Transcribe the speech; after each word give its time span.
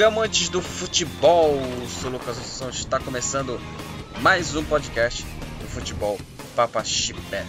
Salve 0.00 0.16
amantes 0.16 0.48
do 0.48 0.62
futebol! 0.62 1.52
Sou 2.00 2.10
Lucas 2.10 2.38
Assunção, 2.38 2.70
está 2.70 2.98
começando 2.98 3.60
mais 4.22 4.56
um 4.56 4.64
podcast 4.64 5.26
do 5.60 5.66
futebol 5.68 6.18
Papa 6.56 6.82
Chipé. 6.82 7.44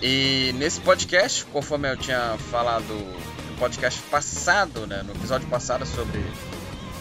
E 0.00 0.54
nesse 0.54 0.80
podcast, 0.80 1.44
conforme 1.44 1.92
eu 1.92 1.96
tinha 1.98 2.38
falado 2.50 2.94
no 2.94 3.56
podcast 3.58 4.00
passado, 4.04 4.86
né, 4.86 5.02
no 5.02 5.12
episódio 5.12 5.46
passado 5.48 5.84
sobre 5.84 6.24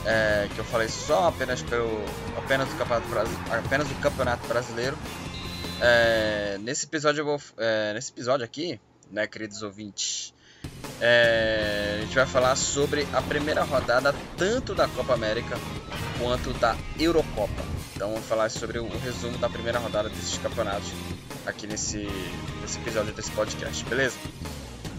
é, 0.05 0.49
que 0.53 0.59
eu 0.59 0.65
falei 0.65 0.89
só 0.89 1.29
apenas 1.29 1.61
pelo 1.61 2.03
apenas 2.37 2.67
do 2.67 2.75
campeonato, 2.75 3.29
apenas 3.49 3.87
do 3.87 3.95
campeonato 4.01 4.45
brasileiro. 4.49 4.97
É, 5.79 6.57
nesse 6.59 6.87
episódio 6.87 7.21
eu 7.21 7.25
vou, 7.25 7.41
é, 7.57 7.93
nesse 7.93 8.11
episódio 8.11 8.43
aqui, 8.43 8.77
né, 9.09 9.27
queridos 9.27 9.63
ouvintes, 9.63 10.33
é, 10.99 11.97
a 11.97 12.01
gente 12.01 12.15
vai 12.15 12.25
falar 12.25 12.55
sobre 12.55 13.07
a 13.13 13.21
primeira 13.21 13.63
rodada 13.63 14.13
tanto 14.35 14.73
da 14.73 14.87
Copa 14.87 15.13
América 15.13 15.57
quanto 16.19 16.53
da 16.53 16.75
Eurocopa. 16.99 17.63
Então 17.95 18.09
vamos 18.09 18.25
falar 18.25 18.49
sobre 18.49 18.79
o 18.79 18.87
resumo 18.99 19.37
da 19.37 19.49
primeira 19.49 19.79
rodada 19.79 20.09
desses 20.09 20.37
campeonatos 20.37 20.91
aqui 21.45 21.65
nesse, 21.65 22.07
nesse 22.61 22.77
episódio 22.79 23.13
desse 23.13 23.31
podcast, 23.31 23.83
beleza? 23.85 24.17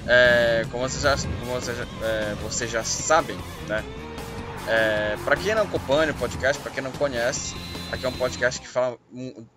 É, 0.07 0.67
como 0.71 0.89
vocês 0.89 1.03
já, 1.03 1.17
como 1.41 1.61
vocês, 1.61 1.79
é, 1.79 2.35
vocês 2.43 2.71
já 2.71 2.83
sabem, 2.83 3.37
né? 3.69 3.85
É, 4.67 5.17
para 5.25 5.37
quem 5.37 5.55
não 5.55 5.63
acompanha 5.63 6.13
o 6.13 6.15
podcast, 6.15 6.61
para 6.63 6.73
quem 6.73 6.83
não 6.83 6.93
conhece, 6.93 7.55
aqui 7.91 8.05
é 8.05 8.09
um 8.09 8.13
podcast 8.13 8.61
que 8.61 8.69
fala, 8.69 8.99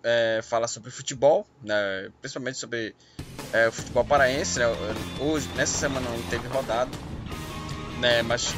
é, 0.02 0.40
fala 0.42 0.66
sobre 0.66 0.90
futebol, 0.90 1.46
né? 1.62 2.10
principalmente 2.20 2.58
sobre 2.58 2.94
é, 3.52 3.68
o 3.68 3.72
futebol 3.72 4.04
paraense. 4.04 4.58
Né? 4.58 4.66
Hoje, 5.20 5.48
nessa 5.54 5.78
semana 5.78 6.08
não 6.08 6.22
teve 6.24 6.46
rodada, 6.48 6.90
né? 8.00 8.22
mas 8.22 8.54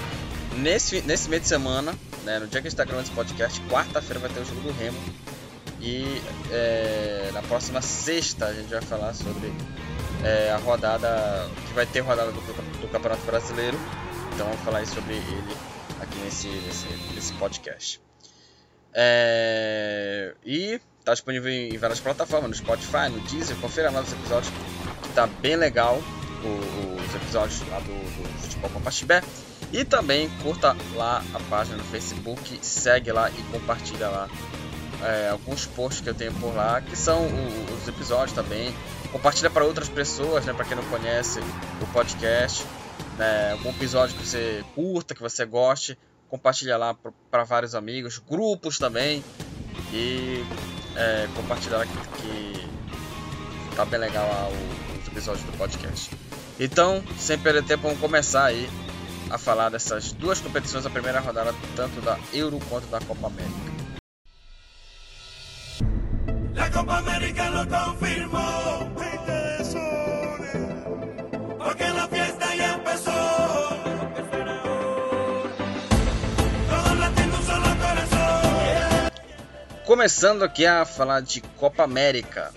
nesse, 0.56 1.02
nesse 1.02 1.28
meio 1.28 1.42
de 1.42 1.48
semana, 1.48 1.94
né? 2.24 2.38
no 2.38 2.46
dia 2.46 2.60
que 2.60 2.68
a 2.68 2.70
gente 2.70 2.74
está 2.74 2.84
gravando 2.84 3.06
esse 3.06 3.14
podcast, 3.14 3.60
quarta-feira 3.62 4.20
vai 4.20 4.30
ter 4.30 4.40
o 4.40 4.44
jogo 4.44 4.60
do 4.60 4.72
Remo. 4.72 4.98
E 5.80 6.22
é, 6.50 7.30
na 7.34 7.42
próxima 7.42 7.82
sexta 7.82 8.46
a 8.46 8.54
gente 8.54 8.70
vai 8.70 8.80
falar 8.80 9.12
sobre 9.12 9.52
é, 10.24 10.50
a 10.50 10.56
rodada 10.56 11.46
que 11.66 11.74
vai 11.74 11.84
ter 11.84 12.00
rodada 12.00 12.32
do, 12.32 12.40
do 12.80 12.88
Campeonato 12.88 13.22
Brasileiro. 13.26 13.78
Então 14.32 14.46
vamos 14.46 14.62
falar 14.62 14.86
sobre 14.86 15.14
ele 15.14 15.56
aqui 16.00 16.18
nesse, 16.20 16.48
nesse, 16.48 16.86
nesse 17.14 17.32
podcast. 17.34 18.03
É, 18.94 20.34
e 20.44 20.80
está 20.98 21.12
disponível 21.12 21.50
em 21.50 21.76
várias 21.76 22.00
plataformas, 22.00 22.48
no 22.48 22.56
Spotify, 22.56 23.08
no 23.10 23.20
Deezer, 23.28 23.56
confira 23.56 23.90
lá 23.90 24.00
os 24.00 24.12
episódios, 24.12 24.52
que 25.02 25.08
tá 25.10 25.26
bem 25.26 25.56
legal, 25.56 26.00
os 26.42 27.14
episódios 27.14 27.60
lá 27.68 27.78
do, 27.80 27.86
do 27.86 28.40
Futebol 28.40 28.70
Papaxibé. 28.70 29.22
E 29.72 29.84
também 29.84 30.30
curta 30.42 30.76
lá 30.94 31.22
a 31.34 31.40
página 31.50 31.76
no 31.76 31.84
Facebook, 31.84 32.58
segue 32.62 33.10
lá 33.10 33.28
e 33.30 33.42
compartilha 33.50 34.08
lá 34.08 34.28
é, 35.02 35.30
alguns 35.30 35.66
posts 35.66 36.00
que 36.00 36.08
eu 36.08 36.14
tenho 36.14 36.32
por 36.34 36.54
lá, 36.54 36.80
que 36.80 36.94
são 36.94 37.26
os 37.76 37.88
episódios 37.88 38.32
também. 38.32 38.72
Compartilha 39.10 39.50
para 39.50 39.64
outras 39.64 39.88
pessoas, 39.88 40.44
né, 40.44 40.52
para 40.52 40.64
quem 40.64 40.76
não 40.76 40.84
conhece 40.84 41.40
o 41.80 41.86
podcast 41.92 42.64
né, 43.18 43.52
algum 43.52 43.70
episódio 43.70 44.16
que 44.16 44.26
você 44.26 44.64
curta, 44.74 45.14
que 45.14 45.22
você 45.22 45.44
goste, 45.44 45.98
compartilha 46.28 46.76
lá 46.76 46.94
para 47.30 47.44
vários 47.44 47.74
amigos, 47.74 48.18
grupos 48.18 48.78
também 48.78 49.22
e 49.92 50.44
é, 50.96 51.28
compartilhar 51.34 51.86
que, 51.86 52.22
que 52.22 53.76
tá 53.76 53.84
bem 53.84 54.00
legal 54.00 54.26
lá 54.26 54.48
os 54.48 55.08
episódios 55.08 55.44
do 55.44 55.56
podcast. 55.56 56.10
Então, 56.58 57.02
sem 57.18 57.38
perder 57.38 57.64
tempo, 57.64 57.84
vamos 57.84 58.00
começar 58.00 58.44
aí 58.44 58.68
a 59.30 59.38
falar 59.38 59.70
dessas 59.70 60.12
duas 60.12 60.40
competições, 60.40 60.86
a 60.86 60.90
primeira 60.90 61.20
rodada 61.20 61.54
tanto 61.74 62.00
da 62.00 62.18
Euro 62.32 62.60
quanto 62.68 62.86
da 62.88 63.00
Copa 63.00 63.26
América. 63.26 63.74
La 66.54 66.70
Copa 66.70 66.98
América 66.98 67.50
lo 67.50 67.66
confirmó. 67.66 68.23
Começando 79.94 80.42
aqui 80.42 80.66
a 80.66 80.84
falar 80.84 81.20
de 81.20 81.40
Copa 81.40 81.84
América. 81.84 82.52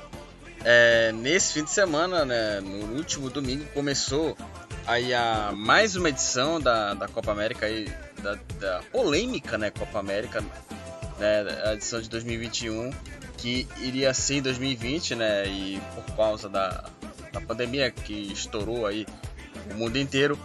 É, 0.65 1.11
nesse 1.11 1.53
fim 1.53 1.63
de 1.63 1.69
semana, 1.69 2.25
né, 2.25 2.59
no 2.61 2.95
último 2.95 3.29
domingo, 3.29 3.63
começou 3.75 4.35
aí 4.87 5.13
a 5.13 5.53
mais 5.55 5.95
uma 5.95 6.09
edição 6.09 6.59
da, 6.59 6.95
da 6.95 7.07
Copa 7.07 7.31
América, 7.31 7.67
aí, 7.67 7.93
da, 8.23 8.39
da 8.59 8.81
polêmica 8.91 9.55
né, 9.55 9.69
Copa 9.69 9.99
América, 9.99 10.41
né, 11.19 11.45
a 11.63 11.73
edição 11.75 12.01
de 12.01 12.09
2021, 12.09 12.89
que 13.37 13.67
iria 13.81 14.15
ser 14.15 14.37
em 14.37 14.41
2020, 14.41 15.13
né, 15.13 15.45
e 15.45 15.79
por 15.93 16.15
causa 16.15 16.49
da, 16.49 16.89
da 17.31 17.39
pandemia 17.39 17.91
que 17.91 18.33
estourou 18.33 18.87
aí 18.87 19.05
o 19.69 19.75
mundo 19.75 19.99
inteiro, 19.99 20.39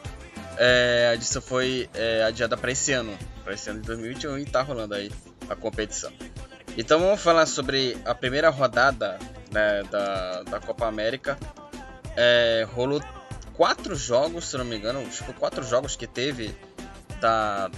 é, 0.58 1.08
a 1.10 1.14
edição 1.14 1.40
foi 1.40 1.88
é, 1.94 2.22
adiada 2.22 2.54
para 2.54 2.70
esse 2.70 2.92
ano, 2.92 3.16
para 3.42 3.54
esse 3.54 3.70
ano 3.70 3.80
de 3.80 3.86
2021, 3.86 4.36
e 4.36 4.42
está 4.42 4.60
rolando 4.60 4.94
aí 4.94 5.10
a 5.48 5.56
competição. 5.56 6.12
Então 6.76 6.98
vamos 7.00 7.20
falar 7.20 7.46
sobre 7.46 7.98
a 8.04 8.14
primeira 8.14 8.48
rodada 8.48 9.18
né, 9.50 9.82
da, 9.90 10.42
da 10.42 10.60
Copa 10.60 10.86
América. 10.86 11.38
É, 12.16 12.66
rolou 12.74 13.02
quatro 13.54 13.94
jogos, 13.94 14.46
se 14.46 14.56
não 14.56 14.64
me 14.64 14.76
engano, 14.76 15.04
que 15.04 15.32
quatro 15.34 15.62
jogos 15.62 15.96
que 15.96 16.06
teve 16.06 16.56
da, 17.20 17.70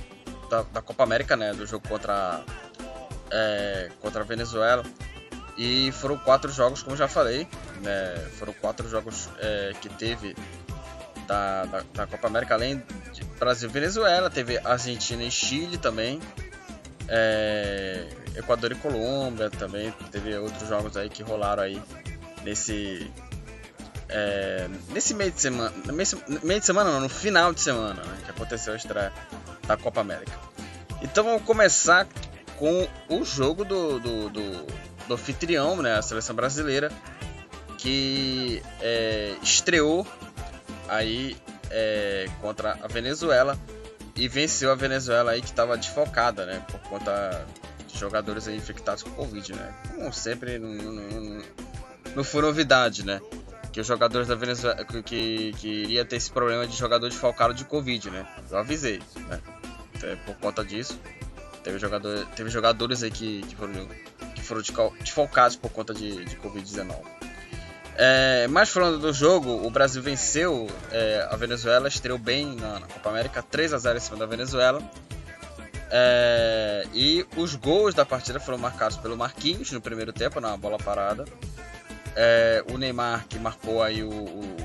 da, 0.49 0.63
da 0.63 0.83
Copa 0.83 1.03
América, 1.03 1.37
né, 1.37 1.53
do 1.53 1.67
jogo 1.67 1.87
contra, 1.89 2.43
é, 3.31 3.91
contra 4.01 4.23
a 4.23 4.25
Venezuela. 4.25 4.85
E 5.57 5.93
foram 5.93 6.17
quatro 6.17 6.51
jogos, 6.51 6.83
como 6.83 6.97
já 6.97 7.07
falei, 7.07 7.47
né, 7.81 8.17
foram 8.39 8.53
quatro 8.55 8.89
jogos 8.89 9.29
é, 9.39 9.73
que 9.81 9.89
teve 9.89 10.37
da, 11.27 11.65
da, 11.65 11.85
da, 11.95 12.07
Copa 12.07 12.27
América, 12.27 12.55
além 12.55 12.83
de 13.13 13.25
Brasil 13.39 13.69
e 13.69 13.73
Venezuela, 13.73 14.31
teve 14.31 14.59
Argentina 14.59 15.23
e 15.23 15.31
Chile 15.31 15.79
também. 15.79 16.21
É, 17.09 18.07
Equador 18.37 18.73
e 18.73 18.75
Colômbia 18.75 19.51
também. 19.51 19.93
Teve 20.11 20.37
outros 20.37 20.69
jogos 20.69 20.97
aí 20.97 21.09
que 21.09 21.23
rolaram 21.23 21.63
aí 21.63 21.81
nesse. 22.43 23.11
É, 24.09 24.69
nesse 24.91 25.15
meio 25.15 25.31
de 25.31 25.41
semana. 25.41 25.73
Meio 26.43 26.61
de 26.61 26.67
semana 26.67 26.91
não, 26.93 27.01
no 27.01 27.09
final 27.09 27.53
de 27.53 27.61
semana, 27.61 28.03
né, 28.03 28.19
que 28.25 28.31
aconteceu 28.31 28.73
a 28.73 28.77
estreia 28.77 29.13
da 29.67 29.77
Copa 29.77 30.01
América. 30.01 30.39
Então 31.03 31.25
vamos 31.25 31.43
começar 31.43 32.07
com 32.57 32.89
o 33.09 33.25
jogo 33.25 33.65
do, 33.65 33.99
do, 33.99 34.31
do, 34.31 34.67
do 35.09 35.15
anfitrião, 35.15 35.83
né, 35.83 35.97
a 35.97 36.03
seleção 36.03 36.35
brasileira, 36.35 36.91
que 37.79 38.63
é, 38.81 39.35
estreou 39.43 40.07
aí 40.89 41.37
é, 41.71 42.27
contra 42.41 42.79
a 42.83 42.87
Venezuela 42.87 43.59
e 44.17 44.29
venceu 44.29 44.71
a 44.71 44.75
Venezuela 44.75 45.33
aí 45.33 45.41
que 45.41 45.49
estava 45.49 45.77
desfocada, 45.77 46.47
né, 46.47 46.65
por 46.71 46.81
conta 46.81 47.47
jogadores 47.99 48.49
aí 48.49 48.57
infectados 48.57 49.03
com 49.03 49.11
Covid, 49.11 49.55
né? 49.55 49.75
Como 49.95 50.13
sempre, 50.13 50.59
não, 50.59 50.69
não, 50.69 50.93
não, 50.93 51.43
não 52.17 52.25
foi 52.25 52.43
novidade, 52.43 53.05
né? 53.05 53.21
Que 53.73 53.81
os 53.81 53.87
jogadores 53.87 54.29
da 54.29 54.35
Venezuela 54.35 54.85
que, 54.85 55.03
que, 55.03 55.53
que 55.59 55.69
iria 55.69 56.05
ter 56.05 56.17
esse 56.17 56.31
problema 56.31 56.67
de 56.67 56.77
jogador 56.77 57.09
desfalcado 57.09 57.55
de 57.55 57.65
Covid, 57.65 58.11
né? 58.11 58.27
Eu 58.51 58.59
avisei, 58.59 59.01
né? 59.29 59.41
Por 60.27 60.35
conta 60.37 60.65
disso, 60.65 61.01
teve, 61.63 61.79
jogador, 61.79 62.27
teve 62.37 62.51
jogadores 62.51 63.03
aí 63.03 63.11
que, 63.11 63.41
que 63.43 63.57
foram, 63.57 63.89
que 64.35 64.43
foram 64.43 64.63
desfalcados 65.01 65.57
por 65.57 65.71
conta 65.71 65.95
de, 65.95 66.25
de 66.25 66.37
Covid-19. 66.37 67.14
É, 67.97 68.49
mas 68.49 68.71
falando 68.71 68.99
do 68.99 69.13
jogo, 69.13 69.65
o 69.65 69.71
Brasil 69.71 70.03
venceu 70.03 70.69
é, 70.91 71.29
a 71.31 71.37
Venezuela, 71.37 71.87
estreou 71.87 72.19
bem 72.19 72.57
na, 72.57 72.81
na 72.81 72.87
Copa 72.87 73.09
América, 73.09 73.43
3 73.43 73.73
a 73.73 73.79
0 73.79 73.99
em 73.99 74.01
cima 74.01 74.17
da 74.17 74.27
Venezuela. 74.27 74.83
É, 75.91 76.87
e 76.93 77.25
os 77.37 77.55
gols 77.55 77.95
da 77.95 78.05
partida 78.05 78.41
foram 78.41 78.59
marcados 78.59 78.97
pelo 78.97 79.17
Marquinhos 79.17 79.71
no 79.71 79.81
primeiro 79.81 80.13
tempo, 80.13 80.41
na 80.41 80.57
bola 80.57 80.77
parada. 80.77 81.25
É, 82.17 82.65
o 82.73 82.79
Neymar 82.79 83.27
que 83.29 83.39
marcou 83.39 83.83
aí 83.83 84.03
o, 84.03 84.11
o 84.11 84.57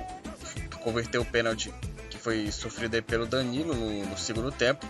converteu 0.79 1.21
o 1.21 1.25
pênalti 1.25 1.73
que 2.09 2.17
foi 2.17 2.51
sofrido 2.51 3.01
pelo 3.03 3.25
Danilo 3.25 3.73
no, 3.75 4.05
no, 4.05 4.17
segundo 4.17 4.51
tempo. 4.51 4.85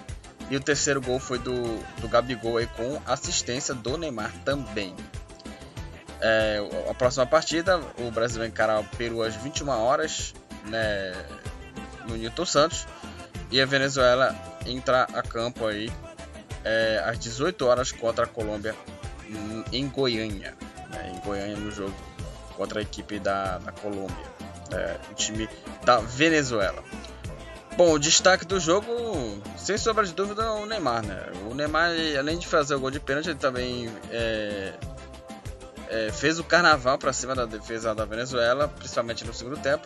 E 0.49 0.55
o 0.55 0.59
terceiro 0.59 1.01
gol 1.01 1.19
foi 1.19 1.37
do, 1.37 1.53
do 1.99 2.07
Gabigol 2.07 2.57
aí 2.57 2.67
com 2.67 3.01
assistência 3.05 3.75
do 3.75 3.97
Neymar 3.97 4.33
também. 4.43 4.95
É, 6.21 6.59
a 6.89 6.93
próxima 6.93 7.25
partida, 7.25 7.79
o 7.97 8.11
Brasil 8.11 8.39
vai 8.39 8.47
encarar 8.47 8.79
o 8.79 8.83
Peru 8.83 9.21
às 9.21 9.35
21 9.35 9.69
horas 9.69 10.33
né, 10.65 11.13
no 12.07 12.17
Newton 12.17 12.45
Santos. 12.45 12.87
E 13.51 13.59
a 13.59 13.65
Venezuela 13.65 14.35
entra 14.65 15.03
a 15.13 15.23
campo 15.23 15.65
aí 15.65 15.91
é, 16.63 17.01
às 17.05 17.17
18 17.17 17.65
horas 17.65 17.91
contra 17.91 18.25
a 18.25 18.27
Colômbia 18.27 18.75
em 19.71 19.87
Goiânia. 19.87 20.55
Né, 20.89 21.13
em 21.15 21.25
Goiânia 21.25 21.57
no 21.57 21.71
jogo 21.71 21.95
contra 22.59 22.79
a 22.79 22.81
equipe 22.81 23.19
da, 23.19 23.57
da 23.59 23.71
Colômbia, 23.71 24.25
é, 24.73 24.97
o 25.09 25.13
time 25.13 25.47
da 25.85 25.99
Venezuela. 25.99 26.83
Bom, 27.77 27.93
o 27.93 27.97
destaque 27.97 28.43
do 28.43 28.59
jogo, 28.59 28.91
sem 29.57 29.77
sombra 29.77 30.05
de 30.05 30.13
dúvida, 30.13 30.43
é 30.43 30.49
o 30.49 30.65
Neymar, 30.65 31.01
né? 31.05 31.27
O 31.49 31.55
Neymar, 31.55 31.91
além 32.19 32.37
de 32.37 32.45
fazer 32.45 32.75
o 32.75 32.79
gol 32.81 32.91
de 32.91 32.99
pênalti, 32.99 33.29
ele 33.29 33.39
também 33.39 33.89
é, 34.11 34.73
é, 35.89 36.11
fez 36.11 36.39
o 36.39 36.43
carnaval 36.43 36.97
para 36.97 37.11
cima 37.11 37.35
da 37.35 37.45
defesa 37.45 37.93
da 37.95 38.05
Venezuela, 38.05 38.67
principalmente 38.67 39.25
no 39.25 39.33
segundo 39.33 39.57
tempo. 39.57 39.85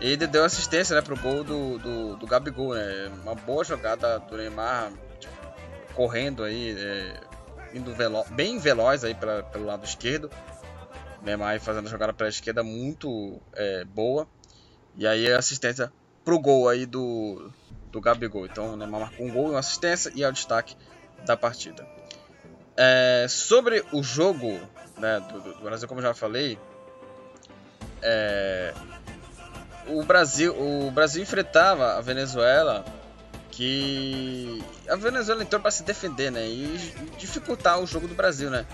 E 0.00 0.16
deu 0.16 0.44
assistência 0.44 0.94
né, 0.94 1.02
pro 1.02 1.16
gol 1.16 1.44
do, 1.44 1.78
do, 1.78 2.16
do 2.16 2.26
Gabigol, 2.26 2.74
né? 2.74 3.10
Uma 3.22 3.34
boa 3.34 3.64
jogada 3.64 4.18
do 4.20 4.36
Neymar, 4.36 4.92
tipo, 5.18 5.34
correndo 5.94 6.44
aí, 6.44 6.74
é, 6.78 7.20
indo 7.74 7.92
velo 7.94 8.24
bem 8.30 8.58
veloz 8.58 9.04
aí 9.04 9.14
pra, 9.14 9.42
pelo 9.42 9.66
lado 9.66 9.84
esquerdo. 9.84 10.30
Neymar 11.20 11.60
fazendo 11.60 11.86
a 11.86 11.90
jogada 11.90 12.12
pela 12.12 12.30
esquerda 12.30 12.62
muito 12.62 13.40
é, 13.54 13.84
boa. 13.84 14.26
E 14.96 15.06
aí 15.06 15.30
a 15.32 15.38
assistência 15.38 15.92
pro 16.24 16.38
gol 16.38 16.68
aí 16.68 16.86
do, 16.86 17.50
do 17.90 18.00
Gabigol. 18.00 18.46
Então 18.46 18.74
o 18.74 18.76
Neymar 18.76 19.00
marcou 19.00 19.26
um 19.26 19.32
gol, 19.32 19.50
uma 19.50 19.58
assistência 19.58 20.12
e 20.14 20.22
é 20.22 20.28
o 20.28 20.32
destaque 20.32 20.76
da 21.26 21.36
partida. 21.36 21.84
É, 22.76 23.26
sobre 23.28 23.84
o 23.92 24.00
jogo 24.00 24.60
né, 24.98 25.20
do, 25.20 25.40
do, 25.40 25.62
Brasil, 25.62 25.88
como 25.88 26.00
eu 26.00 26.04
já 26.04 26.14
falei, 26.14 26.58
é, 28.02 28.72
o 29.86 30.04
Brasil 30.04 30.54
o 30.54 30.90
Brasil 30.90 31.22
enfrentava 31.22 31.96
a 31.96 32.00
Venezuela 32.00 32.84
que 33.50 34.62
a 34.88 34.94
Venezuela 34.94 35.42
entrou 35.42 35.60
para 35.60 35.70
se 35.70 35.82
defender, 35.82 36.30
né, 36.30 36.46
e 36.46 36.94
dificultar 37.18 37.80
o 37.80 37.86
jogo 37.86 38.06
do 38.06 38.14
Brasil, 38.14 38.50
né. 38.50 38.64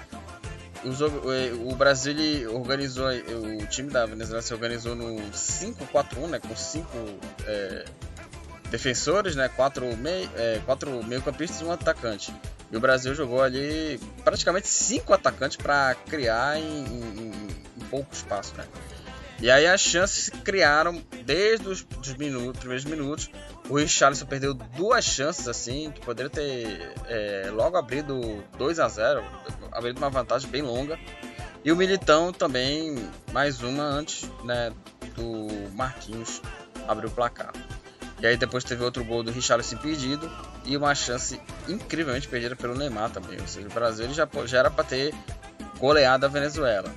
O, 0.85 1.73
o 1.73 1.75
Brasil 1.75 2.15
organizou, 2.55 3.07
o 3.09 3.67
time 3.67 3.91
da 3.91 4.05
Venezuela 4.05 4.43
se 4.43 4.53
organizou 4.53 4.95
no 4.95 5.17
5-4-1, 5.33 6.29
né, 6.29 6.39
com 6.39 6.55
5 6.55 6.87
é, 7.47 7.87
defensores, 8.71 9.35
né, 9.35 9.49
4 9.49 9.97
meio, 9.97 10.31
é, 10.37 10.61
quatro 10.67 11.03
meio 11.05 11.23
campistas 11.23 11.61
e 11.61 11.65
um 11.65 11.73
atacante. 11.73 12.35
E 12.71 12.77
o 12.77 12.81
Brasil 12.81 13.15
jogou 13.15 13.43
ali 13.43 14.01
praticamente 14.25 14.69
5 14.69 15.13
atacantes 15.13 15.57
para 15.57 15.95
criar 15.95 16.59
em, 16.59 16.85
em, 16.85 17.33
em, 17.77 17.85
pouco 17.91 18.13
espaço, 18.13 18.55
né. 18.57 18.65
E 19.41 19.51
aí 19.51 19.67
as 19.67 19.81
chances 19.81 20.25
se 20.25 20.31
criaram 20.31 21.03
desde 21.25 21.69
os 21.69 21.83
dos 21.83 22.15
minutos, 22.15 22.61
primeiros 22.61 22.85
minutos. 22.85 23.31
O 23.69 23.77
Richarlison 23.77 24.27
perdeu 24.27 24.55
duas 24.55 25.05
chances 25.05 25.49
assim, 25.49 25.91
que 25.91 26.01
poderia 26.01 26.31
ter 26.31 26.93
é, 27.07 27.51
logo 27.53 27.77
abrido 27.77 28.45
2 28.57 28.79
a 28.79 28.89
0 28.89 29.25
abrindo 29.73 29.99
uma 29.99 30.11
vantagem 30.11 30.49
bem 30.49 30.63
longa. 30.63 30.99
E 31.65 31.73
o 31.73 31.77
Militão 31.77 32.33
também, 32.33 32.95
mais 33.33 33.63
uma 33.63 33.83
antes 33.83 34.31
né, 34.45 34.71
do 35.15 35.49
Marquinhos 35.75 36.43
abrir 36.87 37.07
o 37.07 37.11
placar. 37.11 37.53
E 38.25 38.27
aí 38.27 38.39
depois 38.39 38.65
teve 38.65 38.83
outro 38.83 39.05
gol 39.05 39.23
do 39.23 39.31
Richarlison 39.31 39.75
impedido 39.75 40.33
e 40.65 40.79
uma 40.79 40.95
chance 40.95 41.39
incrivelmente 41.69 42.27
perdida 42.27 42.57
pelo 42.57 42.75
Neymar 42.75 43.11
também. 43.11 43.39
Ou 43.39 43.47
seja, 43.47 43.69
o 43.69 43.71
Brasil 43.71 44.15
já, 44.15 44.27
já 44.47 44.61
era 44.61 44.71
para 44.71 44.83
ter 44.83 45.15
goleado 45.79 46.25
a 46.25 46.29
Venezuela. 46.31 46.91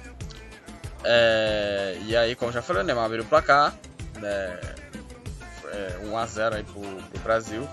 É, 1.03 1.97
e 2.05 2.15
aí, 2.15 2.33
como 2.33 2.49
já 2.53 2.61
falei, 2.61 2.81
o 2.81 2.85
Neymar 2.85 3.03
abriu 3.03 3.23
o 3.23 3.27
placar. 3.27 3.75
Né, 4.15 4.57
é, 5.65 5.99
1x0 6.05 6.53
aí 6.53 6.63
pro, 6.63 6.81
pro 6.81 7.19
Brasil. 7.19 7.67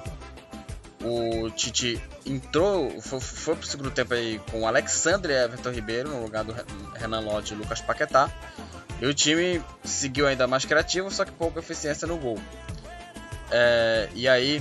O 1.01 1.49
Tite 1.51 2.03
entrou, 2.27 3.01
foi, 3.01 3.21
foi 3.21 3.55
pro 3.55 3.67
segundo 3.69 3.93
tempo 3.93 4.15
aí 4.15 4.41
com 4.51 4.63
o 4.63 4.67
Alexandre 4.67 5.33
Everton 5.33 5.71
Ribeiro 5.71 6.09
no 6.09 6.25
lugar 6.25 6.43
do 6.43 6.53
Renan 6.95 7.21
Lodge 7.21 7.55
e 7.55 7.57
Lucas 7.57 7.81
Paquetá. 7.81 8.29
E 9.01 9.07
o 9.07 9.15
time 9.15 9.63
seguiu 9.85 10.27
ainda 10.27 10.49
mais 10.49 10.65
criativo, 10.65 11.09
só 11.09 11.25
que 11.25 11.31
pouca 11.31 11.61
eficiência 11.61 12.09
no 12.09 12.17
gol. 12.17 12.41
É, 13.57 14.09
e 14.15 14.29
aí, 14.29 14.61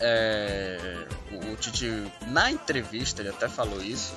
é, 0.00 1.06
o 1.30 1.54
Tite, 1.54 1.88
na 2.26 2.50
entrevista, 2.50 3.22
ele 3.22 3.28
até 3.28 3.48
falou 3.48 3.80
isso. 3.80 4.12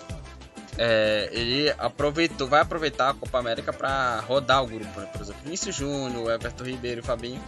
É, 0.75 1.29
ele 1.31 1.71
aproveitou, 1.77 2.47
vai 2.47 2.61
aproveitar 2.61 3.11
a 3.11 3.13
Copa 3.13 3.37
América 3.37 3.71
para 3.71 4.19
rodar 4.21 4.63
o 4.63 4.67
grupo, 4.67 4.99
né? 4.99 5.07
por 5.11 5.21
exemplo, 5.21 5.41
Vinícius 5.43 5.75
Júnior, 5.75 6.31
Everton 6.31 6.63
Ribeiro 6.63 7.03
Fabinho 7.03 7.41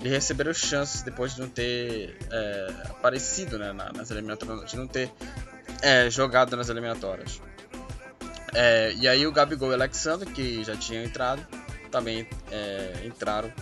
eles 0.00 0.12
receberam 0.12 0.54
chances 0.54 1.02
depois 1.02 1.34
de 1.34 1.40
não 1.40 1.48
ter 1.48 2.16
é, 2.30 2.74
aparecido 2.88 3.58
né, 3.58 3.72
nas 3.72 4.10
eliminatórias, 4.10 4.70
de 4.70 4.76
não 4.76 4.86
ter 4.86 5.10
é, 5.82 6.08
jogado 6.08 6.56
nas 6.56 6.68
eliminatórias. 6.68 7.40
É, 8.54 8.92
e 8.94 9.08
aí 9.08 9.26
o 9.26 9.32
Gabigol 9.32 9.70
e 9.70 9.72
o 9.72 9.74
Alexandre, 9.74 10.30
que 10.30 10.62
já 10.62 10.76
tinham 10.76 11.02
entrado, 11.02 11.44
também 11.90 12.28
é, 12.50 13.02
entraram 13.04 13.52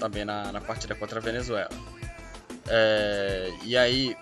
também 0.00 0.24
na, 0.24 0.50
na, 0.50 0.60
partida 0.60 0.94
contra 0.94 1.20
a 1.20 1.22
Venezuela. 1.22 1.70
É, 2.66 3.52
e 3.62 3.76
aí, 3.76 4.16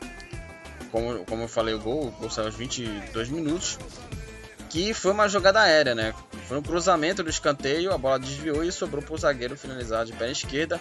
como, 0.90 1.24
como 1.24 1.44
eu 1.44 1.48
falei, 1.48 1.72
o 1.72 1.78
gol, 1.78 2.08
o 2.08 2.10
gol 2.10 2.30
saiu 2.30 2.48
aos 2.48 2.56
22 2.56 3.28
minutos, 3.30 3.78
que 4.68 4.92
foi 4.92 5.12
uma 5.12 5.28
jogada 5.28 5.60
aérea, 5.60 5.94
né? 5.94 6.12
Foi 6.46 6.58
um 6.58 6.62
cruzamento 6.62 7.22
do 7.22 7.30
escanteio, 7.30 7.92
a 7.92 7.98
bola 7.98 8.18
desviou 8.18 8.64
e 8.64 8.72
sobrou 8.72 9.02
para 9.02 9.14
o 9.14 9.18
zagueiro 9.18 9.56
finalizar 9.56 10.04
de 10.04 10.12
pé 10.12 10.30
esquerda 10.30 10.80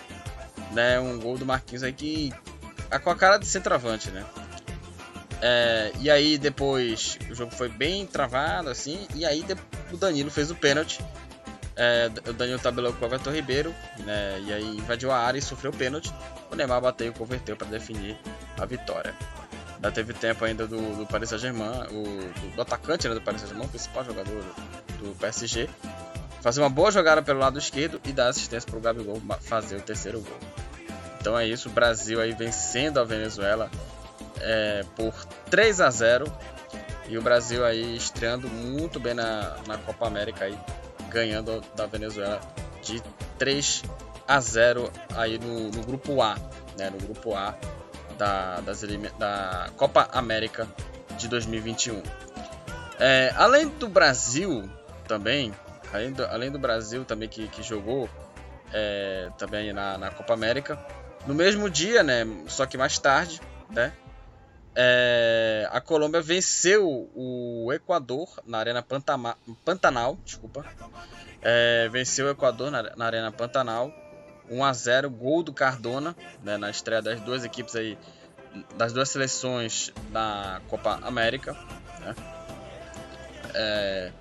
né? 0.72 1.00
Um 1.00 1.20
gol 1.20 1.38
do 1.38 1.46
Marquinhos 1.46 1.84
aí 1.84 1.94
que 1.94 2.34
é 2.90 3.00
com 3.00 3.10
a 3.10 3.16
cara 3.16 3.38
de 3.38 3.46
centroavante, 3.46 4.10
né? 4.12 4.26
É, 5.42 5.92
e 6.00 6.10
aí 6.10 6.38
depois 6.38 7.18
o 7.30 7.36
jogo 7.36 7.52
foi 7.52 7.70
bem 7.70 8.06
travado 8.08 8.70
assim, 8.70 9.08
e 9.14 9.24
aí 9.24 9.46
o 9.92 9.98
Danilo 9.98 10.32
fez 10.32 10.50
o 10.50 10.56
pênalti. 10.56 11.00
É, 11.78 12.10
o 12.28 12.34
Danilo 12.34 12.60
tabelou 12.60 12.92
com 12.94 13.06
o 13.06 13.08
Everton 13.08 13.32
Ribeiro, 13.32 13.74
né? 14.00 14.42
E 14.46 14.52
aí 14.52 14.78
invadiu 14.78 15.12
a 15.12 15.18
área 15.18 15.38
e 15.38 15.42
sofreu 15.42 15.72
o 15.72 15.76
pênalti. 15.76 16.12
O 16.52 16.56
Neymar 16.56 16.82
bateu 16.82 17.08
e 17.08 17.12
converteu 17.12 17.56
para 17.56 17.68
definir 17.68 18.18
a 18.58 18.66
vitória. 18.66 19.14
Ainda 19.76 19.92
teve 19.92 20.12
tempo 20.12 20.44
ainda 20.44 20.66
do, 20.66 20.96
do 20.96 21.06
Paris 21.06 21.30
Saint-Germain, 21.30 21.88
o 21.92 22.56
do, 22.56 22.62
atacante 22.62 23.08
né, 23.08 23.14
do 23.14 23.22
Paris 23.22 23.42
Saint-Germain, 23.42 23.68
o 23.68 23.70
principal 23.70 24.04
jogador 24.04 24.44
do, 24.44 25.10
do 25.10 25.16
PSG, 25.20 25.70
fazer 26.42 26.62
uma 26.62 26.70
boa 26.70 26.90
jogada 26.90 27.22
pelo 27.22 27.40
lado 27.40 27.60
esquerdo 27.60 28.02
e 28.04 28.12
dar 28.12 28.30
assistência 28.30 28.68
para 28.68 28.80
o 28.80 28.82
Gabigol 28.82 29.22
fazer 29.42 29.76
o 29.76 29.82
terceiro 29.82 30.20
gol. 30.20 30.38
Então 31.22 31.38
é 31.38 31.46
isso, 31.46 31.70
o 31.70 31.72
Brasil 31.72 32.20
aí 32.20 32.32
vencendo 32.32 33.00
a 33.00 33.04
Venezuela 33.04 33.70
é, 34.40 34.84
por 34.96 35.14
3 35.52 35.82
a 35.82 35.92
0 35.92 36.32
e 37.10 37.18
o 37.18 37.22
Brasil 37.22 37.64
aí 37.64 37.96
estreando 37.96 38.48
muito 38.50 39.00
bem 39.00 39.14
na, 39.14 39.58
na 39.68 39.78
Copa 39.78 40.08
América 40.08 40.46
aí, 40.46 40.58
ganhando 41.10 41.64
da 41.76 41.86
Venezuela 41.86 42.42
de 42.82 43.02
3 43.38 43.84
a 44.28 44.40
0 44.40 44.92
aí 45.16 45.38
no, 45.38 45.70
no 45.72 45.84
grupo 45.84 46.22
A, 46.22 46.36
né, 46.78 46.90
no 46.90 46.98
grupo 46.98 47.34
A 47.34 47.56
da, 48.18 48.60
das, 48.62 48.82
da 49.18 49.70
Copa 49.78 50.10
América 50.12 50.68
de 51.18 51.28
2021. 51.28 52.02
É, 53.00 53.32
além 53.36 53.68
do 53.68 53.88
Brasil 53.88 54.70
também, 55.08 55.54
além 55.94 56.12
do, 56.12 56.26
além 56.26 56.52
do 56.52 56.60
Brasil 56.60 57.06
também 57.06 57.30
que, 57.30 57.48
que 57.48 57.64
jogou 57.64 58.10
é, 58.74 59.30
também 59.38 59.72
na, 59.72 59.98
na 59.98 60.12
Copa 60.12 60.34
América, 60.34 60.78
no 61.26 61.34
mesmo 61.34 61.70
dia, 61.70 62.04
né, 62.04 62.26
só 62.48 62.66
que 62.66 62.78
mais 62.78 62.98
tarde, 62.98 63.42
né, 63.70 63.94
é, 64.80 65.68
a 65.72 65.82
Colômbia 65.82 66.22
venceu 66.22 67.10
o 67.16 67.74
Equador 67.74 68.30
na 68.46 68.60
Arena 68.60 68.84
Pantama, 68.84 69.36
Pantanal, 69.66 70.20
desculpa, 70.24 70.64
é, 71.42 71.90
venceu 71.90 72.28
o 72.28 72.30
Equador 72.30 72.70
na, 72.70 72.84
na, 72.96 73.06
Arena 73.08 73.32
Pantanal, 73.32 73.92
1 74.48 74.64
a 74.64 74.72
0, 74.72 75.10
gol 75.10 75.42
do 75.42 75.52
Cardona, 75.52 76.16
né, 76.44 76.58
na 76.58 76.70
estreia 76.70 77.02
das 77.02 77.20
duas 77.22 77.44
equipes 77.44 77.76
aí, 77.76 77.98
das 78.76 78.94
duas 78.94 79.10
seleções 79.10 79.92
na 80.12 80.62
Copa 80.68 81.00
América, 81.02 81.54
né, 82.02 82.16
é, 83.56 84.12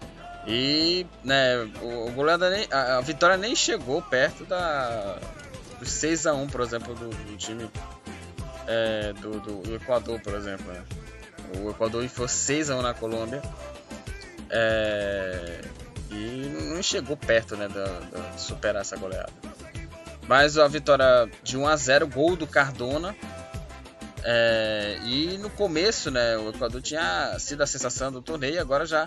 e 0.46 1.06
né, 1.22 1.56
o, 1.82 2.18
o 2.18 2.38
nem, 2.50 2.66
a, 2.70 2.96
a 2.96 3.00
vitória 3.02 3.36
nem 3.36 3.54
chegou 3.54 4.00
perto 4.00 4.46
da 4.46 5.18
6 5.82 6.26
a 6.26 6.32
1 6.32 6.46
por 6.46 6.62
exemplo, 6.62 6.94
do, 6.94 7.10
do 7.10 7.36
time 7.36 7.70
é, 8.66 9.12
do, 9.14 9.40
do, 9.40 9.62
do, 9.62 9.74
Equador, 9.74 10.20
por 10.20 10.34
exemplo. 10.34 10.66
Né? 10.72 10.82
O 11.60 11.70
Equador 11.70 12.04
enfiou 12.04 12.28
6 12.28 12.70
a 12.70 12.76
1 12.76 12.82
na 12.82 12.94
Colômbia. 12.94 13.42
É, 14.50 15.60
e 16.10 16.72
não 16.74 16.82
chegou 16.82 17.16
perto 17.16 17.56
né, 17.56 17.68
de 17.68 18.40
superar 18.40 18.82
essa 18.82 18.96
goleada. 18.96 19.32
Mas 20.28 20.58
a 20.58 20.66
vitória 20.66 21.28
de 21.42 21.56
1 21.56 21.66
a 21.66 21.76
0 21.76 22.08
gol 22.08 22.36
do 22.36 22.46
Cardona. 22.46 23.14
É, 24.24 24.98
e 25.04 25.38
no 25.38 25.48
começo, 25.50 26.10
né, 26.10 26.36
o 26.36 26.50
Equador 26.50 26.82
tinha 26.82 27.36
sido 27.38 27.62
a 27.62 27.66
sensação 27.66 28.10
do 28.10 28.20
torneio, 28.20 28.60
agora 28.60 28.84
já 28.84 29.06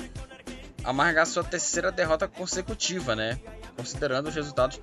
amargar 0.83 1.25
sua 1.25 1.43
terceira 1.43 1.91
derrota 1.91 2.27
consecutiva, 2.27 3.15
né? 3.15 3.37
Considerando 3.75 4.27
os 4.27 4.35
resultados 4.35 4.79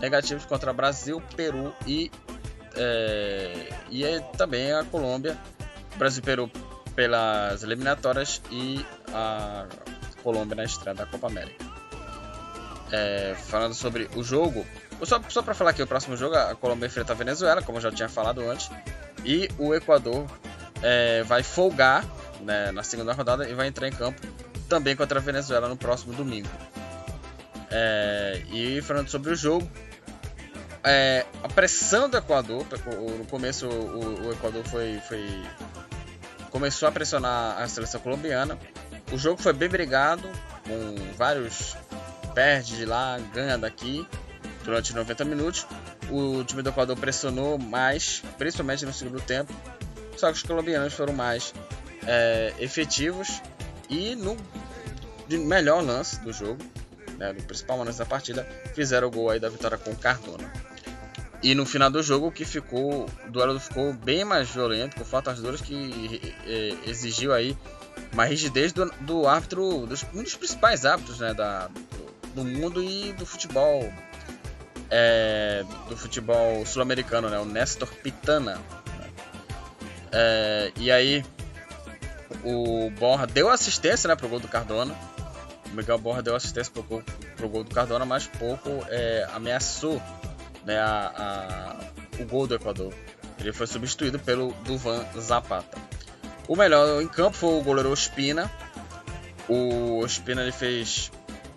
negativos 0.00 0.44
contra 0.44 0.72
Brasil, 0.72 1.20
Peru 1.36 1.74
e, 1.86 2.10
é, 2.80 3.68
e 3.90 4.04
é 4.04 4.20
também 4.36 4.72
a 4.72 4.82
Colômbia. 4.84 5.36
Brasil 5.96 6.22
e 6.22 6.24
Peru 6.24 6.50
pelas 6.96 7.62
eliminatórias 7.62 8.40
e 8.50 8.84
a 9.12 9.66
Colômbia 10.22 10.56
na 10.56 10.64
estreia 10.64 10.96
da 10.96 11.04
Copa 11.04 11.26
América. 11.26 11.64
É, 12.90 13.34
falando 13.36 13.74
sobre 13.74 14.08
o 14.16 14.22
jogo, 14.22 14.66
Só, 15.02 15.20
só 15.28 15.42
para 15.42 15.54
falar 15.54 15.70
aqui, 15.70 15.82
o 15.82 15.86
próximo 15.86 16.16
jogo, 16.16 16.34
a 16.34 16.54
Colômbia 16.54 16.86
enfrenta 16.86 17.12
a 17.12 17.16
Venezuela, 17.16 17.62
como 17.62 17.78
eu 17.78 17.82
já 17.82 17.92
tinha 17.92 18.08
falado 18.08 18.40
antes. 18.40 18.70
E 19.24 19.48
o 19.58 19.74
Equador 19.74 20.26
é, 20.82 21.22
vai 21.22 21.42
folgar 21.42 22.04
né, 22.40 22.72
na 22.72 22.82
segunda 22.82 23.12
rodada 23.12 23.48
e 23.48 23.54
vai 23.54 23.68
entrar 23.68 23.86
em 23.88 23.92
campo 23.92 24.20
também 24.68 24.96
contra 24.96 25.18
a 25.18 25.22
Venezuela 25.22 25.68
no 25.68 25.76
próximo 25.76 26.14
domingo. 26.14 26.48
É, 27.70 28.42
e 28.50 28.80
falando 28.82 29.08
sobre 29.08 29.32
o 29.32 29.36
jogo, 29.36 29.70
é, 30.84 31.26
a 31.42 31.48
pressão 31.48 32.08
do 32.08 32.16
Equador, 32.16 32.66
no 33.18 33.26
começo 33.26 33.66
o, 33.66 34.28
o 34.28 34.32
Equador 34.32 34.64
foi, 34.64 34.98
foi, 35.06 35.24
começou 36.50 36.88
a 36.88 36.92
pressionar 36.92 37.60
a 37.60 37.68
seleção 37.68 38.00
colombiana. 38.00 38.58
O 39.12 39.18
jogo 39.18 39.42
foi 39.42 39.52
bem 39.52 39.68
brigado, 39.68 40.28
com 40.64 41.14
vários 41.16 41.76
perde 42.34 42.76
de 42.76 42.84
lá, 42.84 43.18
ganha 43.34 43.58
daqui 43.58 44.06
durante 44.64 44.94
90 44.94 45.24
minutos. 45.24 45.66
O 46.10 46.42
time 46.44 46.62
do 46.62 46.70
Equador 46.70 46.96
pressionou 46.96 47.58
mais, 47.58 48.22
principalmente 48.38 48.86
no 48.86 48.92
segundo 48.92 49.20
tempo. 49.20 49.52
Só 50.16 50.28
que 50.28 50.38
os 50.38 50.42
colombianos 50.42 50.92
foram 50.92 51.12
mais 51.12 51.52
é, 52.06 52.54
efetivos 52.58 53.40
e 53.88 54.14
no 54.14 54.36
melhor 55.28 55.82
lance 55.82 56.20
do 56.20 56.32
jogo, 56.32 56.62
né, 57.16 57.32
no 57.32 57.42
principal 57.42 57.78
lance 57.78 57.98
da 57.98 58.06
partida, 58.06 58.44
fizeram 58.74 59.08
o 59.08 59.10
gol 59.10 59.30
aí 59.30 59.38
da 59.38 59.48
vitória 59.48 59.78
com 59.78 59.90
o 59.90 59.96
Cardona. 59.96 60.50
E 61.42 61.54
no 61.54 61.64
final 61.64 61.90
do 61.90 62.02
jogo 62.02 62.30
que 62.30 62.44
ficou, 62.44 63.06
o 63.26 63.30
duelo 63.30 63.58
ficou 63.58 63.94
bem 63.94 64.24
mais 64.24 64.50
violento, 64.50 64.96
com 64.96 65.04
faltas 65.04 65.40
duras 65.40 65.60
que 65.60 66.34
é, 66.46 66.90
exigiu 66.90 67.32
aí 67.32 67.56
uma 68.12 68.24
rigidez 68.24 68.72
do, 68.72 68.90
do 69.00 69.26
árbitro, 69.26 69.86
dos, 69.86 70.04
um 70.14 70.22
dos 70.22 70.36
principais 70.36 70.84
árbitros 70.84 71.18
né, 71.18 71.32
da, 71.32 71.68
do, 71.68 72.34
do 72.34 72.44
mundo 72.44 72.82
e 72.82 73.12
do 73.14 73.24
futebol 73.24 73.90
é, 74.90 75.64
do 75.88 75.96
futebol 75.96 76.66
sul-americano, 76.66 77.30
né, 77.30 77.38
o 77.38 77.44
Nestor 77.44 77.88
Pitana. 77.88 78.60
É, 80.12 80.72
e 80.76 80.90
aí 80.90 81.24
o 82.44 82.90
Borra 82.98 83.26
deu 83.26 83.48
assistência 83.48 84.08
né, 84.08 84.16
pro 84.16 84.28
gol 84.28 84.40
do 84.40 84.48
Cardona. 84.48 84.94
O 85.72 85.74
Miguel 85.74 85.98
Borra 85.98 86.20
deu 86.20 86.34
assistência 86.34 86.72
pro 86.72 86.82
pro 87.36 87.48
gol 87.48 87.64
do 87.64 87.74
Cardona, 87.74 88.04
mas 88.04 88.26
pouco 88.26 88.68
é, 88.88 89.26
ameaçou 89.32 90.02
né, 90.64 90.78
a, 90.78 91.12
a, 92.18 92.22
o 92.22 92.26
gol 92.26 92.46
do 92.46 92.54
Equador. 92.54 92.92
Ele 93.38 93.52
foi 93.52 93.66
substituído 93.66 94.18
pelo 94.18 94.52
Duvan 94.64 95.04
Zapata. 95.18 95.78
O 96.46 96.56
melhor 96.56 97.00
em 97.00 97.08
campo 97.08 97.36
foi 97.36 97.54
o 97.54 97.62
goleiro 97.62 97.90
Ospina. 97.90 98.50
O 99.48 100.00
Ospina 100.00 100.42
ele 100.42 100.52
fez 100.52 101.10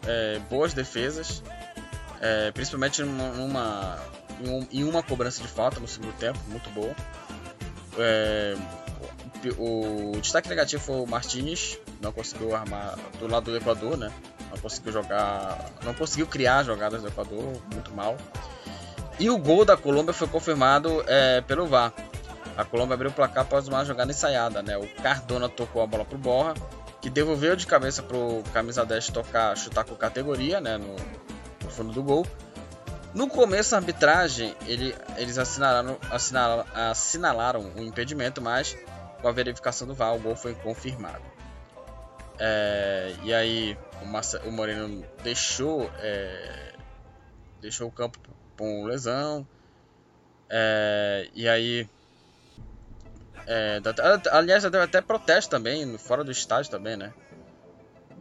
é, 0.07 0.39
boas 0.49 0.73
defesas, 0.73 1.43
é, 2.21 2.51
principalmente 2.51 3.01
numa, 3.03 3.29
numa 3.33 3.99
em, 4.71 4.83
um, 4.83 4.89
uma 4.89 5.03
cobrança 5.03 5.41
de 5.41 5.47
falta 5.47 5.79
no 5.79 5.87
segundo 5.87 6.13
tempo, 6.13 6.39
muito 6.47 6.69
boa. 6.71 6.95
É, 7.97 8.55
o, 9.57 10.13
destaque 10.21 10.49
negativo 10.49 10.81
foi 10.81 10.95
o 10.95 11.05
Martinez, 11.05 11.77
não 12.01 12.11
conseguiu 12.11 12.55
armar 12.55 12.97
do 13.19 13.27
lado 13.27 13.51
do 13.51 13.57
Equador, 13.57 13.97
né? 13.97 14.11
Não 14.49 14.57
conseguiu 14.57 14.93
jogar, 14.93 15.71
não 15.83 15.93
conseguiu 15.93 16.27
criar 16.27 16.63
jogadas 16.63 17.01
do 17.01 17.07
Equador, 17.07 17.61
muito 17.73 17.91
mal. 17.93 18.17
E 19.19 19.29
o 19.29 19.37
gol 19.37 19.63
da 19.63 19.77
Colômbia 19.77 20.13
foi 20.13 20.27
confirmado 20.27 21.03
é, 21.07 21.41
pelo 21.41 21.67
VAR. 21.67 21.93
A 22.57 22.63
Colômbia 22.63 22.93
abriu 22.95 23.09
o 23.09 23.13
placar 23.13 23.43
após 23.43 23.67
uma 23.67 23.83
jogada 23.83 24.11
ensaiada, 24.11 24.61
né? 24.61 24.77
O 24.77 24.87
Cardona 25.01 25.49
tocou 25.49 25.81
a 25.81 25.87
bola 25.87 26.05
pro 26.05 26.17
Borra, 26.17 26.53
que 27.01 27.09
devolveu 27.09 27.55
de 27.55 27.65
cabeça 27.65 28.03
pro 28.03 28.43
camisa 28.53 28.85
10 28.85 29.09
tocar, 29.09 29.57
chutar 29.57 29.83
com 29.83 29.95
categoria, 29.95 30.61
né? 30.61 30.77
No, 30.77 30.95
no 31.63 31.69
fundo 31.69 31.91
do 31.91 32.03
gol. 32.03 32.25
No 33.13 33.27
começo, 33.27 33.75
a 33.75 33.77
arbitragem, 33.77 34.55
ele, 34.65 34.95
eles 35.17 35.37
assinalaram, 35.37 35.97
assinalaram, 36.09 36.65
assinalaram 36.73 37.71
um 37.75 37.83
impedimento, 37.83 38.41
mas 38.41 38.75
com 39.21 39.27
a 39.27 39.31
verificação 39.31 39.87
do 39.87 39.93
VAR, 39.93 40.15
o 40.15 40.19
gol 40.19 40.35
foi 40.35 40.55
confirmado. 40.55 41.23
É, 42.39 43.15
e 43.23 43.33
aí, 43.33 43.77
o, 44.01 44.05
Marce, 44.05 44.37
o 44.37 44.51
Moreno 44.51 45.05
deixou, 45.23 45.89
é, 45.99 46.73
deixou 47.61 47.87
o 47.87 47.91
campo 47.91 48.19
com 48.57 48.85
lesão. 48.85 49.47
É, 50.49 51.29
e 51.33 51.47
aí. 51.47 51.87
É, 53.45 53.81
aliás, 54.31 54.63
deu 54.63 54.81
até 54.81 55.01
protesto 55.01 55.51
também, 55.51 55.97
fora 55.97 56.23
do 56.23 56.31
estádio 56.31 56.71
também, 56.71 56.95
né? 56.95 57.13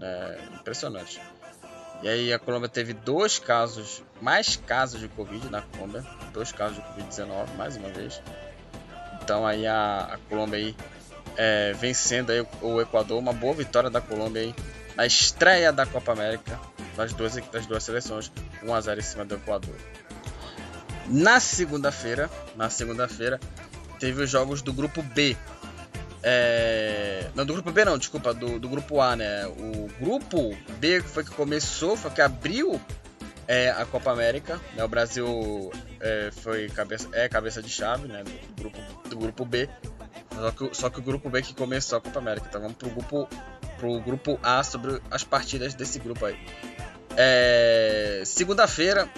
É, 0.01 0.39
impressionante. 0.55 1.21
E 2.03 2.09
aí 2.09 2.33
a 2.33 2.39
Colômbia 2.39 2.69
teve 2.69 2.93
dois 2.93 3.39
casos, 3.39 4.03
mais 4.21 4.57
casos 4.57 5.01
de 5.01 5.07
Covid 5.09 5.49
na 5.49 5.63
Colômbia, 5.63 6.05
dois 6.33 6.51
casos 6.51 6.77
de 6.77 6.83
Covid-19, 6.83 7.55
mais 7.57 7.77
uma 7.77 7.89
vez. 7.91 8.21
Então 9.23 9.47
aí 9.47 9.65
a, 9.65 10.15
a 10.15 10.19
Colômbia 10.29 10.59
aí 10.59 10.77
é, 11.37 11.73
vencendo 11.75 12.31
aí 12.31 12.45
o 12.61 12.81
Equador, 12.81 13.19
uma 13.19 13.33
boa 13.33 13.55
vitória 13.55 13.89
da 13.89 14.01
Colômbia 14.01 14.43
aí 14.43 14.55
na 14.97 15.07
estreia 15.07 15.73
da 15.73 15.87
Copa 15.87 16.13
América 16.13 16.59
das 16.97 17.13
duas, 17.13 17.37
das 17.37 17.67
duas 17.67 17.85
seleções, 17.85 18.33
1 18.63 18.75
a 18.75 18.81
0 18.81 19.01
em 19.01 19.03
cima 19.03 19.25
do 19.25 19.37
Equador. 19.37 19.75
Na 21.07 21.41
segunda-feira, 21.41 22.31
na 22.57 22.71
segunda-feira, 22.71 23.41
teve 23.99 24.23
os 24.23 24.31
jogos 24.31 24.63
do 24.63 24.73
grupo 24.73 25.03
B. 25.03 25.37
É... 26.23 27.29
Não, 27.35 27.45
do 27.45 27.53
grupo 27.55 27.73
B 27.73 27.85
não, 27.85 27.99
desculpa, 27.99 28.33
do, 28.33 28.59
do 28.59 28.69
grupo 28.69 29.01
A, 29.01 29.17
né? 29.17 29.47
O 29.47 29.89
grupo 30.01 30.57
B 30.79 31.01
foi 31.01 31.25
que 31.25 31.31
começou, 31.31 31.97
foi 31.97 32.11
que 32.11 32.21
abriu 32.21 32.81
é, 33.47 33.71
a 33.71 33.85
Copa 33.85 34.11
América. 34.13 34.61
Né? 34.75 34.85
O 34.85 34.89
Brasil 34.89 35.71
é, 36.01 36.31
foi 36.33 36.69
cabeça, 36.69 37.09
é 37.13 37.29
cabeça 37.29 37.63
de 37.63 37.69
chave 37.69 38.09
né? 38.09 38.23
do, 38.25 38.55
grupo, 38.55 39.09
do 39.09 39.17
grupo 39.17 39.45
B. 39.45 39.69
Só 40.35 40.51
que, 40.51 40.77
só 40.77 40.91
que 40.91 40.99
o 41.01 41.03
grupo 41.03 41.29
B 41.29 41.43
que 41.43 41.55
começou 41.55 41.99
a 41.99 42.01
Copa 42.01 42.19
América. 42.19 42.47
Então 42.49 42.61
vamos 42.61 42.77
pro 42.77 42.91
grupo, 42.91 43.29
pro 43.79 44.01
grupo 44.01 44.39
A 44.43 44.63
sobre 44.63 45.01
as 45.11 45.25
partidas 45.25 45.75
desse 45.75 45.99
grupo 45.99 46.25
aí. 46.25 46.39
É, 47.17 48.23
Segunda-feira, 48.25 49.09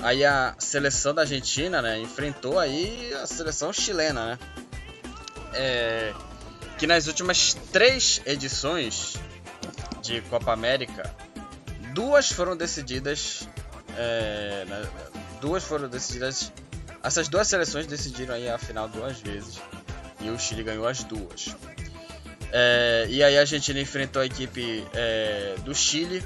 Aí 0.00 0.24
a 0.24 0.54
seleção 0.58 1.12
da 1.12 1.22
Argentina, 1.22 1.82
né, 1.82 1.98
enfrentou 1.98 2.58
aí 2.58 3.12
a 3.14 3.26
seleção 3.26 3.72
chilena, 3.72 4.26
né? 4.26 4.38
É, 5.54 6.14
que 6.78 6.86
nas 6.86 7.08
últimas 7.08 7.54
três 7.72 8.22
edições 8.24 9.14
de 10.02 10.20
Copa 10.22 10.52
América, 10.52 11.12
duas 11.92 12.30
foram 12.30 12.56
decididas, 12.56 13.48
é, 13.96 14.64
né, 14.68 14.88
duas 15.40 15.64
foram 15.64 15.88
decididas, 15.88 16.52
essas 17.02 17.28
duas 17.28 17.48
seleções 17.48 17.86
decidiram 17.86 18.34
aí 18.34 18.48
a 18.48 18.58
final 18.58 18.88
duas 18.88 19.18
vezes 19.18 19.60
e 20.20 20.30
o 20.30 20.38
Chile 20.38 20.62
ganhou 20.62 20.86
as 20.86 21.02
duas. 21.02 21.56
É, 22.52 23.06
e 23.08 23.22
aí 23.22 23.36
a 23.36 23.40
Argentina 23.40 23.80
enfrentou 23.80 24.22
a 24.22 24.26
equipe 24.26 24.86
é, 24.94 25.56
do 25.64 25.74
Chile 25.74 26.24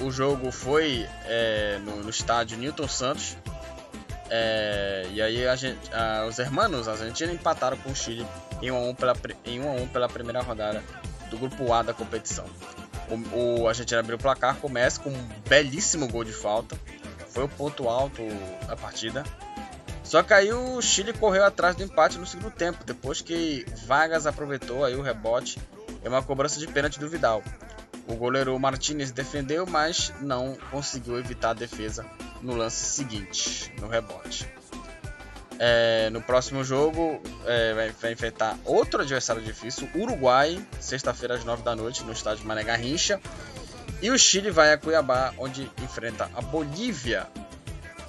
o 0.00 0.10
jogo 0.10 0.50
foi 0.50 1.06
é, 1.24 1.78
no, 1.84 1.96
no, 2.02 2.10
estádio 2.10 2.58
Newton 2.58 2.88
Santos. 2.88 3.36
É, 4.30 5.06
e 5.12 5.20
aí 5.20 5.46
a 5.46 5.54
gente, 5.56 5.78
a, 5.92 6.26
os 6.26 6.38
hermanos 6.38 6.88
Argentina 6.88 7.32
empataram 7.32 7.76
com 7.76 7.90
o 7.90 7.94
Chile 7.94 8.26
em 8.62 8.70
1 8.70 8.76
a 8.76 8.80
1 8.80 8.94
pela, 8.94 9.16
em 9.44 9.60
1 9.60 9.68
a 9.68 9.72
1 9.72 9.88
pela 9.88 10.08
primeira 10.08 10.40
rodada 10.40 10.82
do 11.30 11.36
grupo 11.38 11.72
A 11.72 11.82
da 11.82 11.92
competição. 11.92 12.46
O, 13.08 13.62
o 13.62 13.68
Argentina 13.68 14.00
abriu 14.00 14.16
o 14.16 14.20
placar 14.20 14.56
com 14.56 14.68
o 14.68 14.70
Messi 14.70 15.00
com 15.00 15.10
um 15.10 15.28
belíssimo 15.48 16.08
gol 16.08 16.24
de 16.24 16.32
falta. 16.32 16.78
Foi 17.28 17.44
o 17.44 17.48
ponto 17.48 17.88
alto 17.88 18.22
da 18.66 18.76
partida. 18.76 19.24
Só 20.04 20.22
que 20.22 20.34
aí 20.34 20.52
o 20.52 20.80
Chile 20.82 21.12
correu 21.12 21.44
atrás 21.44 21.74
do 21.74 21.82
empate 21.82 22.18
no 22.18 22.26
segundo 22.26 22.50
tempo, 22.50 22.84
depois 22.84 23.22
que 23.22 23.64
Vargas 23.86 24.26
aproveitou 24.26 24.84
aí 24.84 24.94
o 24.94 25.00
rebote 25.00 25.58
e 26.04 26.08
uma 26.08 26.22
cobrança 26.22 26.58
de 26.58 26.66
pênalti 26.66 26.98
do 26.98 27.08
Vidal. 27.08 27.42
O 28.06 28.14
goleiro 28.16 28.58
Martinez 28.58 29.10
defendeu, 29.10 29.66
mas 29.66 30.12
não 30.20 30.56
conseguiu 30.70 31.18
evitar 31.18 31.50
a 31.50 31.54
defesa 31.54 32.04
no 32.42 32.54
lance 32.54 32.84
seguinte, 32.84 33.72
no 33.80 33.88
rebote. 33.88 34.48
É, 35.58 36.10
no 36.10 36.20
próximo 36.20 36.64
jogo, 36.64 37.22
é, 37.46 37.72
vai, 37.74 37.90
vai, 37.90 38.12
enfrentar 38.12 38.58
outro 38.64 39.02
adversário 39.02 39.40
difícil, 39.40 39.88
Uruguai, 39.94 40.60
sexta-feira 40.80 41.34
às 41.34 41.44
9 41.44 41.62
da 41.62 41.76
noite, 41.76 42.02
no 42.02 42.12
estádio 42.12 42.44
Mané 42.44 42.64
Garrincha. 42.64 43.20
E 44.00 44.10
o 44.10 44.18
Chile 44.18 44.50
vai 44.50 44.72
a 44.72 44.78
Cuiabá, 44.78 45.32
onde 45.38 45.70
enfrenta 45.80 46.28
a 46.34 46.40
Bolívia 46.40 47.28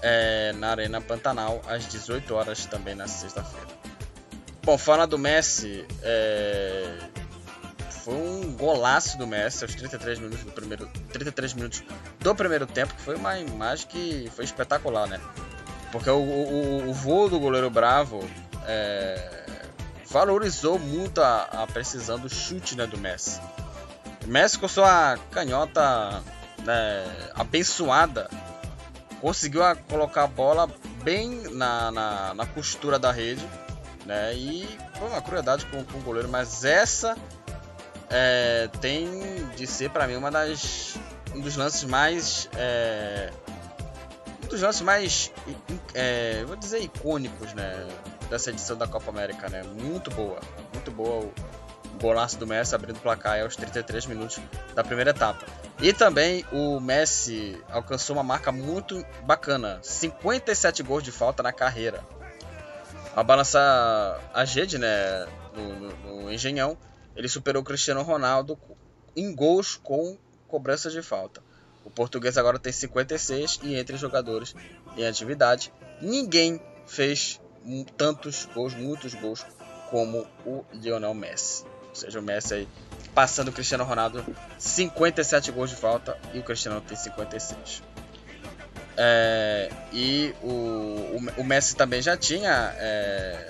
é, 0.01 0.51
na 0.53 0.71
Arena 0.71 0.99
Pantanal, 0.99 1.61
às 1.67 1.87
18 1.87 2.33
horas 2.33 2.65
também 2.65 2.95
na 2.95 3.07
sexta-feira. 3.07 3.67
Bom, 4.63 4.77
fala 4.77 5.05
do 5.05 5.19
Messi, 5.19 5.85
é, 6.01 6.97
foi 8.03 8.15
um 8.15 8.51
golaço 8.51 9.17
do 9.17 9.25
Messi 9.25 9.63
aos 9.63 9.73
33 9.75 10.19
minutos 10.19 10.43
do 10.43 10.51
primeiro, 10.51 10.87
33 11.13 11.53
minutos 11.53 11.83
do 12.19 12.35
primeiro 12.35 12.65
tempo, 12.65 12.93
que 12.93 13.01
foi 13.01 13.15
uma 13.15 13.39
imagem 13.39 13.87
que 13.87 14.29
foi 14.35 14.43
espetacular, 14.43 15.07
né? 15.07 15.21
Porque 15.91 16.09
o, 16.09 16.17
o, 16.17 16.89
o 16.89 16.93
voo 16.93 17.29
do 17.29 17.39
goleiro 17.39 17.69
Bravo 17.69 18.27
é, 18.65 19.45
valorizou 20.09 20.77
muito 20.77 21.21
a, 21.21 21.43
a, 21.43 21.67
precisão 21.67 22.19
do 22.19 22.29
chute 22.29 22.75
né, 22.75 22.85
do 22.85 22.97
Messi. 22.97 23.39
O 24.25 24.27
Messi 24.27 24.59
com 24.59 24.67
sua 24.67 25.17
canhota 25.31 26.21
né, 26.65 27.29
abençoada 27.35 28.29
conseguiu 29.21 29.61
colocar 29.87 30.23
a 30.23 30.27
bola 30.27 30.69
bem 31.03 31.43
na, 31.51 31.89
na, 31.89 32.33
na 32.33 32.45
costura 32.45 32.99
da 32.99 33.11
rede, 33.11 33.47
né? 34.05 34.33
E 34.33 34.67
foi 34.99 35.07
uma 35.07 35.21
crueldade 35.21 35.65
com, 35.67 35.85
com 35.85 35.99
o 35.99 36.01
goleiro, 36.01 36.27
mas 36.27 36.65
essa 36.65 37.15
é, 38.13 38.69
tem 38.79 39.09
de 39.55 39.65
ser 39.65 39.89
para 39.89 40.07
mim 40.07 40.15
uma 40.15 40.29
das 40.29 40.95
um 41.33 41.41
dos 41.41 41.55
lances 41.55 41.83
mais 41.83 42.47
é, 42.55 43.31
um 44.43 44.47
dos 44.47 44.61
lances 44.61 44.81
mais 44.81 45.31
é, 45.95 46.43
vou 46.45 46.55
dizer 46.55 46.79
icônicos, 46.79 47.53
né? 47.53 47.87
Dessa 48.29 48.51
edição 48.51 48.77
da 48.77 48.87
Copa 48.87 49.09
América, 49.09 49.49
né? 49.49 49.63
Muito 49.63 50.11
boa, 50.11 50.39
muito 50.73 50.91
boa 50.91 51.25
o 51.25 51.33
golaço 51.99 52.37
do 52.37 52.45
Messi 52.45 52.75
abrindo 52.75 52.97
o 52.97 52.99
placar 52.99 53.41
aos 53.41 53.55
33 53.55 54.05
minutos 54.05 54.39
da 54.75 54.83
primeira 54.83 55.09
etapa. 55.09 55.45
E 55.81 55.91
também 55.91 56.45
o 56.51 56.79
Messi 56.79 57.59
alcançou 57.69 58.15
uma 58.15 58.23
marca 58.23 58.51
muito 58.51 59.03
bacana: 59.23 59.79
57 59.81 60.83
gols 60.83 61.03
de 61.03 61.11
falta 61.11 61.41
na 61.41 61.51
carreira. 61.51 62.03
A 63.15 63.23
balança 63.23 64.19
a 64.33 64.45
Gede, 64.45 64.77
né, 64.77 65.27
no, 65.55 65.75
no, 65.75 66.23
no, 66.23 66.33
Engenhão, 66.33 66.77
ele 67.15 67.27
superou 67.27 67.61
o 67.61 67.65
Cristiano 67.65 68.01
Ronaldo 68.01 68.57
em 69.15 69.33
gols 69.33 69.75
com 69.75 70.17
cobrança 70.47 70.89
de 70.89 71.01
falta. 71.01 71.41
O 71.85 71.89
português 71.89 72.37
agora 72.37 72.57
tem 72.57 72.71
56 72.71 73.59
e 73.63 73.75
entre 73.75 73.97
jogadores 73.97 74.55
em 74.97 75.05
atividade, 75.05 75.73
ninguém 76.01 76.61
fez 76.87 77.41
tantos 77.97 78.45
gols, 78.53 78.73
muitos 78.73 79.13
gols 79.13 79.45
como 79.89 80.25
o 80.45 80.63
Lionel 80.73 81.13
Messi. 81.13 81.65
Ou 81.89 81.95
seja, 81.95 82.19
o 82.19 82.23
Messi 82.23 82.53
aí 82.53 82.67
passando 83.13 83.49
o 83.49 83.51
Cristiano 83.51 83.83
Ronaldo 83.83 84.25
57 84.57 85.51
gols 85.51 85.69
de 85.69 85.75
falta 85.75 86.17
e 86.33 86.39
o 86.39 86.43
Cristiano 86.43 86.81
tem 86.81 86.97
56. 86.97 87.83
É, 88.95 89.71
e 89.91 90.33
o, 90.41 90.47
o, 90.47 91.41
o, 91.41 91.43
Messi 91.43 91.75
também 91.75 92.01
já 92.01 92.15
tinha 92.15 92.73
é, 92.77 93.47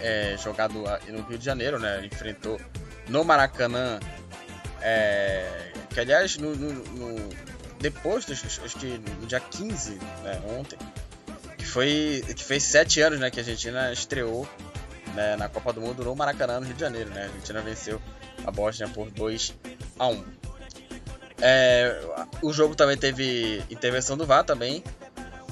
é, 0.00 0.36
jogado 0.36 0.74
no 1.08 1.22
Rio 1.22 1.38
de 1.38 1.44
Janeiro, 1.44 1.78
né? 1.78 2.04
enfrentou 2.04 2.60
no 3.08 3.24
Maracanã, 3.24 3.98
é, 4.80 5.72
que 5.90 6.00
aliás 6.00 6.36
no, 6.36 6.54
no, 6.54 6.72
no, 6.72 7.28
depois, 7.80 8.26
acho 8.30 8.78
que 8.78 9.00
no 9.20 9.26
dia 9.26 9.40
15, 9.40 9.92
né, 10.22 10.40
ontem, 10.58 10.78
que 11.56 11.64
foi 11.64 12.24
que 12.34 12.44
fez 12.44 12.62
sete 12.62 13.00
anos 13.00 13.18
né, 13.20 13.30
que 13.30 13.40
a 13.40 13.42
Argentina 13.42 13.92
estreou 13.92 14.48
né, 15.14 15.36
na 15.36 15.48
Copa 15.48 15.72
do 15.72 15.80
Mundo 15.80 16.04
no 16.04 16.14
Maracanã, 16.14 16.60
no 16.60 16.66
Rio 16.66 16.74
de 16.74 16.80
Janeiro. 16.80 17.10
Né? 17.10 17.22
A 17.22 17.24
Argentina 17.24 17.60
venceu 17.60 18.00
a 18.46 18.50
Bósnia 18.50 18.88
por 18.88 19.10
2 19.10 19.54
a 19.98 20.06
1. 20.08 20.24
É, 21.40 22.00
o 22.42 22.52
jogo 22.52 22.74
também 22.74 22.96
teve 22.96 23.62
intervenção 23.70 24.16
do 24.16 24.26
VAR 24.26 24.44
também. 24.44 24.82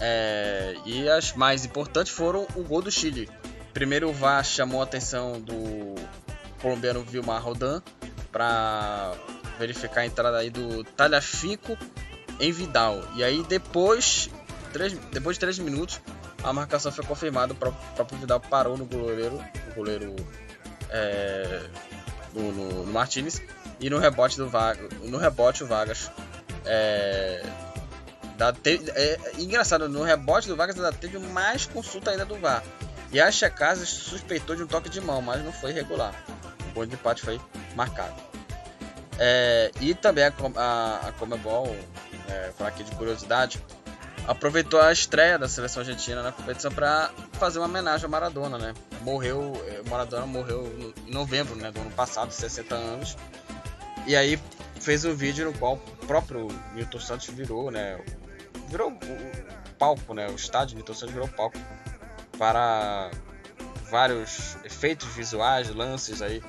É, 0.00 0.74
e 0.84 1.08
as 1.08 1.32
mais 1.32 1.64
importantes 1.64 2.12
foram 2.12 2.46
o 2.54 2.62
gol 2.62 2.82
do 2.82 2.90
Chile. 2.90 3.28
Primeiro 3.76 4.08
o 4.08 4.12
VAR 4.14 4.42
chamou 4.42 4.80
a 4.80 4.84
atenção 4.84 5.38
do 5.38 5.96
colombiano 6.62 7.02
Vilmar 7.02 7.42
Rodan 7.42 7.82
para 8.32 9.12
verificar 9.58 10.00
a 10.00 10.06
entrada 10.06 10.38
aí 10.38 10.48
do 10.48 10.82
Talhafico 10.82 11.76
em 12.40 12.50
Vidal. 12.50 13.06
E 13.14 13.22
aí 13.22 13.42
depois, 13.42 14.30
três, 14.72 14.94
depois 15.12 15.36
de 15.36 15.40
3 15.40 15.58
minutos, 15.58 16.00
a 16.42 16.54
marcação 16.54 16.90
foi 16.90 17.04
confirmada. 17.04 17.52
O 17.52 17.56
próprio 17.56 18.18
Vidal 18.18 18.40
parou 18.40 18.78
no 18.78 18.86
goleiro, 18.86 19.38
o 19.70 19.74
goleiro 19.74 20.16
é, 20.88 21.68
no, 22.32 22.52
no, 22.52 22.82
no 22.82 22.90
Martinez 22.90 23.42
e 23.78 23.90
no 23.90 23.98
rebote 23.98 24.38
do 24.38 24.48
Vargas, 24.48 24.90
no 25.02 25.18
rebote 25.18 25.62
o 25.62 25.66
Vargas 25.66 26.10
é, 26.64 27.42
te, 28.62 28.80
é, 28.94 29.18
engraçado, 29.38 29.86
no 29.86 30.02
rebote 30.02 30.48
do 30.48 30.56
Vargas 30.56 30.76
ainda 30.76 30.94
teve 30.94 31.18
mais 31.18 31.66
consulta 31.66 32.12
ainda 32.12 32.24
do 32.24 32.38
VAR. 32.38 32.64
E 33.12 33.20
a 33.20 33.30
Checasa 33.30 33.84
suspeitou 33.86 34.56
de 34.56 34.62
um 34.62 34.66
toque 34.66 34.88
de 34.88 35.00
mão, 35.00 35.22
mas 35.22 35.44
não 35.44 35.52
foi 35.52 35.72
regular. 35.72 36.14
O 36.70 36.74
gol 36.74 36.86
de 36.86 36.94
empate 36.94 37.22
foi 37.22 37.40
marcado. 37.74 38.14
É, 39.18 39.70
e 39.80 39.94
também 39.94 40.24
a, 40.24 40.32
a, 40.56 41.08
a 41.08 41.12
Comebol, 41.12 41.74
é, 42.28 42.52
falar 42.56 42.70
aqui 42.70 42.84
de 42.84 42.90
curiosidade, 42.92 43.62
aproveitou 44.26 44.80
a 44.80 44.92
estreia 44.92 45.38
da 45.38 45.48
seleção 45.48 45.80
argentina 45.80 46.22
na 46.22 46.32
competição 46.32 46.70
para 46.70 47.10
fazer 47.34 47.58
uma 47.58 47.66
homenagem 47.66 48.04
ao 48.04 48.10
Maradona, 48.10 48.58
né? 48.58 48.74
Morreu, 49.02 49.52
é, 49.68 49.88
Maradona 49.88 50.26
morreu 50.26 50.94
em 51.06 51.10
novembro, 51.10 51.54
né, 51.54 51.70
do 51.70 51.80
ano 51.80 51.92
passado, 51.92 52.32
60 52.32 52.74
anos. 52.74 53.16
E 54.06 54.16
aí 54.16 54.38
fez 54.80 55.04
um 55.04 55.14
vídeo 55.14 55.50
no 55.50 55.58
qual 55.58 55.74
o 55.74 56.06
próprio 56.06 56.48
Milton 56.74 57.00
Santos 57.00 57.28
virou, 57.28 57.70
né, 57.70 57.98
virou 58.68 58.90
o 58.90 59.74
palco, 59.78 60.12
né, 60.12 60.28
o 60.28 60.34
estádio 60.34 60.76
Milton 60.76 60.94
Santos 60.94 61.14
virou 61.14 61.28
palco 61.28 61.58
para 62.38 63.10
vários 63.90 64.56
efeitos 64.64 65.08
visuais, 65.08 65.68
lances 65.68 66.22
aí 66.22 66.42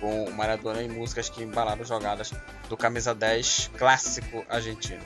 com 0.00 0.24
o 0.24 0.32
Maradona 0.32 0.82
e 0.82 0.88
músicas 0.88 1.28
que 1.28 1.42
embalaram 1.42 1.84
jogadas 1.84 2.32
do 2.68 2.76
camisa 2.76 3.14
10 3.14 3.70
clássico 3.78 4.44
argentino. 4.48 5.02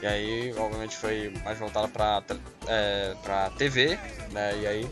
E 0.00 0.06
aí, 0.06 0.52
obviamente, 0.58 0.96
foi 0.96 1.32
mais 1.44 1.58
voltado 1.58 1.88
para 1.88 2.22
é, 2.66 3.14
para 3.22 3.50
TV, 3.50 3.96
né? 4.32 4.58
E 4.58 4.66
aí 4.66 4.90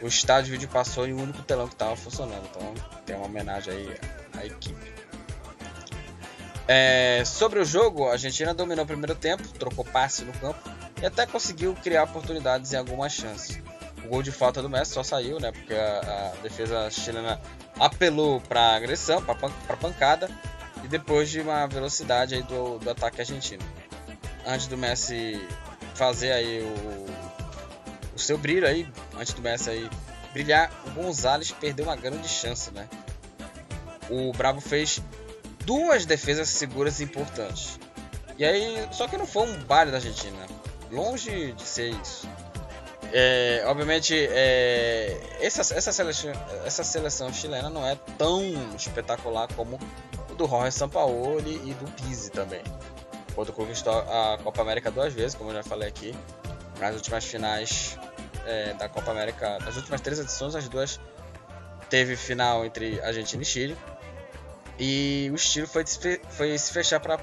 o 0.00 0.06
estádio 0.06 0.52
vídeo 0.52 0.68
passou 0.68 1.06
e 1.06 1.12
o 1.12 1.20
único 1.20 1.42
telão 1.42 1.68
que 1.68 1.74
estava 1.74 1.94
funcionando. 1.96 2.48
Então 2.50 2.74
tem 3.04 3.16
uma 3.16 3.26
homenagem 3.26 3.74
aí 3.74 3.96
à 4.34 4.46
equipe. 4.46 4.98
É, 6.66 7.22
sobre 7.24 7.58
o 7.58 7.64
jogo, 7.64 8.08
a 8.08 8.12
Argentina 8.12 8.54
dominou 8.54 8.84
o 8.84 8.86
primeiro 8.86 9.14
tempo, 9.14 9.46
trocou 9.58 9.84
passe 9.84 10.24
no 10.24 10.32
campo 10.34 10.77
e 11.00 11.06
até 11.06 11.26
conseguiu 11.26 11.74
criar 11.74 12.04
oportunidades 12.04 12.72
em 12.72 12.76
algumas 12.76 13.12
chances. 13.12 13.60
O 14.04 14.08
gol 14.08 14.22
de 14.22 14.32
falta 14.32 14.62
do 14.62 14.70
Messi 14.70 14.92
só 14.92 15.02
saiu, 15.02 15.38
né? 15.38 15.52
Porque 15.52 15.74
a, 15.74 16.32
a 16.38 16.42
defesa 16.42 16.90
chilena 16.90 17.40
apelou 17.78 18.40
para 18.40 18.76
agressão, 18.76 19.22
para 19.22 19.76
pancada 19.76 20.30
e 20.82 20.88
depois 20.88 21.28
de 21.28 21.40
uma 21.40 21.66
velocidade 21.66 22.34
aí 22.34 22.42
do, 22.42 22.78
do 22.78 22.90
ataque 22.90 23.20
argentino 23.20 23.64
antes 24.48 24.66
do 24.66 24.78
Messi 24.78 25.46
fazer 25.94 26.32
aí 26.32 26.62
o, 26.62 27.06
o 28.14 28.18
seu 28.18 28.38
brilho 28.38 28.66
aí, 28.66 28.88
antes 29.16 29.34
do 29.34 29.42
Messi 29.42 29.70
aí 29.70 29.90
brilhar, 30.32 30.70
o 30.86 30.90
Gonzalez 30.90 31.52
perdeu 31.52 31.84
uma 31.84 31.96
grande 31.96 32.28
chance, 32.28 32.70
né? 32.70 32.88
O 34.08 34.32
Bravo 34.32 34.60
fez 34.60 35.02
duas 35.64 36.06
defesas 36.06 36.48
seguras 36.48 37.00
importantes. 37.00 37.78
E 38.38 38.44
aí, 38.44 38.88
só 38.90 39.06
que 39.06 39.18
não 39.18 39.26
foi 39.26 39.48
um 39.48 39.64
baile 39.64 39.90
da 39.90 39.98
Argentina, 39.98 40.36
longe 40.90 41.52
de 41.52 41.62
ser 41.62 41.90
isso. 41.90 42.28
É, 43.12 43.62
obviamente, 43.66 44.14
é, 44.14 45.18
essa, 45.40 45.62
essa, 45.74 45.92
seleção, 45.92 46.32
essa 46.64 46.84
seleção 46.84 47.32
chilena 47.32 47.70
não 47.70 47.86
é 47.86 47.96
tão 48.18 48.42
espetacular 48.76 49.48
como 49.54 49.78
o 50.30 50.34
do 50.34 50.46
Jorge 50.46 50.76
Sampaoli 50.76 51.54
e 51.64 51.74
do 51.74 51.90
Pizzi 51.92 52.30
também. 52.30 52.62
Porto 53.34 53.52
conquistou 53.52 53.92
a 53.92 54.38
Copa 54.42 54.60
América 54.60 54.90
duas 54.90 55.12
vezes, 55.14 55.34
como 55.34 55.50
eu 55.50 55.54
já 55.54 55.62
falei 55.62 55.88
aqui. 55.88 56.14
Nas 56.78 56.94
últimas 56.94 57.24
finais 57.24 57.98
é, 58.44 58.74
da 58.74 58.88
Copa 58.88 59.10
América, 59.10 59.58
nas 59.60 59.76
últimas 59.76 60.00
três 60.00 60.18
edições, 60.18 60.54
as 60.54 60.68
duas 60.68 61.00
teve 61.88 62.16
final 62.16 62.64
entre 62.64 63.00
Argentina 63.00 63.42
e 63.42 63.46
Chile. 63.46 63.76
E 64.78 65.30
o 65.32 65.38
Chile 65.38 65.66
foi, 65.66 65.84
foi 66.28 66.58
se 66.58 66.72
fechar 66.72 67.00
para 67.00 67.14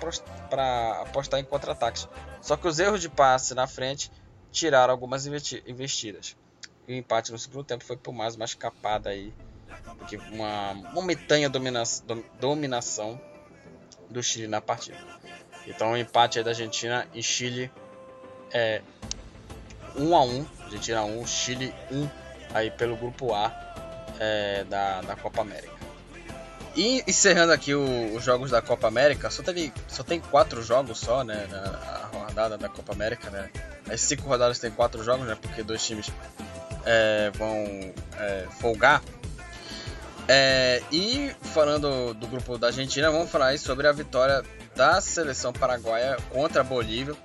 apostar 1.02 1.40
em 1.40 1.44
contra-ataques. 1.44 2.08
Só 2.46 2.56
que 2.56 2.68
os 2.68 2.78
erros 2.78 3.02
de 3.02 3.10
passe 3.10 3.56
na 3.56 3.66
frente 3.66 4.12
tiraram 4.52 4.94
algumas 4.94 5.26
investidas. 5.26 6.38
E 6.88 6.94
o 6.94 6.96
empate 6.96 7.32
no 7.32 7.40
segundo 7.40 7.64
tempo 7.64 7.84
foi 7.84 7.98
por 7.98 8.14
mais 8.14 8.36
uma 8.36 8.46
escapada 8.46 9.10
aí. 9.10 9.34
Porque 9.98 10.16
uma 10.18 10.76
momentânea 10.94 11.50
domina, 11.50 11.82
dominação 12.40 13.20
do 14.12 14.22
Chile 14.22 14.46
na 14.46 14.62
partida. 14.62 14.96
Então 15.66 15.94
o 15.94 15.98
empate 15.98 16.44
da 16.44 16.52
Argentina 16.52 17.08
e 17.16 17.24
Chile 17.24 17.72
é 18.52 18.84
1 19.98 20.16
a 20.16 20.24
1 20.24 20.46
Argentina 20.66 21.04
1, 21.04 21.26
Chile 21.26 21.74
1 21.92 22.08
aí 22.54 22.70
pelo 22.70 22.96
grupo 22.96 23.34
A 23.34 23.52
é, 24.20 24.64
da, 24.66 25.02
da 25.02 25.16
Copa 25.16 25.42
América. 25.42 25.74
E 26.76 27.04
encerrando 27.08 27.54
aqui 27.54 27.74
o, 27.74 28.16
os 28.16 28.24
jogos 28.24 28.52
da 28.52 28.62
Copa 28.62 28.88
América, 28.88 29.32
só, 29.32 29.42
teve, 29.42 29.74
só 29.88 30.04
tem 30.04 30.20
quatro 30.20 30.62
jogos 30.62 31.00
só, 31.00 31.24
né? 31.24 31.48
Na 31.50 32.05
rodada 32.36 32.58
da 32.58 32.68
Copa 32.68 32.92
América, 32.92 33.30
né? 33.30 33.50
As 33.90 34.02
cinco 34.02 34.28
rodadas 34.28 34.60
tem 34.60 34.70
quatro 34.70 35.02
jogos, 35.04 35.26
né? 35.26 35.38
Porque 35.42 35.64
dois 35.64 35.86
times 35.86 36.12
é, 36.86 37.32
vão 37.34 37.94
é, 38.20 38.46
folgar. 38.60 39.02
É, 40.28 40.82
e 40.92 41.32
falando 41.54 42.14
do 42.14 42.28
grupo 42.28 42.58
da 42.58 42.68
Argentina, 42.68 43.10
vamos 43.10 43.30
falar 43.30 43.48
aí 43.48 43.58
sobre 43.58 43.88
a 43.88 43.92
vitória 43.92 44.44
da 44.76 45.00
seleção 45.00 45.54
paraguaia 45.54 46.18
contra 46.30 46.62
a 46.62 46.64
Bolívia. 46.64 47.16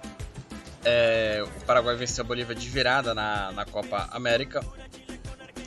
É, 0.84 1.42
o 1.44 1.64
Paraguai 1.64 1.96
venceu 1.96 2.24
a 2.24 2.26
Bolívia 2.26 2.54
de 2.54 2.68
virada 2.68 3.12
na, 3.12 3.50
na 3.52 3.64
Copa 3.64 4.08
América 4.12 4.64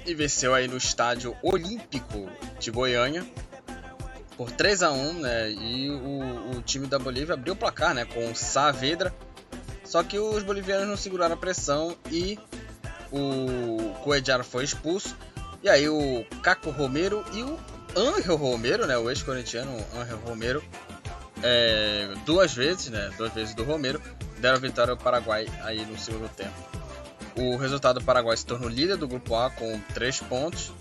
e 0.05 0.13
venceu 0.13 0.55
aí 0.55 0.67
no 0.67 0.77
estádio 0.77 1.35
Olímpico 1.43 2.29
de 2.59 2.71
Goiânia 2.71 3.25
por 4.37 4.51
3 4.51 4.83
a 4.83 4.91
1 4.91 5.13
né? 5.13 5.51
E 5.51 5.89
o, 5.89 6.57
o 6.57 6.61
time 6.61 6.87
da 6.87 6.97
Bolívia 6.97 7.33
abriu 7.33 7.53
o 7.53 7.55
placar 7.55 7.93
né? 7.93 8.05
com 8.05 8.33
Saavedra, 8.33 9.13
Só 9.93 10.01
que 10.01 10.17
os 10.17 10.41
bolivianos 10.41 10.87
não 10.87 10.97
seguraram 10.97 11.35
a 11.35 11.37
pressão 11.37 11.95
e 12.09 12.39
o 13.11 13.93
Coedjar 14.03 14.43
foi 14.43 14.63
expulso. 14.63 15.15
E 15.61 15.69
aí 15.69 15.87
o 15.87 16.25
Caco 16.41 16.71
Romero 16.71 17.23
e 17.31 17.43
o 17.43 17.59
Angel 17.95 18.35
Romero, 18.35 18.87
né, 18.87 18.97
o 18.97 19.07
ex-corintiano 19.07 19.71
Angel 19.95 20.17
Romero, 20.25 20.63
é, 21.43 22.11
duas 22.25 22.55
vezes, 22.55 22.89
né, 22.89 23.11
duas 23.19 23.31
vezes 23.33 23.53
do 23.53 23.63
Romero, 23.63 24.01
deram 24.39 24.59
vitória 24.59 24.89
ao 24.89 24.97
Paraguai 24.97 25.45
aí 25.61 25.85
no 25.85 25.95
segundo 25.99 26.27
tempo. 26.27 26.55
O 27.35 27.55
resultado 27.55 27.99
do 27.99 28.03
Paraguai 28.03 28.35
se 28.35 28.47
tornou 28.47 28.69
líder 28.69 28.97
do 28.97 29.07
grupo 29.07 29.35
A 29.35 29.51
com 29.51 29.79
três 29.93 30.19
pontos, 30.19 30.73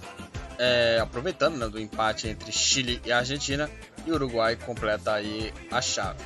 é, 0.59 0.98
aproveitando 1.03 1.59
né, 1.59 1.68
do 1.68 1.79
empate 1.79 2.29
entre 2.29 2.51
Chile 2.51 2.98
e 3.05 3.12
Argentina, 3.12 3.68
e 4.07 4.11
o 4.11 4.14
Uruguai 4.14 4.57
completa 4.57 5.12
aí 5.12 5.53
a 5.70 5.83
chave. 5.83 6.25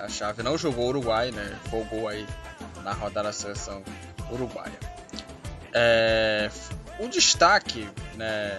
A 0.00 0.08
chave 0.08 0.42
não 0.42 0.56
jogou 0.58 0.86
o 0.86 0.88
Uruguai, 0.88 1.30
né, 1.30 1.58
folgou 1.70 2.08
aí 2.08 2.26
na 2.82 2.92
rodada 2.92 3.28
da 3.28 3.32
seleção 3.32 3.82
uruguaia. 4.30 4.78
É, 5.72 6.50
o 6.98 7.08
destaque, 7.08 7.88
né, 8.14 8.58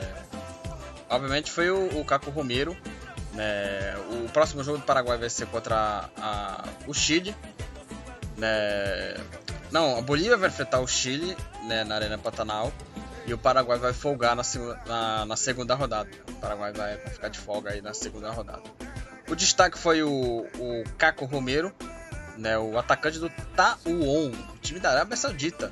obviamente, 1.09 1.51
foi 1.51 1.69
o, 1.69 1.99
o 1.99 2.05
Caco 2.05 2.29
Romero. 2.29 2.75
Né, 3.33 3.95
o 4.11 4.29
próximo 4.29 4.63
jogo 4.63 4.77
do 4.77 4.83
Paraguai 4.83 5.17
vai 5.17 5.29
ser 5.29 5.47
contra 5.47 6.09
a, 6.17 6.63
o 6.87 6.93
Chile. 6.93 7.35
Né, 8.37 9.15
não, 9.71 9.97
a 9.97 10.01
Bolívia 10.01 10.37
vai 10.37 10.49
enfrentar 10.49 10.79
o 10.79 10.87
Chile 10.87 11.35
né, 11.63 11.83
na 11.83 11.95
Arena 11.95 12.17
Pantanal. 12.17 12.71
E 13.25 13.33
o 13.33 13.37
Paraguai 13.37 13.79
vai 13.79 13.93
folgar 13.93 14.35
na, 14.35 14.43
na, 14.85 15.25
na 15.25 15.35
segunda 15.35 15.75
rodada. 15.75 16.09
O 16.27 16.33
Paraguai 16.33 16.73
vai, 16.73 16.97
ficar 16.97 17.29
de 17.29 17.39
folga 17.39 17.71
aí 17.71 17.81
na 17.81 17.93
segunda 17.93 18.29
rodada. 18.31 18.63
O 19.27 19.35
destaque 19.35 19.77
foi 19.77 20.03
o, 20.03 20.09
o 20.59 20.83
Caco 20.97 21.25
Romero, 21.25 21.73
né, 22.37 22.57
o 22.57 22.77
atacante 22.77 23.19
do 23.19 23.29
Tauon, 23.55 24.31
time 24.61 24.79
da 24.79 24.91
Arábia 24.91 25.15
Saudita 25.15 25.71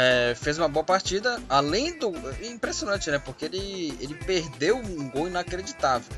é, 0.00 0.32
fez 0.36 0.56
uma 0.58 0.68
boa 0.68 0.84
partida, 0.84 1.42
além 1.48 1.98
do. 1.98 2.12
Impressionante, 2.44 3.10
né? 3.10 3.18
Porque 3.18 3.46
ele, 3.46 3.98
ele 4.00 4.14
perdeu 4.14 4.76
um 4.76 5.10
gol 5.10 5.26
inacreditável 5.26 6.16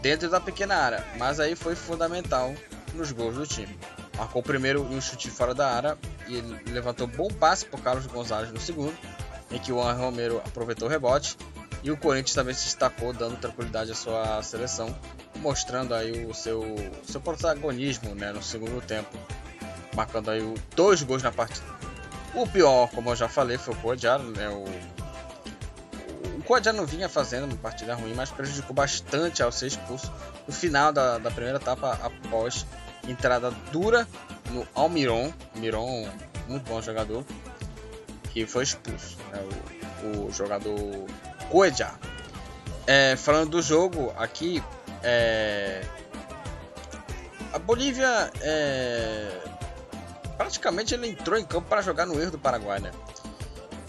dentro 0.00 0.30
da 0.30 0.40
pequena 0.40 0.76
área, 0.76 1.04
mas 1.18 1.38
aí 1.38 1.54
foi 1.54 1.74
fundamental 1.74 2.54
nos 2.94 3.12
gols 3.12 3.34
do 3.34 3.46
time. 3.46 3.78
Marcou 4.16 4.40
o 4.40 4.44
primeiro 4.44 4.88
e 4.90 4.94
um 4.94 5.00
chute 5.00 5.28
fora 5.28 5.54
da 5.54 5.68
área 5.68 5.98
e 6.26 6.36
ele 6.36 6.72
levantou 6.72 7.06
bom 7.06 7.28
passe 7.28 7.66
para 7.66 7.78
Carlos 7.80 8.06
Gonzalez 8.06 8.50
no 8.50 8.58
segundo, 8.58 8.96
em 9.50 9.58
que 9.58 9.72
o 9.72 9.76
Juan 9.76 9.92
Romero 9.92 10.38
aproveitou 10.38 10.88
o 10.88 10.90
rebote 10.90 11.36
e 11.82 11.90
o 11.90 11.98
Corinthians 11.98 12.34
também 12.34 12.54
se 12.54 12.64
destacou, 12.64 13.12
dando 13.12 13.36
tranquilidade 13.36 13.92
à 13.92 13.94
sua 13.94 14.42
seleção, 14.42 14.96
mostrando 15.36 15.94
aí 15.94 16.26
o 16.26 16.34
seu, 16.34 16.62
seu 17.04 17.20
protagonismo 17.20 18.14
né, 18.14 18.32
no 18.32 18.42
segundo 18.42 18.80
tempo, 18.80 19.16
marcando 19.94 20.30
aí 20.30 20.42
dois 20.74 21.02
gols 21.02 21.22
na 21.22 21.32
partida. 21.32 21.66
O 22.34 22.46
pior, 22.46 22.88
como 22.90 23.10
eu 23.10 23.16
já 23.16 23.28
falei, 23.28 23.56
foi 23.56 23.74
o 23.74 23.76
Coadjaro, 23.78 24.24
né? 24.24 24.48
O, 24.48 24.64
o 26.38 26.42
Coadjaro 26.42 26.76
não 26.76 26.86
vinha 26.86 27.08
fazendo 27.08 27.44
uma 27.44 27.56
partida 27.56 27.94
ruim, 27.94 28.12
mas 28.14 28.30
prejudicou 28.30 28.74
bastante 28.74 29.42
ao 29.42 29.50
ser 29.50 29.68
expulso 29.68 30.12
no 30.46 30.52
final 30.52 30.92
da, 30.92 31.18
da 31.18 31.30
primeira 31.30 31.56
etapa, 31.56 31.98
após 32.02 32.66
entrada 33.08 33.50
dura 33.72 34.06
no 34.50 34.66
Almiron. 34.74 35.32
Almiron, 35.54 36.08
muito 36.46 36.68
bom 36.68 36.82
jogador, 36.82 37.24
que 38.32 38.46
foi 38.46 38.64
expulso, 38.64 39.16
né? 39.32 39.40
o, 40.14 40.26
o 40.26 40.32
jogador 40.32 40.76
Coadjaro. 41.50 41.98
É, 42.86 43.16
falando 43.16 43.50
do 43.50 43.62
jogo 43.62 44.12
aqui, 44.16 44.62
é, 45.08 45.82
a 47.52 47.60
Bolívia 47.60 48.28
é, 48.40 49.40
praticamente 50.36 50.94
ele 50.94 51.08
entrou 51.10 51.38
em 51.38 51.44
campo 51.44 51.68
para 51.68 51.80
jogar 51.80 52.06
no 52.06 52.20
erro 52.20 52.32
do 52.32 52.38
Paraguai, 52.40 52.80
né? 52.80 52.90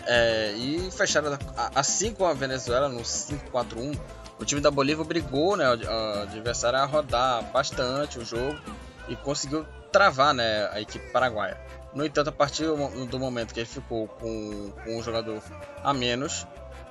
É, 0.06 0.52
e 0.52 0.92
fecharam 0.92 1.38
assim 1.74 2.14
com 2.14 2.26
a 2.26 2.34
Venezuela 2.34 2.88
no 2.88 3.02
5-4-1. 3.02 4.00
O 4.40 4.46
time 4.46 4.62
da 4.62 4.70
Bolívia 4.70 5.04
brigou, 5.04 5.58
né, 5.58 5.68
o 5.68 6.22
adversário 6.22 6.78
a 6.78 6.86
rodar 6.86 7.44
bastante 7.52 8.20
o 8.20 8.24
jogo 8.24 8.56
e 9.08 9.16
conseguiu 9.16 9.66
travar, 9.92 10.36
né, 10.36 10.70
a 10.72 10.80
equipe 10.80 11.10
paraguaia. 11.10 11.60
No 11.96 12.06
entanto, 12.06 12.28
a 12.30 12.32
partir 12.32 12.66
do 12.66 13.20
momento 13.20 13.56
que 13.56 13.62
ele 13.62 13.68
ficou 13.68 14.08
com, 14.08 14.72
com 14.84 15.00
um 15.00 15.02
jogador 15.02 15.42
a 15.84 15.92
menos, 15.96 16.46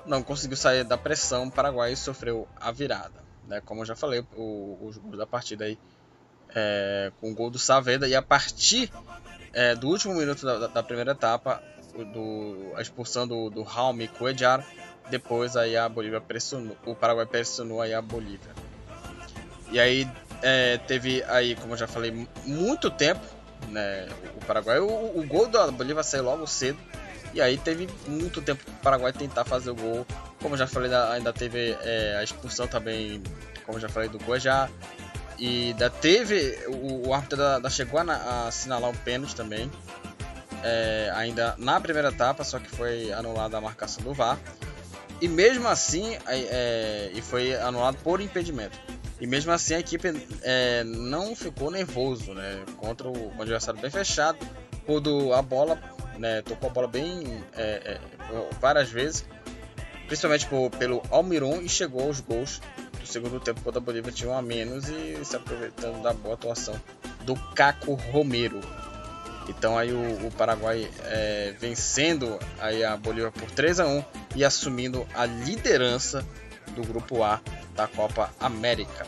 não 0.05 0.21
conseguiu 0.21 0.57
sair 0.57 0.83
da 0.83 0.99
pressão 0.99 1.49
paraguaia 1.49 1.93
e 1.93 1.97
sofreu 1.97 2.49
a 2.61 2.73
virada. 2.73 3.26
Né? 3.47 3.61
Como 3.65 3.83
eu 3.83 3.87
já 3.87 3.97
falei, 3.97 4.25
o, 4.37 4.79
o 4.83 4.91
jogo 4.93 5.17
da 5.17 5.27
partida 5.27 5.65
aí 5.65 5.79
é, 6.55 7.13
com 7.21 7.31
o 7.31 7.35
gol 7.35 7.51
do 7.51 7.59
Saavedra 7.59 8.09
e 8.09 8.15
a 8.15 8.23
partir 8.23 8.91
é, 9.53 9.75
do 9.75 9.89
último 9.89 10.15
minuto 10.15 10.45
da, 10.45 10.67
da, 10.67 10.83
primeira 10.83 11.13
etapa, 11.13 11.63
do, 12.13 12.73
a 12.77 12.83
expulsão 12.83 13.27
do, 13.27 13.49
do 13.51 13.63
Raul 13.63 13.97
Cuellar, 14.19 14.67
depois 15.11 15.57
aí 15.57 15.77
a 15.77 15.89
Bolívia 15.89 16.21
pressionou, 16.21 16.77
o 16.85 16.95
Paraguai 16.95 17.27
pressionou 17.27 17.81
aí 17.81 17.95
a 17.95 18.03
Bolívia. 18.03 18.55
E 19.71 19.81
aí 19.81 20.09
é, 20.43 20.79
teve 20.79 21.23
aí, 21.25 21.57
como 21.57 21.73
eu 21.73 21.79
já 21.79 21.87
falei, 21.87 22.29
muito 22.45 22.91
tempo, 22.91 23.25
né, 23.69 24.09
o 24.37 24.45
Paraguai, 24.45 24.79
o, 24.79 25.19
o 25.19 25.27
gol 25.27 25.49
da 25.49 25.71
Bolívia 25.71 26.03
saiu 26.03 26.25
logo 26.25 26.47
cedo, 26.47 26.79
e 27.33 27.41
aí 27.41 27.59
teve 27.59 27.89
muito 28.07 28.41
tempo 28.41 28.63
para 28.65 28.73
o 28.73 28.83
Paraguai 28.83 29.13
tentar 29.13 29.45
fazer 29.45 29.71
o 29.71 29.75
gol. 29.75 30.07
Como 30.47 30.57
já 30.57 30.69
falei, 30.69 30.95
ainda 30.95 31.33
teve 31.33 31.77
é, 31.83 32.19
a 32.21 32.23
expulsão 32.23 32.69
também, 32.69 33.21
como 33.65 33.81
já 33.81 33.89
falei, 33.89 34.09
do 34.09 34.17
Guajá. 34.19 34.71
E 35.37 35.75
da 35.75 35.91
teve. 35.91 36.57
O, 36.69 37.09
o 37.09 37.13
árbitro 37.13 37.37
da, 37.37 37.59
da 37.59 37.69
chegou 37.69 37.99
a, 37.99 38.05
a, 38.05 38.47
assinalar 38.47 38.89
o 38.89 38.97
pênalti 38.99 39.35
também. 39.35 39.69
É, 40.63 41.11
ainda 41.17 41.57
na 41.59 41.81
primeira 41.81 42.11
etapa, 42.11 42.45
só 42.45 42.61
que 42.61 42.71
foi 42.71 43.13
anulada 43.13 43.59
a 43.59 43.61
marcação 43.61 44.05
do 44.05 44.15
VAR. 44.15 44.39
E 45.21 45.27
mesmo 45.27 45.67
assim, 45.67 46.17
é, 46.29 47.11
e 47.13 47.21
foi 47.21 47.57
anulado 47.57 47.97
por 48.05 48.21
impedimento. 48.21 48.79
E 49.21 49.27
mesmo 49.27 49.51
assim 49.51 49.75
a 49.75 49.81
equipe 49.81 50.29
é, 50.43 50.85
não 50.85 51.35
ficou 51.35 51.73
nervoso, 51.73 52.35
né? 52.35 52.63
Contra 52.77 53.09
o 53.09 53.33
adversário 53.41 53.81
bem 53.81 53.91
fechado. 53.91 54.39
Quando 54.87 55.35
a 55.35 55.43
bola, 55.43 55.77
né, 56.19 56.41
tocou 56.43 56.71
a 56.71 56.73
bola 56.73 56.87
bem 56.87 57.43
é, 57.57 57.99
é, 57.99 58.01
várias 58.61 58.89
vezes. 58.89 59.27
Principalmente 60.07 60.47
por, 60.47 60.71
pelo 60.71 61.03
Almiron 61.11 61.61
e 61.61 61.69
chegou 61.69 62.03
aos 62.03 62.21
gols 62.21 62.61
do 63.01 63.07
segundo 63.07 63.41
tempo, 63.41 63.61
quando 63.63 63.79
a 63.79 63.81
Bolívia 63.81 64.13
tinha 64.13 64.31
um 64.31 64.37
a 64.37 64.43
menos 64.43 64.89
e 64.89 65.25
se 65.25 65.37
aproveitando 65.37 66.03
da 66.03 66.13
boa 66.13 66.35
atuação 66.35 66.81
do 67.25 67.35
Caco 67.55 67.95
Romero. 67.95 68.61
Então 69.49 69.79
aí 69.79 69.93
o, 69.93 70.27
o 70.27 70.31
Paraguai 70.33 70.89
é, 71.05 71.55
vencendo 71.59 72.39
aí 72.59 72.85
a 72.85 72.97
Bolívia 72.97 73.31
por 73.31 73.51
3 73.51 73.81
a 73.81 73.87
1 73.87 74.05
e 74.35 74.45
assumindo 74.45 75.07
a 75.15 75.25
liderança 75.25 76.27
do 76.75 76.83
grupo 76.83 77.23
A 77.23 77.41
da 77.75 77.87
Copa 77.87 78.31
América. 78.41 79.07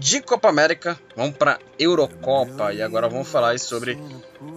De 0.00 0.22
Copa 0.22 0.48
América, 0.48 0.98
vamos 1.14 1.36
para 1.36 1.58
Eurocopa 1.78 2.72
e 2.72 2.80
agora 2.80 3.06
vamos 3.06 3.28
falar 3.28 3.58
sobre 3.58 3.98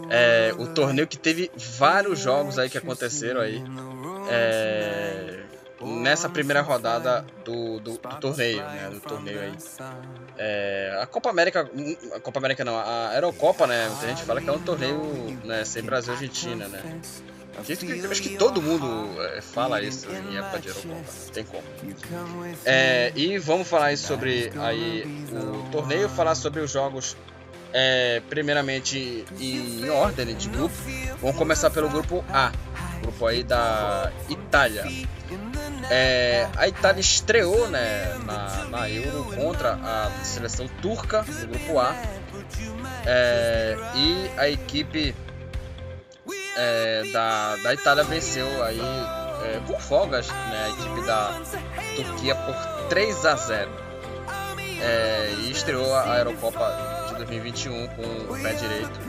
é, 0.09 0.53
o 0.57 0.67
torneio 0.67 1.05
que 1.05 1.17
teve 1.17 1.51
vários 1.77 2.19
jogos 2.19 2.57
aí 2.57 2.69
que 2.69 2.77
aconteceram 2.77 3.41
aí 3.41 3.61
é, 4.29 5.41
nessa 5.81 6.29
primeira 6.29 6.61
rodada 6.61 7.25
do, 7.43 7.77
do, 7.81 7.91
do, 7.97 8.19
torneio, 8.21 8.63
né, 8.63 8.89
do 8.89 9.01
torneio 9.01 9.41
aí. 9.41 9.53
É, 10.37 10.97
a 11.01 11.05
Copa 11.05 11.29
América, 11.29 11.69
a 12.15 12.19
Copa 12.21 12.39
América 12.39 12.63
não, 12.63 12.79
a 12.79 13.11
Eurocopa, 13.13 13.67
né, 13.67 13.89
muita 13.89 14.07
gente 14.07 14.23
fala 14.23 14.41
que 14.41 14.49
é 14.49 14.53
um 14.53 14.59
torneio 14.59 14.97
né, 15.43 15.65
sem 15.65 15.83
Brasil 15.83 16.13
e 16.13 16.15
Argentina, 16.15 16.69
né. 16.69 17.01
Acho 17.59 18.21
que 18.21 18.37
todo 18.37 18.61
mundo 18.61 19.21
é, 19.21 19.41
fala 19.41 19.81
isso 19.81 20.07
em 20.09 20.37
época 20.37 20.59
de 20.59 20.67
Eurocopa, 20.69 21.03
tem 21.33 21.43
como. 21.43 21.63
É, 22.65 23.11
e 23.15 23.37
vamos 23.37 23.67
falar 23.67 23.95
sobre 23.97 24.51
aí 24.59 25.03
o 25.31 25.69
torneio, 25.71 26.09
falar 26.09 26.35
sobre 26.35 26.61
os 26.61 26.71
jogos 26.71 27.15
é, 27.73 28.21
primeiramente 28.29 29.25
em 29.39 29.89
ordem 29.89 30.35
de 30.35 30.47
grupo. 30.47 30.75
Vamos 31.19 31.35
começar 31.35 31.69
pelo 31.71 31.89
grupo 31.89 32.23
A, 32.29 32.51
grupo 33.01 33.25
aí 33.25 33.43
da 33.43 34.11
Itália. 34.29 34.85
É, 35.89 36.47
a 36.55 36.67
Itália 36.67 37.01
estreou 37.01 37.67
né, 37.67 38.17
na, 38.25 38.65
na, 38.65 38.89
Euro 38.89 39.25
contra 39.35 39.73
a 39.73 40.09
seleção 40.23 40.67
turca 40.81 41.23
do 41.23 41.47
grupo 41.47 41.79
A. 41.79 41.95
É, 43.05 43.77
e 43.95 44.31
a 44.37 44.49
equipe 44.49 45.13
é, 46.55 47.03
da, 47.11 47.55
da 47.57 47.73
Itália 47.73 48.03
venceu 48.03 48.63
aí 48.63 48.79
é, 49.43 49.59
por 49.65 49.79
folgas 49.81 50.27
né, 50.27 50.65
a 50.65 50.69
equipe 50.69 51.05
da 51.05 51.41
Turquia 51.95 52.35
por 52.35 52.55
3 52.89 53.25
a 53.25 53.35
0. 53.35 53.71
é, 54.81 55.33
e 55.39 55.51
estreou 55.51 55.95
a 55.95 56.17
Eurocopa 56.17 57.05
de 57.09 57.15
2021 57.15 57.87
com 57.89 58.01
o 58.33 58.41
pé 58.41 58.53
direito. 58.53 58.99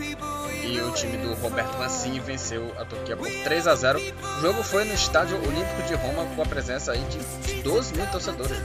E 0.62 0.80
o 0.80 0.90
time 0.92 1.18
do 1.18 1.34
Roberto 1.34 1.76
Mancini 1.76 2.20
venceu 2.20 2.72
a 2.78 2.84
Turquia 2.86 3.16
por 3.16 3.28
3 3.28 3.66
a 3.66 3.74
0. 3.74 3.98
O 3.98 4.40
jogo 4.40 4.62
foi 4.62 4.84
no 4.84 4.94
Estádio 4.94 5.36
Olímpico 5.36 5.82
de 5.86 5.94
Roma 5.94 6.24
com 6.34 6.42
a 6.42 6.46
presença 6.46 6.92
aí 6.92 7.04
de 7.04 7.62
12 7.62 7.94
mil 7.94 8.06
torcedores. 8.06 8.56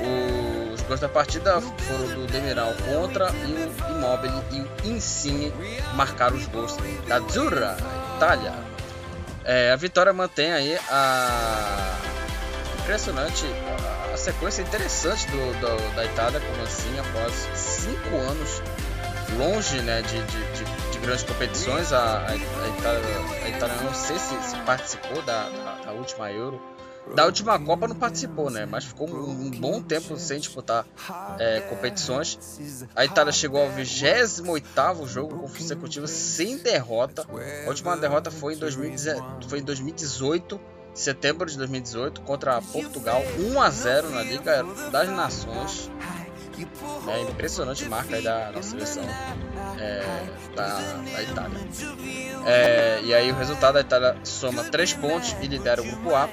Os 0.00 0.47
gols 0.88 1.00
da 1.00 1.08
partida 1.08 1.60
foram 1.60 2.08
do 2.14 2.26
Demiral 2.26 2.72
contra 2.90 3.30
e 3.30 3.52
o 3.52 3.90
Immobile 3.92 4.42
e 4.50 4.60
o 4.60 4.96
Insigne 4.96 5.52
marcaram 5.94 6.36
os 6.36 6.46
gols 6.46 6.76
da 7.06 7.16
Azzurra, 7.16 7.76
Itália. 8.16 8.54
É, 9.44 9.70
a 9.70 9.76
vitória 9.76 10.12
mantém 10.12 10.50
aí 10.52 10.78
a 10.90 11.94
impressionante 12.80 13.44
a 14.12 14.16
sequência 14.16 14.62
interessante 14.62 15.26
do, 15.28 15.60
do 15.60 15.94
da 15.94 16.04
Itália 16.04 16.40
com 16.40 16.46
o 16.46 17.00
após 17.00 17.34
cinco 17.54 18.16
anos 18.16 18.62
longe 19.36 19.80
né, 19.82 20.02
de, 20.02 20.22
de, 20.22 20.64
de, 20.64 20.90
de 20.92 20.98
grandes 21.00 21.22
competições. 21.24 21.92
A, 21.92 21.98
a, 21.98 22.30
a, 22.30 22.36
Itália, 22.36 23.44
a 23.44 23.48
Itália 23.48 23.76
não 23.82 23.94
sei 23.94 24.18
se, 24.18 24.34
se 24.42 24.56
participou 24.64 25.22
da, 25.22 25.48
da, 25.48 25.74
da, 25.84 25.92
última 25.92 26.30
Euro. 26.32 26.60
Da 27.14 27.24
última 27.24 27.58
Copa 27.58 27.88
não 27.88 27.96
participou, 27.96 28.50
né? 28.50 28.66
Mas 28.66 28.84
ficou 28.84 29.08
um, 29.08 29.46
um 29.46 29.50
bom 29.50 29.82
tempo 29.82 30.16
sem 30.16 30.38
disputar 30.40 30.86
é, 31.38 31.60
competições. 31.62 32.38
A 32.94 33.04
Itália 33.04 33.32
chegou 33.32 33.60
ao 33.60 33.70
28 33.70 35.06
jogo 35.06 35.48
consecutivo 35.48 36.06
sem 36.06 36.58
derrota. 36.58 37.26
A 37.64 37.68
última 37.68 37.96
derrota 37.96 38.30
foi 38.30 38.54
em, 38.54 38.58
2018, 38.58 39.48
foi 39.48 39.58
em 39.58 39.62
2018 39.62 40.60
setembro 40.94 41.46
de 41.46 41.56
2018 41.56 42.22
contra 42.22 42.60
Portugal 42.60 43.22
1 43.38 43.60
a 43.60 43.70
0 43.70 44.10
na 44.10 44.22
Liga 44.22 44.64
das 44.90 45.08
Nações 45.08 45.88
é 47.08 47.22
impressionante 47.22 47.84
marca 47.88 48.16
aí 48.16 48.22
da 48.22 48.52
nossa 48.52 48.70
seleção 48.70 49.04
é, 49.78 50.02
da, 50.54 50.78
da, 51.12 51.22
Itália. 51.22 51.58
É, 52.46 53.00
e 53.02 53.14
aí 53.14 53.30
o 53.30 53.34
resultado 53.34 53.74
da 53.74 53.80
Itália 53.80 54.16
soma 54.24 54.64
3 54.64 54.94
pontos 54.94 55.36
e 55.40 55.46
lidera 55.46 55.80
o 55.82 55.84
grupo 55.84 56.14
A 56.14 56.28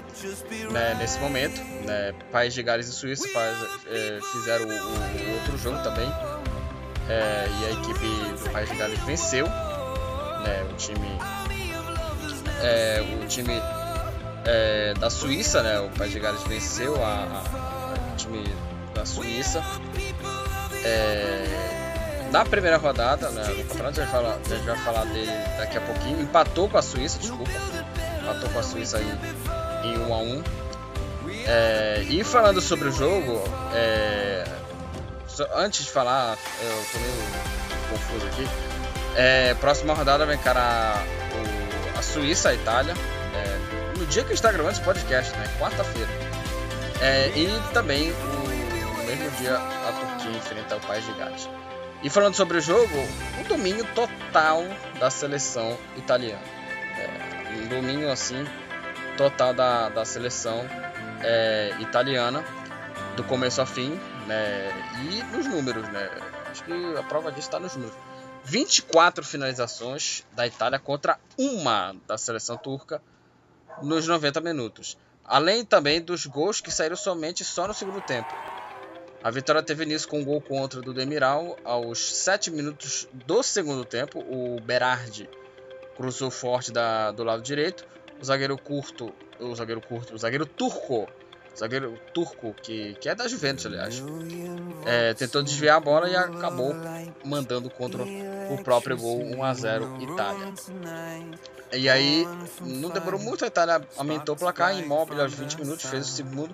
né, 0.72 0.96
nesse 0.98 1.20
momento. 1.20 1.62
Né, 1.86 2.14
País 2.32 2.54
de 2.54 2.64
Gales 2.64 2.88
e 2.88 2.92
Suíça 2.92 3.28
faz, 3.30 3.58
é, 3.88 4.20
fizeram 4.32 4.66
o, 4.66 4.70
o, 4.70 5.34
outro 5.36 5.58
jogo 5.58 5.82
também. 5.84 6.08
É, 7.08 7.48
e 7.62 7.66
a 7.66 7.72
equipe 7.72 8.44
do 8.44 8.50
País 8.52 8.70
de 8.70 8.76
Gales 8.76 9.00
venceu. 9.00 9.48
Né, 9.48 10.68
o 10.72 10.76
time. 10.76 11.20
É, 12.62 13.04
o 13.22 13.28
time 13.28 13.62
é, 14.46 14.94
da 14.94 15.10
Suíça, 15.10 15.62
né, 15.62 15.80
o 15.80 15.90
País 15.90 16.12
de 16.12 16.20
Gales 16.20 16.44
venceu 16.44 17.04
a, 17.04 17.44
a, 17.44 18.14
o 18.14 18.16
time 18.16 18.44
da 18.96 19.06
Suíça. 19.06 19.62
É, 20.84 21.66
na 22.32 22.44
primeira 22.44 22.78
rodada, 22.78 23.30
né, 23.30 23.44
no 23.44 23.64
campeonato, 23.66 24.00
a 24.00 24.04
gente, 24.04 24.12
fala, 24.12 24.40
a 24.44 24.50
gente 24.50 24.66
vai 24.66 24.78
falar 24.78 25.06
dele 25.06 25.32
daqui 25.58 25.78
a 25.78 25.82
pouquinho, 25.82 26.22
empatou 26.22 26.68
com 26.68 26.78
a 26.78 26.82
Suíça, 26.82 27.20
desculpa, 27.20 27.52
empatou 28.22 28.50
com 28.50 28.60
a 28.60 28.64
Suíça 28.64 28.98
aí 28.98 29.20
em 29.84 29.98
1 30.00 30.14
a 30.14 30.18
1 30.18 30.44
é, 31.48 32.06
E 32.10 32.24
falando 32.24 32.60
sobre 32.62 32.90
o 32.90 32.92
jogo, 32.92 33.42
é, 33.74 34.44
antes 35.56 35.86
de 35.86 35.92
falar, 35.92 36.38
eu 36.62 36.86
tô 36.92 37.00
meio 37.00 37.14
confuso 37.90 38.26
aqui, 38.28 38.48
é, 39.16 39.54
próxima 39.56 39.94
rodada 39.94 40.26
vai 40.26 40.36
encarar 40.36 41.04
o, 41.06 42.00
a 42.00 42.02
Suíça, 42.02 42.50
a 42.50 42.54
Itália, 42.54 42.94
é, 43.34 43.98
no 43.98 44.06
dia 44.08 44.24
que 44.24 44.34
a 44.34 44.36
gente 44.36 44.36
está 44.36 44.52
gravando 44.52 44.74
esse 44.74 44.84
podcast, 44.84 45.32
né, 45.38 45.48
quarta-feira. 45.60 46.10
É, 47.02 47.28
e 47.36 47.48
também 47.74 48.14
mesmo 49.06 49.30
dia 49.38 49.56
a 49.58 50.20
que 50.20 50.28
enfrenta 50.30 50.76
o 50.76 50.82
País 50.82 51.06
de 51.06 51.14
Gales. 51.14 51.50
E 52.04 52.10
falando 52.10 52.36
sobre 52.36 52.58
o 52.58 52.62
jogo, 52.62 52.96
um 53.40 53.44
domínio 53.44 53.86
total 53.94 54.64
da 55.00 55.10
seleção 55.10 55.78
italiana. 55.98 56.44
É, 56.98 57.64
um 57.64 57.68
domínio 57.68 58.12
assim 58.12 58.46
total 59.18 59.54
da, 59.54 59.90
da 59.90 60.06
seleção 60.06 60.66
é, 61.24 61.74
italiana, 61.80 62.44
do 63.16 63.24
começo 63.24 63.62
ao 63.62 63.68
fim, 63.68 64.00
né? 64.28 64.70
E 65.10 65.24
nos 65.36 65.46
números, 65.48 65.88
né? 65.90 66.10
Acho 66.52 66.64
que 66.64 66.98
a 66.98 67.04
prova 67.04 67.32
disso 67.32 67.48
está 67.48 67.60
nos 67.60 67.76
números. 67.76 67.98
24 68.44 69.24
finalizações 69.24 70.24
da 70.34 70.46
Itália 70.46 70.78
contra 70.78 71.18
uma 71.38 71.96
da 72.06 72.18
seleção 72.18 72.58
turca 72.58 73.02
nos 73.82 74.08
90 74.08 74.40
minutos. 74.42 74.98
Além 75.24 75.66
também 75.66 76.00
dos 76.00 76.28
gols 76.28 76.62
que 76.62 76.72
saíram 76.72 76.96
somente 76.96 77.44
só 77.44 77.68
no 77.68 77.74
segundo 77.74 78.02
tempo. 78.02 78.32
A 79.26 79.32
vitória 79.32 79.64
teve 79.64 79.86
início 79.86 80.08
com 80.08 80.20
um 80.20 80.24
gol 80.24 80.40
contra 80.40 80.84
do 80.84 80.94
Demiral 80.94 81.58
aos 81.64 82.16
7 82.16 82.52
minutos 82.52 83.08
do 83.12 83.42
segundo 83.42 83.84
tempo. 83.84 84.20
O 84.20 84.62
Berardi 84.62 85.28
cruzou 85.98 86.30
forte 86.30 86.72
da, 86.72 87.10
do 87.10 87.24
lado 87.24 87.42
direito. 87.42 87.88
O 88.22 88.24
zagueiro 88.24 88.56
curto, 88.56 89.12
o 89.40 89.56
zagueiro 89.56 89.82
curto, 89.82 90.14
o 90.14 90.18
zagueiro 90.20 90.46
turco, 90.46 91.10
o 91.52 91.58
zagueiro 91.58 92.00
turco 92.14 92.54
que, 92.62 92.94
que 93.02 93.10
é 93.10 93.16
da 93.16 93.28
Juventus, 93.28 93.66
aliás, 93.66 94.04
é, 94.86 95.16
tentou 95.16 95.42
desviar 95.42 95.78
a 95.78 95.80
bola 95.80 96.08
e 96.08 96.16
acabou 96.16 96.76
mandando 97.26 97.68
contra 97.68 98.04
o 98.04 98.64
próprio 98.64 98.96
gol 98.96 99.24
1 99.24 99.44
a 99.44 99.54
0 99.56 99.98
Itália. 100.04 100.54
E 101.74 101.90
aí 101.90 102.28
não 102.62 102.92
demorou 102.92 103.20
muito, 103.20 103.44
a 103.44 103.48
Itália 103.48 103.82
aumentou 103.98 104.36
o 104.36 104.38
placar, 104.38 104.78
imóvel 104.78 105.20
aos 105.20 105.34
20 105.34 105.62
minutos 105.62 105.84
fez 105.86 106.10
o 106.10 106.12
segundo 106.12 106.54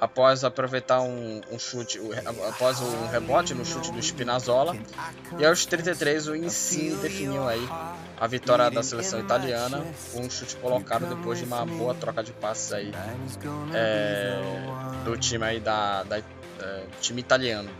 após 0.00 0.42
aproveitar 0.44 1.02
um, 1.02 1.42
um 1.52 1.58
chute, 1.58 2.00
após 2.48 2.80
um 2.80 3.06
rebote 3.08 3.52
no 3.52 3.66
chute 3.66 3.92
do 3.92 4.02
Spinazzola. 4.02 4.74
E 5.38 5.44
aos 5.44 5.66
33 5.66 6.28
o 6.28 6.34
Insigne 6.34 6.96
definiu 6.96 7.46
aí 7.46 7.68
a 8.18 8.26
vitória 8.26 8.70
da 8.70 8.82
seleção 8.82 9.20
italiana 9.20 9.84
com 10.12 10.22
um 10.22 10.30
chute 10.30 10.56
colocado 10.56 11.06
depois 11.06 11.38
de 11.38 11.44
uma 11.44 11.66
boa 11.66 11.94
troca 11.94 12.22
de 12.22 12.32
passes 12.32 12.72
aí 12.72 12.92
é, 13.74 14.40
do 15.04 15.16
time 15.18 15.44
aí 15.44 15.60
da, 15.60 16.02
da 16.04 16.18
é, 16.18 16.22
time 17.00 17.20
italiano. 17.20 17.70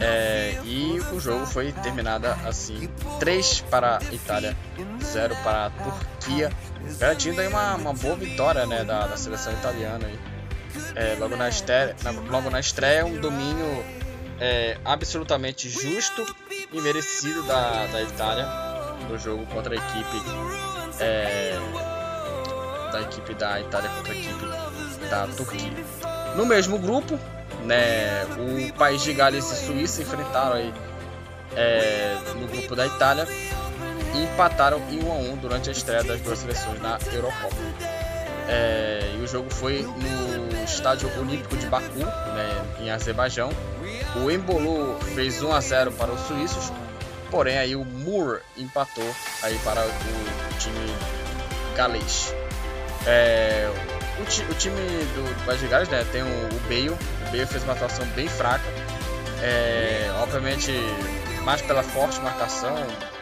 É, 0.00 0.60
e 0.64 1.00
o 1.12 1.18
jogo 1.18 1.44
foi 1.44 1.72
terminado 1.72 2.28
assim: 2.46 2.88
3 3.18 3.62
para 3.62 3.98
a 3.98 4.14
Itália, 4.14 4.56
0 5.02 5.36
para 5.42 5.66
a 5.66 5.70
Turquia, 5.70 6.52
garantindo 6.98 7.40
aí 7.40 7.48
uma, 7.48 7.74
uma 7.74 7.92
boa 7.92 8.14
vitória 8.14 8.64
né, 8.66 8.84
da, 8.84 9.08
da 9.08 9.16
seleção 9.16 9.52
italiana. 9.52 10.06
Aí 10.06 10.18
é, 10.98 11.16
logo, 11.16 11.36
na 11.36 11.48
estreia, 11.48 11.94
na, 12.02 12.10
logo 12.10 12.50
na 12.50 12.58
estreia, 12.58 13.06
um 13.06 13.20
domínio 13.20 13.84
é, 14.40 14.76
absolutamente 14.84 15.68
justo 15.68 16.26
e 16.72 16.80
merecido 16.80 17.44
da, 17.44 17.86
da 17.86 18.02
Itália 18.02 18.46
no 19.08 19.16
jogo 19.16 19.46
contra 19.46 19.74
a 19.74 19.76
equipe 19.76 20.22
é, 20.98 21.56
da 22.90 23.00
equipe 23.02 23.32
da 23.34 23.60
Itália 23.60 23.88
contra 23.90 24.12
a 24.12 24.16
equipe 24.16 24.44
da 25.08 25.28
Turquia. 25.28 25.72
No 26.34 26.44
mesmo 26.44 26.78
grupo, 26.78 27.18
né, 27.64 28.24
o 28.36 28.72
país 28.74 29.00
de 29.02 29.12
Gales 29.14 29.48
e 29.52 29.66
Suíça 29.66 30.02
enfrentaram 30.02 30.56
aí, 30.56 30.74
é, 31.54 32.16
no 32.34 32.48
grupo 32.48 32.74
da 32.74 32.86
Itália 32.86 33.24
e 34.14 34.24
empataram 34.24 34.82
em 34.90 35.04
1 35.04 35.12
a 35.12 35.14
1 35.14 35.36
durante 35.36 35.68
a 35.68 35.72
estreia 35.72 36.02
das 36.02 36.20
duas 36.22 36.40
seleções 36.40 36.80
na 36.80 36.98
Eurocopa. 37.12 37.56
É, 38.48 39.14
e 39.14 39.22
o 39.22 39.26
jogo 39.26 39.50
foi 39.50 39.82
no 39.82 40.64
Estádio 40.64 41.10
Olímpico 41.18 41.56
de 41.56 41.66
Baku, 41.66 41.98
né, 41.98 42.64
em 42.80 42.90
Azerbaijão. 42.90 43.50
O 44.16 44.30
Embolo 44.30 44.98
fez 45.14 45.42
1 45.42 45.52
a 45.52 45.60
0 45.60 45.92
para 45.92 46.10
os 46.10 46.20
suíços, 46.22 46.72
porém 47.30 47.58
aí 47.58 47.76
o 47.76 47.84
Moore 47.84 48.40
empatou 48.56 49.14
aí 49.42 49.58
para 49.58 49.84
o 49.84 50.58
time 50.58 50.96
galês. 51.76 52.34
É, 53.06 53.70
o, 54.20 54.24
ti, 54.24 54.42
o, 54.50 54.54
time 54.54 54.76
do, 55.14 55.46
do 55.46 55.56
de 55.56 55.66
Gales 55.68 55.88
né, 55.88 56.04
tem 56.10 56.22
o, 56.22 56.26
o 56.26 56.60
Bale, 56.68 56.90
o 56.90 56.96
Bale 57.30 57.46
fez 57.46 57.62
uma 57.64 57.74
atuação 57.74 58.04
bem 58.08 58.28
fraca, 58.28 58.64
é, 59.42 60.10
obviamente 60.20 60.72
mais 61.44 61.62
pela 61.62 61.82
forte 61.82 62.20
marcação 62.20 62.74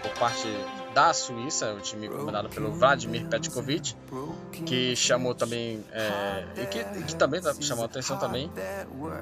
por 0.02 0.10
parte 0.12 0.48
da 0.96 1.12
Suíça, 1.12 1.74
o 1.74 1.80
time 1.82 2.08
comandado 2.08 2.48
pelo 2.48 2.72
Vladimir 2.72 3.26
Petkovic, 3.26 3.94
que 4.64 4.96
chamou 4.96 5.34
também 5.34 5.84
é, 5.92 6.62
e 6.62 6.64
que, 6.64 6.82
que, 7.02 7.14
também 7.14 7.38
tá, 7.38 7.54
chamou 7.60 7.82
a 7.82 7.86
atenção 7.86 8.16
também, 8.16 8.50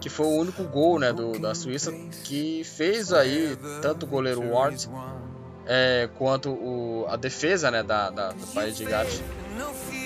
que 0.01 0.09
foi 0.09 0.25
o 0.25 0.37
único 0.37 0.63
gol 0.63 1.01
né, 1.01 1.13
do, 1.13 1.37
da 1.37 1.53
Suíça 1.53 1.91
que 2.23 2.63
fez 2.63 3.13
aí 3.13 3.59
tanto 3.83 4.07
o 4.07 4.09
goleiro 4.09 4.53
Ward 4.53 4.89
é, 5.67 6.09
quanto 6.17 6.51
o, 6.51 7.07
a 7.09 7.17
defesa 7.17 7.73
né, 7.73 7.83
da, 7.83 8.09
da, 8.09 8.31
do 8.31 8.47
país 8.55 8.77
de 8.77 8.85
Gales 8.85 9.21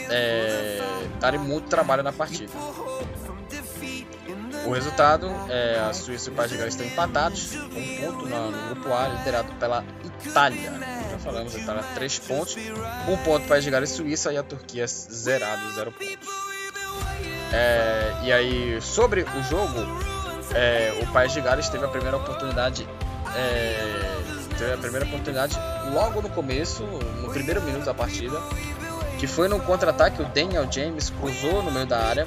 é, 0.09 0.81
darem 1.21 1.39
muito 1.39 1.69
trabalho 1.69 2.03
na 2.03 2.15
partida. 2.15 2.53
O 4.65 4.71
resultado 4.71 5.31
é 5.51 5.81
a 5.81 5.93
Suíça 5.93 6.31
e 6.31 6.33
o 6.33 6.35
País 6.35 6.51
de 6.51 6.57
Gales 6.57 6.73
estão 6.73 6.87
empatados, 6.87 7.55
um 7.57 8.07
ponto 8.07 8.27
no 8.27 8.69
grupo 8.69 8.95
A, 8.95 9.09
liderado 9.09 9.53
pela 9.57 9.85
Itália 10.25 10.98
já 11.19 11.31
falamos, 11.31 11.55
a 11.55 11.59
Itália 11.59 11.83
3 11.95 12.19
pontos, 12.21 12.57
um 13.09 13.17
ponto 13.19 13.47
para 13.47 13.57
a 13.57 13.61
Gales 13.61 13.91
e 13.91 13.95
Suíça 13.95 14.33
e 14.33 14.37
a 14.37 14.43
Turquia 14.43 14.87
zerado, 14.87 15.75
0 15.75 15.93
pontos. 15.93 16.29
É, 17.53 18.13
e 18.25 18.33
aí, 18.33 18.81
sobre 18.81 19.23
o 19.23 19.43
jogo, 19.43 19.79
é, 20.55 20.97
o 21.03 21.07
País 21.13 21.33
de 21.33 21.41
Gales 21.41 21.69
teve 21.69 21.85
a 21.85 21.89
primeira 21.89 22.17
oportunidade. 22.17 22.89
É, 23.35 24.19
teve 24.57 24.73
a 24.73 24.79
primeira 24.79 25.07
oportunidade 25.07 25.59
logo 25.93 26.23
no 26.23 26.29
começo, 26.31 26.83
no 26.83 27.31
primeiro 27.31 27.63
minuto 27.63 27.85
da 27.85 27.95
partida, 27.95 28.41
que 29.19 29.27
foi 29.27 29.49
no 29.49 29.61
contra-ataque. 29.61 30.23
O 30.23 30.27
Daniel 30.27 30.71
James 30.71 31.11
cruzou 31.11 31.63
no 31.63 31.71
meio 31.71 31.87
da 31.87 31.99
área, 31.99 32.27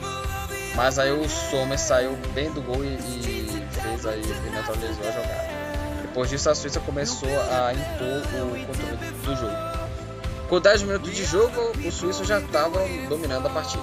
mas 0.75 0.99
aí 0.99 1.12
o 1.12 1.27
Sommer 1.30 1.80
saiu 1.80 2.17
bem 2.34 2.51
do 2.51 2.62
gol 2.62 2.84
e, 2.84 2.88
e 2.88 3.67
fez 3.71 4.06
aí 4.06 4.21
neutralizou 4.51 5.08
a 5.08 5.12
jogada. 5.12 5.61
Depois 6.12 6.30
disso, 6.30 6.50
a 6.50 6.56
Suíça 6.56 6.82
começou 6.82 7.30
a 7.30 7.71
impor 7.71 8.43
o 8.43 8.65
controle 8.65 8.97
do 9.24 9.34
jogo. 9.34 9.56
Com 10.50 10.60
10 10.60 10.84
minutos 10.84 11.15
de 11.15 11.24
jogo, 11.24 11.71
os 11.88 11.93
suíços 11.93 12.28
já 12.28 12.41
estavam 12.41 12.86
dominando 13.08 13.45
a 13.45 13.50
partida. 13.50 13.82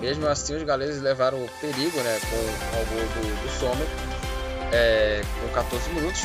Mesmo 0.00 0.26
assim, 0.26 0.56
os 0.56 0.62
galeses 0.62 1.02
levaram 1.02 1.36
o 1.36 1.46
perigo 1.60 2.00
né, 2.00 2.18
com 2.30 2.36
o 2.36 2.86
gol 2.86 3.06
do, 3.08 3.42
do 3.42 3.60
Sommer, 3.60 3.86
é, 4.72 5.20
com 5.38 5.48
14 5.52 5.90
minutos, 5.90 6.22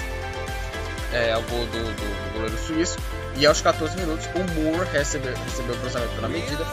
é, 1.12 1.34
ao 1.34 1.42
gol 1.42 1.66
do, 1.66 1.84
do, 1.84 1.94
do, 1.94 2.34
goleiro 2.36 2.58
suíço. 2.58 2.98
E 3.36 3.46
aos 3.46 3.60
14 3.60 3.98
minutos, 3.98 4.28
o 4.28 4.54
Moore 4.54 4.88
recebeu, 4.94 5.36
recebeu 5.36 5.76
o 5.76 5.80
cruzamento 5.80 6.22
na 6.22 6.30
medida 6.30 6.66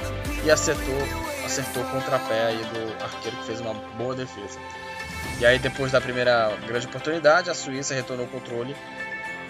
e 0.44 0.48
acertou, 0.52 0.98
acertou 1.44 1.82
o 1.82 1.90
contrapé 1.90 2.44
aí 2.44 2.58
do 2.58 3.02
arqueiro 3.02 3.36
que 3.38 3.44
fez 3.44 3.60
uma 3.60 3.74
boa 3.98 4.14
defesa. 4.14 4.60
E 5.40 5.46
aí, 5.46 5.58
depois 5.58 5.92
da 5.92 6.00
primeira 6.00 6.54
grande 6.66 6.86
oportunidade, 6.86 7.50
a 7.50 7.54
Suíça 7.54 7.94
retornou 7.94 8.26
o 8.26 8.28
controle 8.28 8.76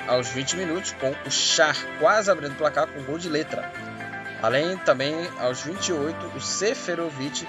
aos 0.07 0.29
20 0.29 0.57
minutos, 0.57 0.93
com 0.93 1.11
o 1.27 1.31
Char 1.31 1.77
quase 1.99 2.31
abrindo 2.31 2.53
o 2.53 2.57
placar 2.57 2.89
com 2.89 3.03
gol 3.05 3.19
de 3.19 3.29
letra. 3.29 3.71
Além 4.43 4.77
também, 4.79 5.15
aos 5.39 5.63
28, 5.63 6.27
o 6.37 6.41
Seferovic 6.41 7.47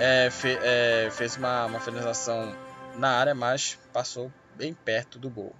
é, 0.00 0.30
fe, 0.30 0.58
é, 0.62 1.08
fez 1.12 1.36
uma, 1.36 1.66
uma 1.66 1.80
finalização 1.80 2.56
na 2.96 3.10
área, 3.10 3.34
mas 3.34 3.78
passou 3.92 4.32
bem 4.56 4.74
perto 4.74 5.18
do 5.18 5.30
gol. 5.30 5.54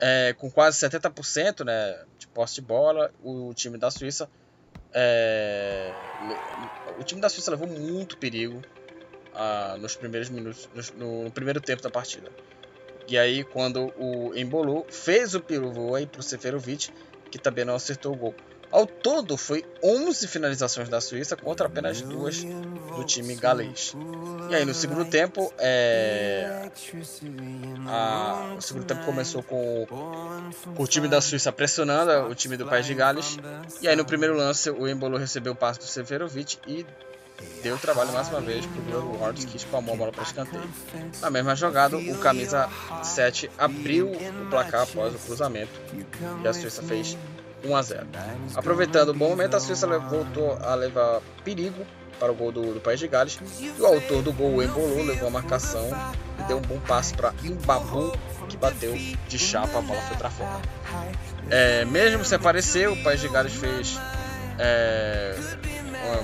É, 0.00 0.34
com 0.38 0.50
quase 0.50 0.78
70% 0.78 1.64
né, 1.64 2.04
de 2.18 2.26
posse 2.28 2.54
de 2.54 2.62
bola, 2.62 3.12
o 3.22 3.52
time 3.52 3.76
da 3.76 3.90
Suíça 3.90 4.28
é, 4.92 5.92
o 6.98 7.04
time 7.04 7.20
da 7.20 7.28
Suíça 7.28 7.50
levou 7.50 7.68
muito 7.68 8.16
perigo 8.16 8.62
nos 9.78 9.96
primeiros 9.96 10.28
minutos, 10.28 10.68
no, 10.96 11.24
no, 11.24 11.30
primeiro 11.30 11.60
tempo 11.60 11.82
da 11.82 11.90
partida. 11.90 12.30
E 13.06 13.16
aí, 13.16 13.44
quando 13.44 13.92
o 13.96 14.32
embolou, 14.34 14.86
fez 14.90 15.34
o 15.34 15.40
pivô 15.40 15.94
aí 15.94 16.06
pro 16.06 16.22
Seferovic, 16.22 16.90
que 17.30 17.38
também 17.38 17.64
não 17.64 17.74
acertou 17.74 18.12
o 18.12 18.16
gol. 18.16 18.34
Ao 18.70 18.86
todo, 18.86 19.38
foi 19.38 19.64
11 19.82 20.28
finalizações 20.28 20.90
da 20.90 21.00
Suíça 21.00 21.34
contra 21.34 21.66
apenas 21.66 22.02
duas 22.02 22.44
do 22.44 23.02
time 23.04 23.34
galês. 23.34 23.96
E 24.50 24.54
aí, 24.54 24.64
no 24.66 24.74
segundo 24.74 25.06
tempo, 25.06 25.50
é... 25.56 26.68
a... 27.88 28.54
o 28.58 28.60
segundo 28.60 28.84
tempo 28.84 29.06
começou 29.06 29.42
com 29.42 29.86
o 30.76 30.86
time 30.86 31.08
da 31.08 31.18
Suíça 31.22 31.50
pressionando 31.50 32.30
o 32.30 32.34
time 32.34 32.58
do 32.58 32.66
País 32.66 32.84
de 32.84 32.92
Gales. 32.92 33.38
E 33.80 33.88
aí, 33.88 33.96
no 33.96 34.04
primeiro 34.04 34.36
lance, 34.36 34.68
o 34.68 34.86
Embolo 34.86 35.16
recebeu 35.16 35.54
o 35.54 35.56
passe 35.56 35.78
do 35.78 35.86
Seferovic 35.86 36.58
e 36.66 36.84
deu 37.62 37.78
trabalho 37.78 38.12
mais 38.12 38.28
uma 38.28 38.40
vez 38.40 38.66
para 38.66 38.80
o 38.80 38.84
Glover 38.84 39.20
Ward, 39.20 39.46
que 39.46 39.56
espalmou 39.56 39.94
a 39.94 39.98
bola 39.98 40.12
para 40.12 40.22
escanteio. 40.22 40.68
Na 41.20 41.30
mesma 41.30 41.54
jogada, 41.54 41.96
o 41.96 42.18
camisa 42.18 42.68
7 43.02 43.50
abriu 43.58 44.12
o 44.12 44.50
placar 44.50 44.82
após 44.82 45.14
o 45.14 45.18
cruzamento 45.18 45.72
e 46.42 46.48
a 46.48 46.52
Suíça 46.52 46.82
fez 46.82 47.16
1 47.64 47.76
a 47.76 47.82
0. 47.82 48.06
Aproveitando 48.54 49.10
o 49.10 49.14
bom 49.14 49.30
momento, 49.30 49.54
a 49.54 49.60
Suíça 49.60 49.86
voltou 49.98 50.52
a 50.60 50.74
levar 50.74 51.20
perigo 51.44 51.86
para 52.18 52.32
o 52.32 52.34
gol 52.34 52.50
do, 52.50 52.74
do 52.74 52.80
País 52.80 52.98
de 52.98 53.06
Gales 53.06 53.38
e 53.60 53.80
o 53.80 53.86
autor 53.86 54.22
do 54.22 54.32
gol, 54.32 54.56
o 54.56 54.62
Embolou, 54.62 55.04
levou 55.04 55.28
a 55.28 55.30
marcação 55.30 55.88
e 56.38 56.42
deu 56.44 56.58
um 56.58 56.62
bom 56.62 56.80
passe 56.80 57.14
para 57.14 57.32
Imbabu, 57.44 58.12
que 58.48 58.56
bateu 58.56 58.92
de 59.28 59.38
chapa, 59.38 59.78
a 59.78 59.82
bola 59.82 60.00
foi 60.02 60.16
para 60.16 60.30
fora. 60.30 60.60
É, 61.50 61.84
mesmo 61.84 62.24
sem 62.24 62.36
aparecer, 62.36 62.88
o 62.88 62.96
País 63.02 63.20
de 63.20 63.28
Gales 63.28 63.54
fez 63.54 63.98
é, 64.58 65.36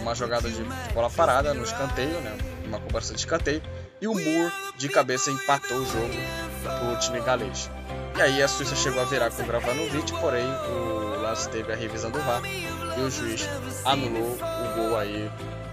uma 0.00 0.14
jogada 0.14 0.48
de 0.48 0.62
bola 0.92 1.10
parada 1.10 1.54
no 1.54 1.64
escanteio, 1.64 2.20
né? 2.20 2.36
uma 2.66 2.80
cobrança 2.80 3.12
de 3.12 3.20
escanteio, 3.20 3.62
e 4.00 4.08
o 4.08 4.14
Moore 4.14 4.52
de 4.76 4.88
cabeça 4.88 5.30
empatou 5.30 5.78
o 5.78 5.86
jogo 5.86 6.14
para 6.62 6.92
o 6.92 6.98
time 6.98 7.20
galês. 7.20 7.70
E 8.16 8.22
aí 8.22 8.42
a 8.42 8.48
Suíça 8.48 8.76
chegou 8.76 9.02
a 9.02 9.04
virar 9.04 9.30
com 9.30 9.42
o 9.42 9.46
Gravanovic, 9.46 10.12
porém 10.20 10.46
o 10.46 11.20
lance 11.20 11.48
teve 11.48 11.72
a 11.72 11.76
revisão 11.76 12.10
do 12.10 12.20
VAR 12.20 12.42
e 12.44 13.00
o 13.00 13.10
juiz 13.10 13.48
anulou 13.84 14.36
o 14.36 14.74
gol 14.76 14.98
aí 14.98 15.30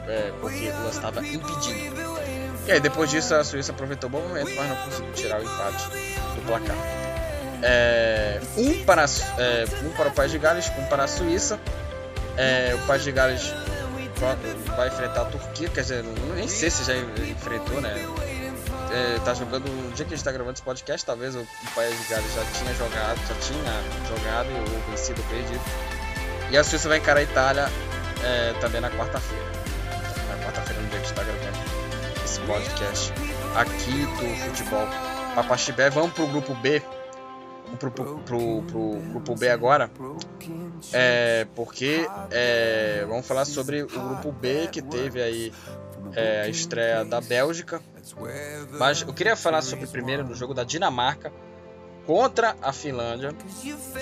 é, 0.07 0.31
porque 0.41 0.69
o 0.69 0.83
lance 0.83 0.97
estava 0.97 1.25
impedido. 1.25 2.01
E 2.67 2.71
aí 2.71 2.79
depois 2.79 3.09
disso 3.09 3.35
a 3.35 3.43
Suíça 3.43 3.71
aproveitou 3.71 4.09
o 4.09 4.11
bom 4.11 4.21
momento, 4.21 4.51
mas 4.55 4.69
não 4.69 4.75
conseguiu 4.77 5.13
tirar 5.13 5.39
o 5.39 5.43
empate 5.43 5.85
do 6.35 6.45
placar. 6.45 6.77
É, 7.63 8.41
um, 8.57 8.83
para, 8.83 9.05
é, 9.37 9.65
um 9.83 9.89
para 9.91 10.09
o 10.09 10.11
País 10.11 10.31
de 10.31 10.39
Gales, 10.39 10.71
um 10.77 10.85
para 10.85 11.03
a 11.03 11.07
Suíça. 11.07 11.59
É, 12.37 12.73
o 12.75 12.87
País 12.87 13.03
de 13.03 13.11
Gales 13.11 13.53
vai 14.75 14.87
enfrentar 14.87 15.21
a 15.21 15.25
Turquia, 15.25 15.69
quer 15.69 15.81
dizer, 15.81 16.03
nem 16.35 16.47
sei 16.47 16.69
se 16.69 16.83
já 16.83 16.95
enfrentou, 16.95 17.81
né? 17.81 18.05
É, 18.91 19.19
tá 19.23 19.33
jogando 19.33 19.67
no 19.67 19.91
dia 19.93 20.05
que 20.05 20.13
a 20.13 20.17
gente 20.17 20.23
tá 20.23 20.31
gravando 20.31 20.53
esse 20.53 20.61
podcast, 20.61 21.05
talvez 21.05 21.35
o, 21.35 21.47
país 21.73 21.97
de 21.97 22.07
Gales 22.07 22.33
já 22.33 22.43
tinha 22.59 22.73
jogado, 22.75 23.19
já 23.27 23.35
tinha 23.35 24.07
jogado 24.07 24.49
ou 24.49 24.91
vencido 24.91 25.21
ou 25.21 25.27
perdido. 25.27 25.61
E 26.51 26.57
a 26.57 26.63
Suíça 26.63 26.89
vai 26.89 26.97
encarar 26.97 27.21
a 27.21 27.23
Itália 27.23 27.69
é, 28.23 28.53
também 28.59 28.81
na 28.81 28.91
quarta-feira. 28.91 29.45
Na 30.29 30.45
quarta-feira, 30.45 30.81
no 30.81 30.89
dia 30.89 30.99
que 30.99 31.05
a 31.05 31.07
gente 31.07 31.15
tá 31.15 31.23
gravando 31.23 32.25
esse 32.25 32.39
podcast 32.41 33.13
aqui 33.55 34.05
do 34.05 34.35
futebol 34.45 34.87
Papaxibé. 35.35 35.89
Vamos 35.89 36.11
pro 36.13 36.27
grupo 36.27 36.53
B 36.55 36.83
pro, 37.77 37.91
pro, 37.91 38.19
pro, 38.19 38.63
pro 38.63 39.01
grupo 39.11 39.35
B 39.35 39.49
agora, 39.49 39.89
é, 40.93 41.47
porque 41.55 42.07
é, 42.31 43.05
vamos 43.07 43.27
falar 43.27 43.45
sobre 43.45 43.83
o 43.83 43.87
grupo 43.87 44.31
B 44.31 44.67
que 44.71 44.81
teve 44.81 45.21
aí 45.21 45.53
é, 46.15 46.41
a 46.41 46.47
estreia 46.47 47.05
da 47.05 47.21
Bélgica. 47.21 47.81
Mas 48.71 49.01
eu 49.01 49.13
queria 49.13 49.35
falar 49.35 49.61
sobre 49.61 49.87
primeiro 49.87 50.23
no 50.23 50.33
jogo 50.35 50.53
da 50.53 50.63
Dinamarca 50.63 51.31
contra 52.05 52.55
a 52.61 52.73
Finlândia, 52.73 53.33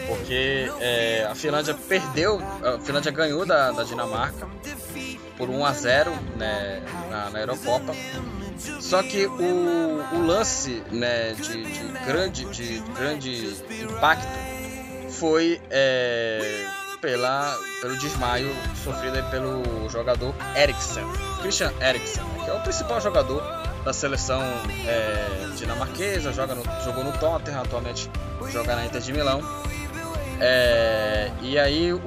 porque 0.07 0.71
é, 0.79 1.25
a 1.29 1.35
Finlândia 1.35 1.73
perdeu, 1.73 2.39
a 2.63 2.79
Finlândia 2.79 3.11
ganhou 3.11 3.45
da, 3.45 3.71
da 3.71 3.83
Dinamarca 3.83 4.47
por 5.37 5.49
1 5.49 5.65
a 5.65 5.73
0 5.73 6.11
né, 6.37 6.81
na, 7.09 7.29
na 7.29 7.39
Eurocopa. 7.39 7.93
Só 8.79 9.01
que 9.03 9.25
o, 9.25 10.15
o 10.15 10.25
lance 10.25 10.83
né, 10.91 11.33
de, 11.33 11.63
de, 11.63 12.05
grande, 12.05 12.45
de 12.45 12.79
grande 12.95 13.55
impacto 13.83 14.27
foi 15.09 15.61
é, 15.69 16.65
pela, 17.01 17.57
pelo 17.81 17.97
desmaio 17.97 18.49
sofrido 18.83 19.21
pelo 19.29 19.89
jogador 19.89 20.33
Eriksen, 20.55 21.03
Christian 21.41 21.71
Eriksen, 21.81 22.23
né, 22.23 22.43
que 22.43 22.49
é 22.49 22.53
o 22.53 22.61
principal 22.61 23.01
jogador 23.01 23.41
da 23.83 23.93
seleção 23.93 24.41
é, 24.87 25.49
dinamarquesa, 25.55 26.33
joga 26.33 26.55
no, 26.55 26.63
jogou 26.83 27.03
no 27.03 27.11
Tottenham, 27.13 27.61
atualmente 27.61 28.09
joga 28.51 28.75
na 28.75 28.85
Inter 28.85 29.01
de 29.01 29.13
Milão. 29.13 29.41
É, 30.41 31.31
e 31.41 31.59
aí 31.59 31.91
o, 31.91 31.99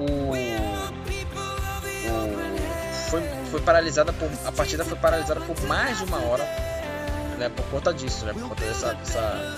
foi, 3.53 3.61
paralisada 3.61 4.13
por. 4.15 4.31
A 4.47 4.51
partida 4.51 4.85
foi 4.85 4.97
paralisada 4.97 5.41
por 5.41 5.61
mais 5.67 5.99
de 5.99 6.05
uma 6.05 6.25
hora, 6.25 6.43
né? 7.39 7.51
Por 7.55 7.65
conta 7.67 7.93
disso, 7.93 8.25
né? 8.25 8.33
Por 8.33 8.49
conta 8.49 8.65
dessa. 8.65 8.95
dessa, 8.95 9.55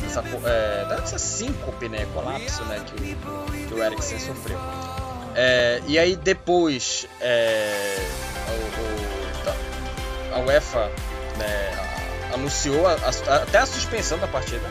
dessa, 0.00 0.24
é, 0.46 0.84
dessa 0.88 1.18
síncope, 1.18 1.88
né? 1.88 2.06
Colapso, 2.14 2.64
né? 2.64 2.80
Que 2.86 2.94
o, 2.94 3.68
que 3.68 3.74
o 3.74 3.82
Eriksen 3.82 4.20
sofreu. 4.20 4.58
É, 5.34 5.82
e 5.86 5.98
aí 5.98 6.14
depois 6.14 7.08
é, 7.20 7.96
o, 8.48 10.34
o, 10.34 10.36
a 10.36 10.38
UEFA 10.40 10.90
né, 11.38 12.34
anunciou 12.34 12.86
a, 12.86 12.92
a, 12.92 13.36
até 13.36 13.58
a 13.58 13.66
suspensão 13.66 14.18
da 14.18 14.28
partida. 14.28 14.66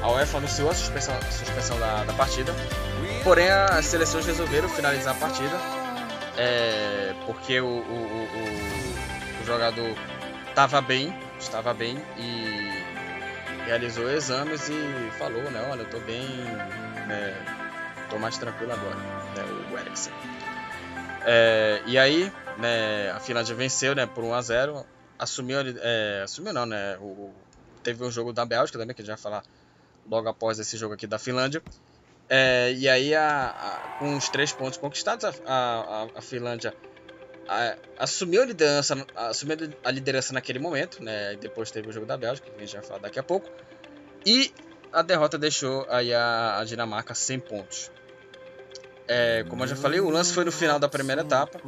A 0.00 0.10
UEFA 0.10 0.38
anunciou 0.38 0.70
a 0.70 0.74
suspensão, 0.74 1.14
a 1.16 1.32
suspensão 1.32 1.78
da, 1.78 2.04
da 2.04 2.12
partida. 2.14 2.54
Porém, 3.24 3.50
as 3.50 3.84
seleções 3.86 4.24
resolveram 4.24 4.68
finalizar 4.68 5.14
a 5.14 5.18
partida 5.18 5.85
é, 6.36 7.14
porque 7.26 7.60
o, 7.60 7.66
o, 7.66 7.68
o, 7.68 9.42
o 9.42 9.46
jogador 9.46 9.96
estava 10.48 10.80
bem, 10.80 11.14
estava 11.38 11.74
bem 11.74 11.96
e 12.16 13.64
realizou 13.66 14.10
exames 14.10 14.68
e 14.68 15.10
falou, 15.18 15.42
né, 15.50 15.68
olha, 15.70 15.82
eu 15.82 15.90
tô 15.90 15.98
bem, 16.00 16.26
né, 17.08 17.34
tô 18.08 18.18
mais 18.18 18.38
tranquilo 18.38 18.72
agora, 18.72 18.96
né, 18.96 19.70
o 19.72 19.78
Eriksen. 19.78 20.12
É, 21.24 21.82
e 21.86 21.98
aí, 21.98 22.32
né, 22.58 23.10
a 23.10 23.20
Finlândia 23.20 23.54
venceu, 23.54 23.94
né, 23.94 24.06
por 24.06 24.22
1 24.24 24.34
a 24.34 24.42
0 24.42 24.86
assumiu, 25.18 25.58
é, 25.80 26.22
assumiu 26.24 26.52
não, 26.52 26.66
né, 26.66 26.96
o, 26.98 27.32
teve 27.82 28.04
um 28.04 28.10
jogo 28.10 28.32
da 28.32 28.44
Bélgica 28.44 28.78
também, 28.78 28.94
que 28.94 29.02
a 29.02 29.04
gente 29.04 29.14
vai 29.14 29.22
falar 29.22 29.42
logo 30.08 30.28
após 30.28 30.58
esse 30.58 30.76
jogo 30.76 30.94
aqui 30.94 31.06
da 31.06 31.18
Finlândia, 31.18 31.62
é, 32.28 32.72
e 32.72 32.88
aí, 32.88 33.14
a, 33.14 33.46
a, 33.48 33.98
com 33.98 34.16
os 34.16 34.28
três 34.28 34.52
pontos 34.52 34.78
conquistados, 34.78 35.24
a, 35.24 35.32
a, 35.46 36.08
a 36.18 36.22
Finlândia 36.22 36.74
assumiu 37.98 38.42
a 38.42 38.46
liderança, 38.46 39.06
assumiu 39.14 39.56
a 39.84 39.90
liderança 39.90 40.32
naquele 40.32 40.58
momento, 40.58 41.02
né? 41.02 41.34
E 41.34 41.36
depois 41.36 41.70
teve 41.70 41.88
o 41.88 41.92
jogo 41.92 42.06
da 42.06 42.16
Bélgica, 42.16 42.50
que 42.50 42.56
a 42.56 42.60
gente 42.60 42.74
vai 42.74 42.82
falar 42.82 43.00
daqui 43.00 43.18
a 43.18 43.22
pouco. 43.22 43.48
E 44.24 44.52
a 44.92 45.02
derrota 45.02 45.38
deixou 45.38 45.86
aí 45.88 46.12
a, 46.12 46.58
a 46.58 46.64
Dinamarca 46.64 47.14
sem 47.14 47.38
pontos. 47.38 47.90
É, 49.08 49.44
como 49.48 49.62
eu 49.62 49.68
já 49.68 49.76
falei, 49.76 50.00
o 50.00 50.10
lance 50.10 50.32
foi 50.32 50.44
no 50.44 50.50
final 50.50 50.78
da 50.78 50.88
primeira 50.88 51.22
etapa. 51.22 51.60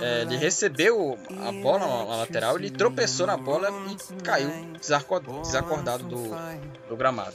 É, 0.00 0.22
ele 0.22 0.36
recebeu 0.36 1.18
a 1.46 1.52
bola 1.52 1.80
na 1.80 2.16
lateral, 2.16 2.56
ele 2.56 2.70
tropeçou 2.70 3.26
na 3.26 3.36
bola 3.36 3.68
e 3.90 4.22
caiu 4.22 4.50
desacordado 4.78 6.04
do, 6.04 6.30
do 6.88 6.96
gramado. 6.96 7.34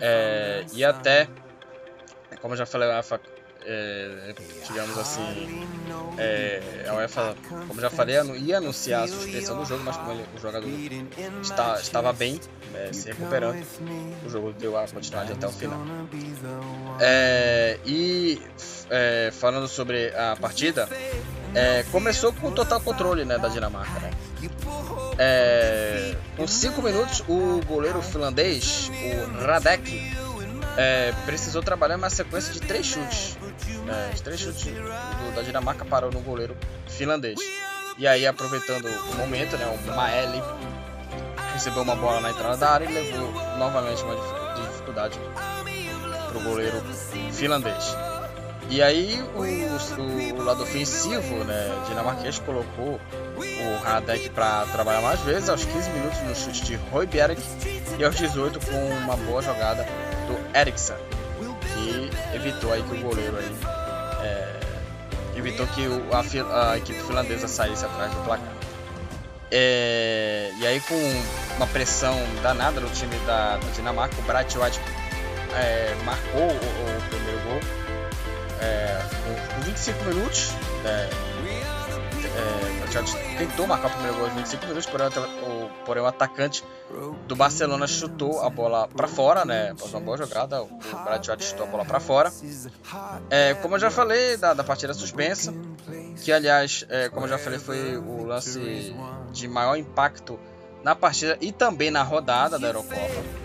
É, 0.00 0.64
e 0.72 0.84
até, 0.84 1.28
como 2.40 2.54
eu 2.54 2.58
já 2.58 2.66
falei, 2.66 2.88
é, 3.66 4.34
digamos 4.66 4.98
assim, 4.98 5.66
é, 6.18 6.86
a 6.88 6.94
UEFA, 6.94 7.34
como 7.66 7.80
já 7.80 7.90
falei, 7.90 8.16
ia 8.36 8.58
anunciar 8.58 9.04
a 9.04 9.08
suspensão 9.08 9.58
do 9.58 9.64
jogo, 9.64 9.82
mas 9.84 9.96
como 9.96 10.12
ele, 10.12 10.24
o 10.34 10.38
jogador 10.38 10.68
está, 11.42 11.80
estava 11.80 12.12
bem, 12.12 12.40
é, 12.74 12.92
se 12.92 13.08
recuperando, 13.08 13.64
o 14.24 14.28
jogo 14.28 14.52
deu 14.52 14.76
a 14.76 14.86
continuidade 14.86 15.32
até 15.32 15.46
o 15.46 15.52
final. 15.52 15.80
É, 17.00 17.78
e 17.84 18.40
é, 18.90 19.30
falando 19.32 19.66
sobre 19.66 20.14
a 20.14 20.36
partida, 20.36 20.88
é, 21.54 21.84
começou 21.90 22.32
com 22.32 22.50
total 22.50 22.80
controle 22.80 23.24
né, 23.24 23.38
da 23.38 23.48
Dinamarca. 23.48 24.00
Né? 24.00 24.10
com 26.36 26.46
5 26.46 26.82
minutos, 26.82 27.22
o 27.28 27.60
goleiro 27.66 28.02
finlandês, 28.02 28.90
o 29.38 29.44
Radek, 29.44 30.12
é, 30.76 31.12
precisou 31.24 31.62
trabalhar 31.62 31.96
uma 31.96 32.10
sequência 32.10 32.52
de 32.52 32.60
três 32.60 32.86
chutes. 32.86 33.36
É, 33.88 34.14
os 34.14 34.20
três 34.20 34.40
chutes 34.40 34.66
da 35.34 35.42
Dinamarca 35.42 35.84
parou 35.84 36.10
no 36.10 36.20
goleiro 36.20 36.56
finlandês. 36.86 37.38
E 37.96 38.06
aí, 38.06 38.26
aproveitando 38.26 38.86
o 38.86 39.14
momento, 39.16 39.56
né, 39.56 39.66
o 39.66 39.96
Maeli 39.96 40.42
recebeu 41.52 41.82
uma 41.82 41.94
bola 41.94 42.20
na 42.20 42.30
entrada 42.30 42.56
da 42.56 42.70
área 42.70 42.84
e 42.84 42.92
levou 42.92 43.32
novamente 43.58 44.02
uma 44.02 44.16
dificuldade 44.56 45.18
para 46.28 46.38
o 46.38 46.42
goleiro 46.42 46.82
finlandês. 47.32 47.96
E 48.68 48.82
aí 48.82 49.22
o, 49.34 49.40
o, 49.40 50.40
o, 50.40 50.44
lado 50.44 50.62
ofensivo, 50.62 51.44
né, 51.44 51.84
dinamarquês 51.86 52.38
colocou 52.40 53.00
o 53.36 53.84
Radek 53.84 54.30
para 54.30 54.66
trabalhar 54.66 55.02
mais 55.02 55.20
vezes, 55.20 55.48
aos 55.48 55.64
15 55.64 55.90
minutos 55.90 56.20
no 56.22 56.34
chute 56.34 56.64
de 56.64 56.76
Royberg 56.90 57.40
e 57.98 58.04
aos 58.04 58.16
18 58.16 58.58
com 58.66 58.88
uma 59.04 59.16
boa 59.16 59.42
jogada 59.42 59.86
do 60.26 60.58
Eriksen, 60.58 60.96
evitou 62.34 62.72
aí 62.72 62.82
que 62.82 62.94
o 62.94 63.00
goleiro 63.00 63.36
aí, 63.36 63.56
é, 64.22 64.60
evitou 65.36 65.66
que 65.68 65.86
o, 65.86 66.02
a, 66.12 66.70
a, 66.70 66.78
equipe 66.78 67.00
finlandesa 67.00 67.48
saísse 67.48 67.84
atrás 67.84 68.12
do 68.12 68.24
placar. 68.24 68.52
É, 69.50 70.50
e 70.58 70.66
aí 70.66 70.80
com 70.80 71.56
uma 71.56 71.66
pressão 71.68 72.18
danada 72.42 72.80
no 72.80 72.88
time 72.90 73.16
da, 73.26 73.56
da 73.56 73.70
Dinamarca, 73.70 74.16
o 74.18 74.22
Braithwaite 74.22 74.80
é, 75.54 75.94
marcou 76.04 76.42
o, 76.42 76.48
o, 76.48 77.08
primeiro 77.08 77.40
gol 77.42 77.60
é, 78.60 79.00
com 79.54 79.60
25 79.62 80.04
minutos. 80.04 80.50
É, 80.84 81.33
é, 82.36 83.38
tentou 83.38 83.66
marcar 83.66 83.88
o 83.88 83.90
primeiro 83.90 84.16
gol 84.16 84.26
aos 84.26 84.34
25 84.34 84.66
minutos, 84.66 84.86
porém 84.86 85.06
o, 85.06 85.84
porém 85.84 86.02
o 86.02 86.06
atacante 86.06 86.64
do 87.26 87.34
Barcelona 87.34 87.86
chutou 87.86 88.40
a 88.40 88.50
bola 88.50 88.88
para 88.88 89.08
fora, 89.08 89.44
né? 89.44 89.70
Após 89.70 89.92
uma 89.92 90.00
boa 90.00 90.16
jogada, 90.16 90.62
o 90.62 90.68
Brad 91.04 91.40
chutou 91.40 91.66
a 91.66 91.68
bola 91.68 91.84
para 91.84 92.00
fora. 92.00 92.32
É, 93.30 93.54
como 93.54 93.76
eu 93.76 93.80
já 93.80 93.90
falei 93.90 94.36
da, 94.36 94.54
da 94.54 94.64
partida 94.64 94.94
suspensa, 94.94 95.52
que 96.22 96.32
aliás, 96.32 96.84
é, 96.88 97.08
como 97.08 97.26
eu 97.26 97.30
já 97.30 97.38
falei, 97.38 97.58
foi 97.58 97.96
o 97.96 98.24
lance 98.24 98.94
de 99.32 99.48
maior 99.48 99.76
impacto 99.76 100.38
na 100.82 100.94
partida 100.94 101.36
e 101.40 101.50
também 101.50 101.90
na 101.90 102.02
rodada 102.02 102.58
da 102.58 102.68
Eurocopa. 102.68 103.44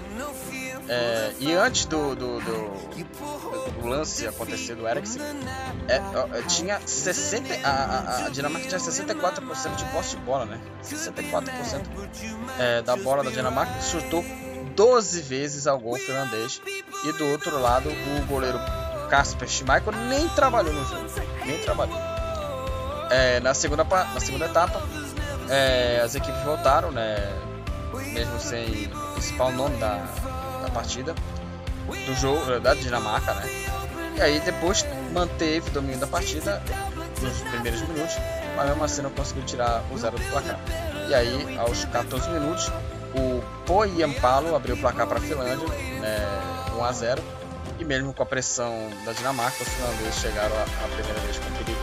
É, 0.91 1.33
e 1.39 1.53
antes 1.53 1.85
do, 1.85 2.15
do, 2.15 2.39
do, 2.39 3.81
do, 3.81 3.87
lance 3.87 4.25
acontecer 4.25 4.73
do 4.73 4.87
Eriksen, 4.87 5.21
é, 5.87 5.97
é, 5.97 6.41
tinha 6.47 6.81
60, 6.83 7.53
a, 7.63 7.69
a, 7.69 8.25
a, 8.25 8.29
Dinamarca 8.29 8.67
tinha 8.67 8.79
64% 8.79 9.75
de 9.75 9.85
posse 9.85 10.15
de 10.15 10.23
bola, 10.23 10.45
né? 10.45 10.59
64% 10.83 11.85
é, 12.57 12.81
da 12.81 12.95
bola 12.95 13.23
da 13.23 13.29
Dinamarca 13.29 13.79
chutou 13.81 14.25
12 14.75 15.21
vezes 15.21 15.67
ao 15.67 15.77
gol 15.77 15.95
finlandês. 15.97 16.59
E 17.05 17.11
do 17.13 17.25
outro 17.27 17.61
lado, 17.61 17.89
o 17.89 18.25
goleiro 18.25 18.59
Kasper 19.11 19.47
Schmeichel 19.47 19.91
nem 20.07 20.27
trabalhou 20.29 20.73
no 20.73 20.85
jogo. 20.85 21.05
Nem 21.45 21.59
trabalhou. 21.59 21.97
É, 23.11 23.39
na, 23.41 23.53
segunda, 23.53 23.83
na 23.83 24.19
segunda 24.19 24.45
etapa, 24.45 24.81
é, 25.49 26.01
as 26.03 26.15
equipes 26.15 26.41
voltaram, 26.43 26.91
né? 26.91 27.17
Mesmo 28.13 28.39
sem 28.39 28.85
o 28.85 29.13
principal 29.13 29.51
nome 29.51 29.77
da, 29.77 30.03
da 30.69 30.75
partida 30.75 31.15
do 32.05 32.15
jogo 32.15 32.59
da 32.59 32.73
Dinamarca, 32.73 33.33
né? 33.33 33.49
E 34.15 34.21
aí 34.21 34.39
depois 34.39 34.85
manteve 35.11 35.69
o 35.69 35.71
domínio 35.71 35.99
da 35.99 36.07
partida 36.07 36.61
nos 37.21 37.41
primeiros 37.49 37.81
minutos, 37.81 38.15
mas 38.55 38.67
mesmo 38.69 38.83
assim 38.83 39.01
não 39.01 39.09
conseguiu 39.09 39.43
tirar 39.43 39.83
o 39.91 39.97
zero 39.97 40.17
do 40.17 40.23
placar. 40.25 40.59
E 41.07 41.13
aí, 41.13 41.57
aos 41.57 41.85
14 41.85 42.29
minutos, 42.29 42.71
o 43.15 43.41
Poyampalo 43.65 44.55
abriu 44.55 44.75
o 44.75 44.77
placar 44.77 45.07
para 45.07 45.17
a 45.17 45.21
Finlândia, 45.21 45.67
né, 45.67 46.27
1 46.77 46.83
a 46.83 46.91
0. 46.91 47.23
E 47.79 47.85
mesmo 47.85 48.13
com 48.13 48.21
a 48.21 48.25
pressão 48.25 48.89
da 49.05 49.13
Dinamarca, 49.13 49.63
os 49.63 49.69
finlandeses 49.69 50.15
chegaram 50.15 50.55
a, 50.55 50.61
a 50.63 50.87
primeira 50.95 51.19
vez 51.21 51.39
com 51.39 51.51
perigo 51.63 51.79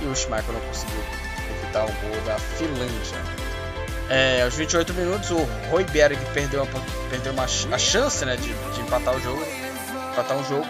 e 0.00 0.06
o 0.06 0.14
Schmeichel 0.14 0.54
não 0.54 0.60
conseguiu 0.60 1.02
evitar 1.50 1.84
o 1.84 1.88
gol 1.88 2.20
da 2.24 2.38
Finlândia. 2.38 3.39
É, 4.10 4.42
aos 4.42 4.56
28 4.56 4.92
minutos, 4.92 5.30
o 5.30 5.38
Royberg 5.70 6.18
perdeu, 6.34 6.64
uma, 6.64 6.80
perdeu 7.08 7.32
uma, 7.32 7.44
a 7.44 7.78
chance 7.78 8.24
né, 8.24 8.34
de, 8.34 8.52
de 8.74 8.80
empatar 8.80 9.14
o 9.14 9.20
jogo. 9.20 9.40
Empatar 10.10 10.36
um 10.36 10.44
jogo. 10.44 10.66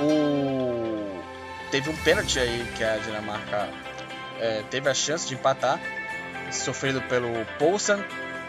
O, 0.00 1.22
teve 1.70 1.88
um 1.88 1.96
pênalti 1.98 2.40
aí 2.40 2.66
que 2.76 2.82
a 2.82 2.96
Dinamarca 2.96 3.68
é, 4.40 4.64
teve 4.68 4.90
a 4.90 4.94
chance 4.94 5.28
de 5.28 5.34
empatar, 5.34 5.78
sofrido 6.50 7.00
pelo 7.02 7.28
Poulsen. 7.56 8.04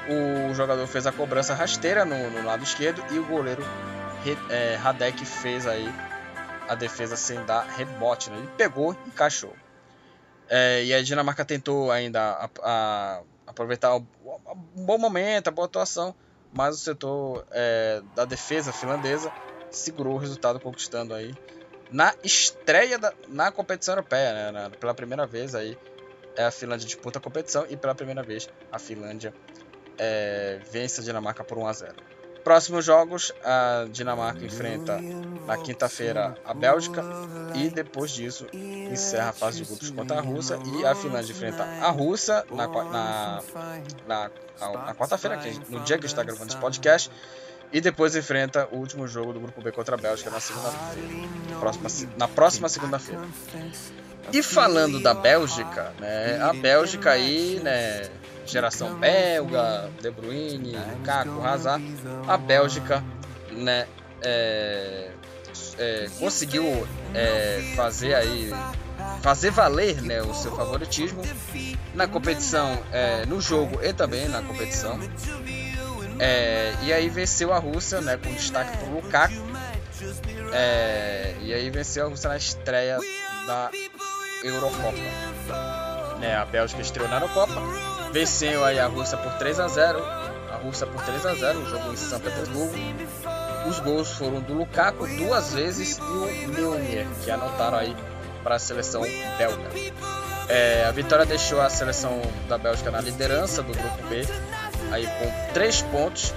O 0.09 0.53
jogador 0.55 0.87
fez 0.87 1.05
a 1.05 1.11
cobrança 1.11 1.53
rasteira 1.53 2.03
no, 2.03 2.31
no 2.31 2.43
lado 2.43 2.63
esquerdo 2.63 3.03
e 3.11 3.19
o 3.19 3.25
goleiro 3.25 3.63
é, 4.49 4.75
Radek 4.81 5.23
fez 5.25 5.67
aí 5.67 5.87
a 6.67 6.73
defesa 6.73 7.15
sem 7.15 7.43
dar 7.45 7.67
rebote. 7.67 8.31
Né? 8.31 8.37
Ele 8.37 8.49
pegou 8.57 8.93
e 9.05 9.09
encaixou. 9.09 9.53
É, 10.49 10.83
e 10.83 10.91
a 10.91 11.03
Dinamarca 11.03 11.45
tentou 11.45 11.91
ainda 11.91 12.19
a, 12.31 12.49
a 12.63 13.21
aproveitar 13.45 13.99
um 14.75 14.85
bom 14.85 14.97
momento, 14.97 15.47
a 15.47 15.51
boa 15.51 15.65
atuação, 15.65 16.15
mas 16.53 16.75
o 16.75 16.79
setor 16.79 17.45
é, 17.51 18.01
da 18.15 18.25
defesa 18.25 18.71
finlandesa 18.71 19.31
segurou 19.69 20.15
o 20.15 20.17
resultado 20.17 20.59
conquistando 20.59 21.13
aí 21.13 21.33
na 21.91 22.13
estreia 22.23 22.97
da, 22.97 23.13
na 23.27 23.51
competição 23.51 23.93
europeia, 23.93 24.51
né, 24.51 24.71
pela 24.79 24.93
primeira 24.93 25.25
vez 25.27 25.53
aí 25.53 25.77
é 26.35 26.45
a 26.45 26.51
Finlândia 26.51 26.87
disputa 26.87 27.19
a 27.19 27.21
competição 27.21 27.65
e 27.69 27.77
pela 27.77 27.93
primeira 27.93 28.23
vez 28.23 28.49
a 28.71 28.79
Finlândia 28.79 29.33
é, 29.97 30.59
vence 30.71 31.01
a 31.01 31.03
Dinamarca 31.03 31.43
por 31.43 31.57
1 31.57 31.67
a 31.67 31.73
0. 31.73 31.95
Próximos 32.43 32.83
jogos, 32.83 33.33
a 33.43 33.85
Dinamarca 33.89 34.45
enfrenta 34.45 34.99
na 35.47 35.57
quinta-feira 35.57 36.35
a 36.43 36.53
Bélgica 36.53 37.03
e 37.55 37.69
depois 37.69 38.11
disso 38.11 38.47
encerra 38.53 39.29
a 39.29 39.33
fase 39.33 39.61
de 39.61 39.65
grupos 39.65 39.89
contra 39.91 40.17
a 40.17 40.21
Rússia 40.21 40.59
e 40.77 40.85
a 40.85 40.93
Finlândia 40.93 41.31
enfrenta 41.31 41.63
a 41.63 41.89
Rússia 41.89 42.43
na, 42.51 42.67
na, 42.67 43.41
na, 44.05 44.29
na 44.59 44.95
quarta-feira, 44.95 45.39
no 45.69 45.79
dia 45.81 45.97
que 45.97 46.05
está 46.05 46.21
gravando 46.21 46.49
esse 46.49 46.57
podcast, 46.57 47.09
e 47.71 47.81
depois 47.81 48.15
enfrenta 48.15 48.67
o 48.71 48.77
último 48.77 49.07
jogo 49.07 49.33
do 49.33 49.39
grupo 49.39 49.61
B 49.61 49.71
contra 49.71 49.95
a 49.95 49.97
Bélgica 49.97 50.29
na 50.29 50.39
segunda-feira, 50.39 52.09
na 52.17 52.27
próxima 52.27 52.69
segunda-feira. 52.69 53.21
E 54.31 54.43
falando 54.43 55.01
da 55.01 55.13
Bélgica, 55.13 55.93
né, 55.99 56.39
a 56.41 56.53
Bélgica 56.53 57.11
aí, 57.11 57.59
né, 57.63 58.09
geração 58.45 58.95
belga, 58.95 59.89
De 60.01 60.11
Bruyne, 60.11 60.75
Lukaku, 60.75 61.41
Hazard, 61.45 61.83
a 62.27 62.37
Bélgica, 62.37 63.03
né, 63.51 63.87
é, 64.21 65.11
é, 65.77 66.09
conseguiu 66.19 66.87
é, 67.13 67.73
fazer 67.75 68.13
aí 68.13 68.51
fazer 69.21 69.51
valer 69.51 70.01
né, 70.01 70.21
o 70.21 70.33
seu 70.33 70.55
favoritismo 70.55 71.21
na 71.93 72.07
competição, 72.07 72.77
é, 72.91 73.25
no 73.25 73.41
jogo 73.41 73.79
e 73.83 73.93
também 73.93 74.27
na 74.27 74.41
competição. 74.41 74.99
É, 76.19 76.73
e 76.83 76.93
aí 76.93 77.09
venceu 77.09 77.53
a 77.53 77.59
Rússia, 77.59 78.01
né, 78.01 78.17
com 78.17 78.31
destaque 78.33 78.77
para 78.77 78.87
o 78.87 78.95
Lukaku. 78.95 79.33
É, 80.51 81.35
e 81.41 81.53
aí 81.53 81.69
venceu 81.69 82.05
a 82.05 82.09
Rússia 82.09 82.29
na 82.29 82.37
estreia 82.37 82.99
da 83.47 83.71
Eurocopa. 84.43 84.97
Né, 86.19 86.35
a 86.35 86.45
Bélgica 86.45 86.81
estreou 86.81 87.09
na 87.09 87.15
Eurocopa 87.15 87.61
venceu 88.13 88.63
aí 88.63 88.79
a 88.79 88.85
Rússia 88.85 89.17
por 89.17 89.33
3 89.33 89.59
a 89.59 89.67
0 89.67 89.99
a 90.53 90.57
Rússia 90.57 90.85
por 90.85 91.03
3 91.03 91.25
a 91.25 91.33
0 91.33 91.59
o 91.59 91.65
jogo 91.65 91.91
em 91.91 91.97
São 91.97 92.19
Petersburgo. 92.19 92.73
Os 93.67 93.79
gols 93.79 94.11
foram 94.11 94.39
do 94.39 94.53
Lukaku 94.53 95.07
duas 95.17 95.51
vezes 95.51 95.97
e 95.97 96.01
o 96.01 96.49
Meunier, 96.49 97.07
que 97.23 97.31
anotaram 97.31 97.77
aí 97.77 97.95
para 98.43 98.55
a 98.55 98.59
seleção 98.59 99.01
belga. 99.37 99.71
É, 100.47 100.85
a 100.85 100.91
vitória 100.91 101.25
deixou 101.25 101.59
a 101.59 101.69
seleção 101.69 102.21
da 102.47 102.57
Bélgica 102.57 102.91
na 102.91 103.01
liderança 103.01 103.63
do 103.63 103.73
grupo 103.73 104.03
B, 104.07 104.27
aí 104.91 105.07
com 105.07 105.53
3 105.53 105.81
pontos, 105.83 106.35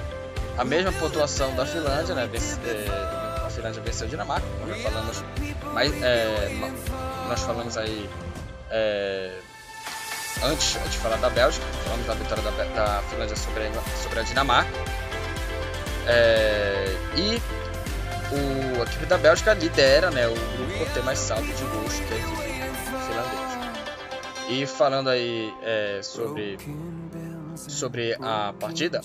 a 0.57 0.65
mesma 0.65 0.93
pontuação 0.93 1.55
da 1.57 1.67
Finlândia, 1.67 2.15
né? 2.15 2.31
É, 2.65 3.45
a 3.45 3.51
Finlândia 3.51 3.83
venceu 3.83 4.07
a 4.07 4.11
Dinamarca, 4.11 4.47
como 4.61 4.75
falamos, 4.77 5.25
mas 5.75 5.93
é, 6.03 6.49
nós 7.29 7.43
falamos 7.43 7.77
aí 7.77 8.09
é, 8.71 9.33
antes 10.43 10.75
de 10.91 10.99
falar 10.99 11.17
da 11.17 11.31
Bélgica, 11.31 11.65
falamos 11.85 12.07
da 12.07 12.15
vitória 12.15 12.43
da, 12.43 12.51
da 12.51 13.03
Finlândia 13.03 13.37
sobre 13.37 13.67
a, 13.67 13.83
sobre 14.03 14.21
a 14.21 14.23
Dinamarca. 14.23 14.71
É, 16.07 16.97
e 17.17 17.43
o, 18.33 18.81
a 18.81 18.85
equipe 18.85 19.07
da 19.07 19.19
Bélgica 19.19 19.55
lidera 19.55 20.11
né, 20.11 20.27
o 20.29 20.35
grupo 20.35 20.79
por 20.79 20.89
ter 20.93 21.03
mais 21.03 21.19
saldo 21.19 21.47
de 21.47 21.65
gols 21.65 21.95
que 21.95 22.15
a 22.15 22.17
equipe 22.17 22.67
finlandesa. 23.07 23.57
E 24.49 24.67
falando 24.67 25.11
aí 25.11 25.53
é, 25.63 26.01
sobre, 26.03 26.59
sobre 27.57 28.17
a 28.21 28.55
partida, 28.59 29.01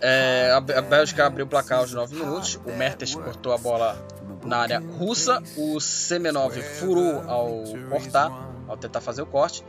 é, 0.00 0.50
a, 0.52 0.60
Bélgica 0.60 1.26
abriu 1.26 1.44
o 1.44 1.48
placar 1.48 1.78
aos 1.78 1.92
9 1.92 2.16
minutos, 2.16 2.58
o 2.64 2.72
Mertens 2.72 3.14
cortou 3.14 3.52
a 3.52 3.58
bola 3.58 3.96
na 4.44 4.58
área 4.58 4.80
russa, 4.80 5.42
o 5.56 5.78
Semenov 5.78 6.60
furou 6.78 7.22
ao 7.28 7.62
cortar, 7.90 8.30
ao 8.66 8.76
tentar 8.76 9.00
fazer 9.00 9.22
o 9.22 9.26
corte, 9.26 9.62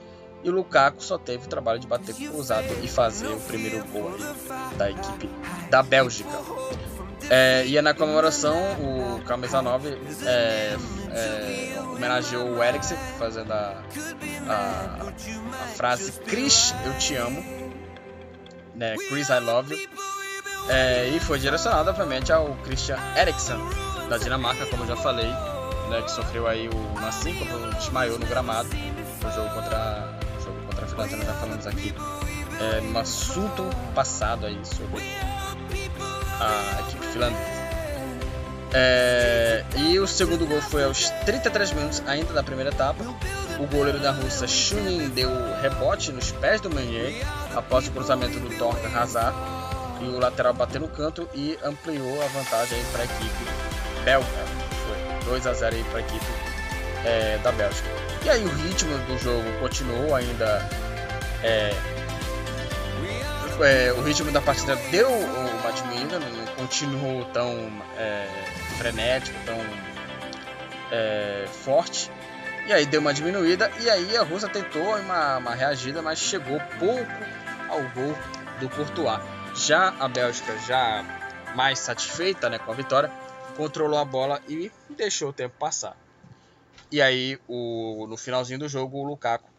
e 0.43 0.49
o 0.49 0.53
Lukaku 0.53 1.03
só 1.03 1.17
teve 1.17 1.45
o 1.45 1.49
trabalho 1.49 1.79
de 1.79 1.87
bater 1.87 2.15
cruzado 2.15 2.67
e 2.83 2.87
fazer 2.87 3.27
o 3.27 3.39
primeiro 3.39 3.83
gol 3.87 4.11
da 4.77 4.89
equipe 4.89 5.29
da 5.69 5.83
Bélgica. 5.83 6.29
É, 7.29 7.65
e 7.65 7.81
na 7.81 7.93
comemoração, 7.93 8.57
o 8.79 9.21
camisa 9.23 9.61
9 9.61 9.97
é, 10.25 10.75
é, 11.11 11.79
homenageou 11.79 12.57
o 12.57 12.63
Eriksen, 12.63 12.97
fazendo 13.17 13.53
a, 13.53 13.81
a, 14.49 14.97
a, 15.07 15.67
frase 15.75 16.11
Chris, 16.23 16.73
eu 16.85 16.97
te 16.97 17.15
amo, 17.15 17.41
né, 18.75 18.95
Chris, 19.07 19.29
I 19.29 19.39
love 19.39 19.73
you, 19.73 19.89
é, 20.67 21.07
e 21.09 21.19
foi 21.19 21.39
direcionado, 21.39 21.89
obviamente, 21.89 22.33
ao 22.33 22.55
Christian 22.63 22.97
Eriksen, 23.15 23.57
da 24.09 24.17
Dinamarca, 24.17 24.65
como 24.65 24.83
eu 24.83 24.87
já 24.87 24.97
falei, 24.97 25.29
né, 25.89 26.01
que 26.03 26.11
sofreu 26.11 26.47
aí 26.47 26.67
uma 26.69 27.11
síncope, 27.11 27.51
desmaiou 27.75 28.19
no 28.19 28.25
gramado 28.25 28.69
no 29.23 29.31
jogo 29.31 29.49
contra 29.53 30.20
Nós 31.01 31.09
já 31.09 31.33
falamos 31.33 31.65
aqui 31.65 31.95
é, 32.59 32.81
no 32.81 32.99
assunto 32.99 33.63
passado 33.95 34.45
aí 34.45 34.59
sobre 34.63 35.01
a 36.39 36.81
equipe 36.81 37.05
finlandesa. 37.07 37.61
É, 38.71 39.65
e 39.77 39.99
o 39.99 40.07
segundo 40.07 40.45
gol 40.45 40.61
foi 40.61 40.83
aos 40.83 41.09
33 41.25 41.71
minutos 41.73 42.03
ainda 42.05 42.31
da 42.33 42.43
primeira 42.43 42.69
etapa. 42.69 43.03
O 43.59 43.65
goleiro 43.65 43.97
da 43.97 44.11
Rússia, 44.11 44.47
Shunin, 44.47 45.09
deu 45.09 45.29
rebote 45.59 46.11
nos 46.11 46.31
pés 46.33 46.61
do 46.61 46.69
Meunier 46.69 47.25
após 47.55 47.87
o 47.87 47.91
cruzamento 47.91 48.39
do 48.39 48.55
Torca 48.59 48.87
Hazard. 48.95 49.35
E 50.01 50.05
o 50.05 50.19
lateral 50.19 50.53
bateu 50.53 50.81
no 50.81 50.87
canto 50.87 51.27
e 51.33 51.57
ampliou 51.63 52.21
a 52.23 52.27
vantagem 52.27 52.79
para 52.91 53.01
a 53.01 53.05
equipe 53.05 53.45
belga. 54.05 54.27
Foi 54.85 55.25
2 55.25 55.47
a 55.47 55.53
0 55.53 55.83
para 55.85 55.97
a 55.97 56.01
equipe 56.01 56.25
é, 57.05 57.39
da 57.39 57.51
Bélgica. 57.51 57.89
E 58.23 58.29
aí 58.29 58.45
o 58.45 58.49
ritmo 58.49 58.95
do 58.99 59.17
jogo 59.17 59.51
continuou 59.59 60.13
ainda. 60.13 60.80
É, 61.43 61.73
é, 63.63 63.91
o 63.93 64.01
ritmo 64.01 64.31
da 64.31 64.41
partida 64.41 64.75
deu 64.89 65.09
uma 65.09 65.71
diminuída, 65.71 66.19
não 66.19 66.45
continuou 66.55 67.25
tão 67.25 67.51
é, 67.97 68.27
frenético, 68.77 69.37
tão 69.45 69.57
é, 70.91 71.47
forte. 71.47 72.11
E 72.67 72.73
aí 72.73 72.85
deu 72.85 73.01
uma 73.01 73.13
diminuída 73.13 73.71
e 73.79 73.89
aí 73.89 74.15
a 74.15 74.23
Rússia 74.23 74.47
tentou 74.47 74.95
uma, 74.97 75.37
uma 75.37 75.55
reagida, 75.55 76.01
mas 76.01 76.19
chegou 76.19 76.59
pouco 76.79 77.11
ao 77.69 77.81
gol 77.89 78.15
do 78.59 78.69
Courtois. 78.69 79.19
Já 79.55 79.89
a 79.99 80.07
Bélgica, 80.07 80.57
já 80.59 81.03
mais 81.55 81.79
satisfeita 81.79 82.49
né, 82.49 82.59
com 82.59 82.71
a 82.71 82.75
vitória, 82.75 83.11
controlou 83.57 83.99
a 83.99 84.05
bola 84.05 84.39
e 84.47 84.71
deixou 84.89 85.29
o 85.29 85.33
tempo 85.33 85.55
passar. 85.57 85.97
E 86.91 87.01
aí, 87.01 87.39
o, 87.47 88.05
no 88.07 88.17
finalzinho 88.17 88.59
do 88.59 88.67
jogo, 88.67 88.97
o 88.97 89.03
Lukaku 89.03 89.49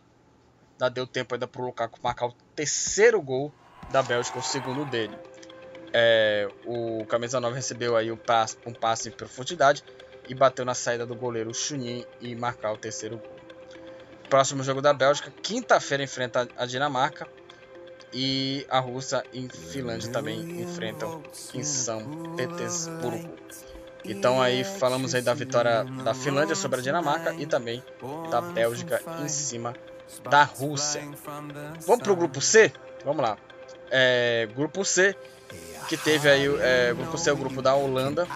ainda 0.83 0.91
deu 0.91 1.07
tempo 1.07 1.35
ainda 1.35 1.47
para 1.47 1.63
o 1.63 1.67
Lukaku 1.67 1.99
marcar 2.03 2.27
o 2.27 2.33
terceiro 2.57 3.21
gol 3.23 3.53
da 3.91 4.03
Bélgica, 4.03 4.39
o 4.39 4.43
segundo 4.43 4.85
dele. 4.85 5.17
É, 5.93 6.49
o 6.65 7.05
camisa 7.07 7.39
9 7.39 7.55
recebeu 7.55 7.97
aí 7.97 8.11
um 8.11 8.17
passe, 8.17 8.57
um 8.67 8.73
passe 8.73 9.09
em 9.09 9.13
profundidade 9.13 9.85
e 10.29 10.35
bateu 10.35 10.65
na 10.65 10.75
saída 10.75 11.05
do 11.07 11.15
goleiro 11.15 11.53
Chunin 11.55 12.05
e 12.21 12.35
marcar 12.35 12.73
o 12.73 12.77
terceiro 12.77 13.19
gol. 13.19 13.37
Próximo 14.29 14.63
jogo 14.65 14.81
da 14.81 14.95
Bélgica, 14.95 15.31
quinta-feira 15.43 16.03
enfrenta 16.03 16.49
a 16.57 16.65
Dinamarca 16.65 17.29
e 18.13 18.67
a 18.69 18.79
Rússia 18.79 19.23
e 19.33 19.47
Finlândia 19.49 20.11
também 20.11 20.63
enfrentam 20.63 21.23
em 21.53 21.63
São 21.63 22.35
Petersburgo. 22.35 23.37
Então 24.05 24.41
aí 24.41 24.65
falamos 24.65 25.15
aí 25.15 25.23
da 25.23 25.35
vitória 25.35 25.85
da 26.03 26.15
Finlândia 26.15 26.57
sobre 26.57 26.81
a 26.81 26.83
Dinamarca 26.83 27.35
e 27.35 27.47
também 27.47 27.83
da 28.31 28.41
Bélgica 28.41 29.01
em 29.23 29.29
cima 29.29 29.75
da 30.29 30.45
Rússia. 30.45 31.03
Vamos 31.87 32.03
para 32.03 32.13
o 32.13 32.17
grupo 32.17 32.41
C? 32.41 32.73
Vamos 33.05 33.23
lá. 33.23 33.37
É, 33.91 34.49
grupo 34.55 34.85
C, 34.85 35.17
que 35.89 35.97
teve 35.97 36.29
aí 36.29 36.47
é, 36.61 36.95
C 37.17 37.31
é 37.31 37.33
o 37.33 37.37
grupo 37.37 37.63
da 37.63 37.75
Holanda, 37.75 38.27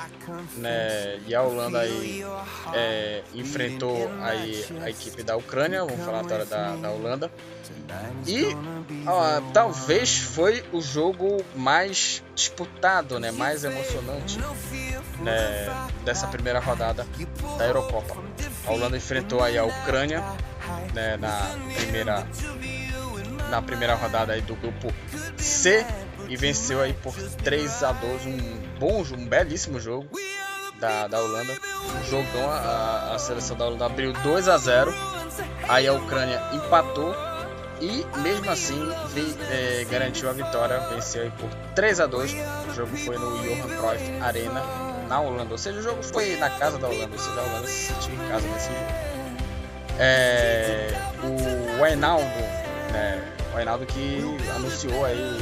né? 0.56 1.18
E 1.26 1.34
a 1.34 1.42
Holanda 1.42 1.80
aí 1.80 2.24
é, 2.72 3.22
enfrentou 3.34 4.10
aí 4.22 4.64
a 4.82 4.90
equipe 4.90 5.22
da 5.22 5.36
Ucrânia, 5.36 5.84
vamos 5.84 6.04
falar 6.04 6.20
agora 6.20 6.44
da, 6.44 6.76
da 6.76 6.90
Holanda. 6.90 7.30
E 8.26 8.46
ó, 9.06 9.40
talvez 9.52 10.18
foi 10.18 10.64
o 10.72 10.80
jogo 10.80 11.44
mais 11.54 12.22
disputado, 12.34 13.18
né? 13.20 13.30
Mais 13.30 13.64
emocionante 13.64 14.38
né, 15.20 15.88
dessa 16.04 16.26
primeira 16.26 16.60
rodada 16.60 17.06
da 17.58 17.66
Eurocopa. 17.66 18.16
A 18.66 18.72
Holanda 18.72 18.96
enfrentou 18.96 19.42
aí 19.42 19.56
a 19.56 19.64
Ucrânia 19.64 20.22
né, 20.94 21.16
na 21.16 21.50
primeira 21.74 22.26
na 23.50 23.62
primeira 23.62 23.94
rodada 23.94 24.32
aí 24.32 24.42
do 24.42 24.56
grupo 24.56 24.92
C 25.36 25.86
e 26.28 26.36
venceu 26.36 26.80
aí 26.80 26.92
por 26.92 27.14
3 27.14 27.82
a 27.82 27.92
2 27.92 28.26
um 28.26 28.38
bom, 28.78 29.02
um 29.12 29.26
belíssimo 29.26 29.80
jogo 29.80 30.08
da, 30.78 31.06
da 31.06 31.20
Holanda. 31.20 31.52
Um 31.52 32.04
jogão, 32.04 32.50
a, 32.50 33.14
a 33.14 33.18
seleção 33.18 33.56
da 33.56 33.66
Holanda 33.66 33.86
abriu 33.86 34.12
2 34.12 34.48
a 34.48 34.58
0 34.58 34.94
aí 35.68 35.86
a 35.86 35.92
Ucrânia 35.92 36.40
empatou 36.52 37.14
e 37.80 38.06
mesmo 38.20 38.50
assim 38.50 38.78
veio, 39.08 39.36
é, 39.50 39.84
garantiu 39.90 40.30
a 40.30 40.32
vitória, 40.32 40.80
venceu 40.88 41.22
aí 41.22 41.30
por 41.32 41.50
3 41.74 42.00
a 42.00 42.06
2 42.06 42.34
O 42.70 42.74
jogo 42.74 42.96
foi 42.96 43.18
no 43.18 43.38
Johan 43.38 43.76
Cruyff 43.76 44.22
Arena 44.22 44.62
na 45.08 45.20
Holanda, 45.20 45.52
ou 45.52 45.58
seja, 45.58 45.78
o 45.78 45.82
jogo 45.82 46.02
foi 46.02 46.36
na 46.36 46.50
casa 46.50 46.78
da 46.78 46.88
Holanda, 46.88 47.12
ou 47.12 47.18
seja, 47.18 47.40
a 47.40 47.44
Holanda 47.44 47.66
se 47.68 47.92
sentiu 47.92 48.14
em 48.14 48.28
casa 48.28 48.48
nesse 48.48 48.68
jogo. 48.68 49.16
É, 49.98 50.88
o 51.22 51.82
Reinaldo, 51.82 52.24
né, 52.92 53.22
o 53.52 53.56
Reinaldo 53.56 53.86
que 53.86 54.20
anunciou 54.54 55.04
aí 55.04 55.38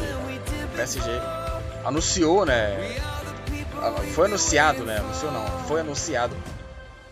PSG, 0.74 1.10
anunciou, 1.84 2.44
né, 2.44 2.96
foi 4.14 4.26
anunciado, 4.26 4.84
né, 4.84 4.98
anunciou 4.98 5.32
não, 5.32 5.46
foi 5.66 5.80
anunciado 5.80 6.36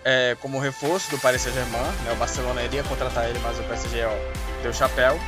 é, 0.04 0.36
como 0.40 0.58
reforço 0.58 1.10
do 1.10 1.18
Paris 1.18 1.42
Saint-Germain, 1.42 1.82
né, 2.04 2.12
o 2.12 2.16
Barcelona 2.16 2.62
iria 2.62 2.82
contratar 2.84 3.28
ele, 3.28 3.38
mas 3.40 3.58
o 3.58 3.62
PSG 3.64 4.04
ó, 4.04 4.62
deu 4.62 4.72
chapéu, 4.72 5.18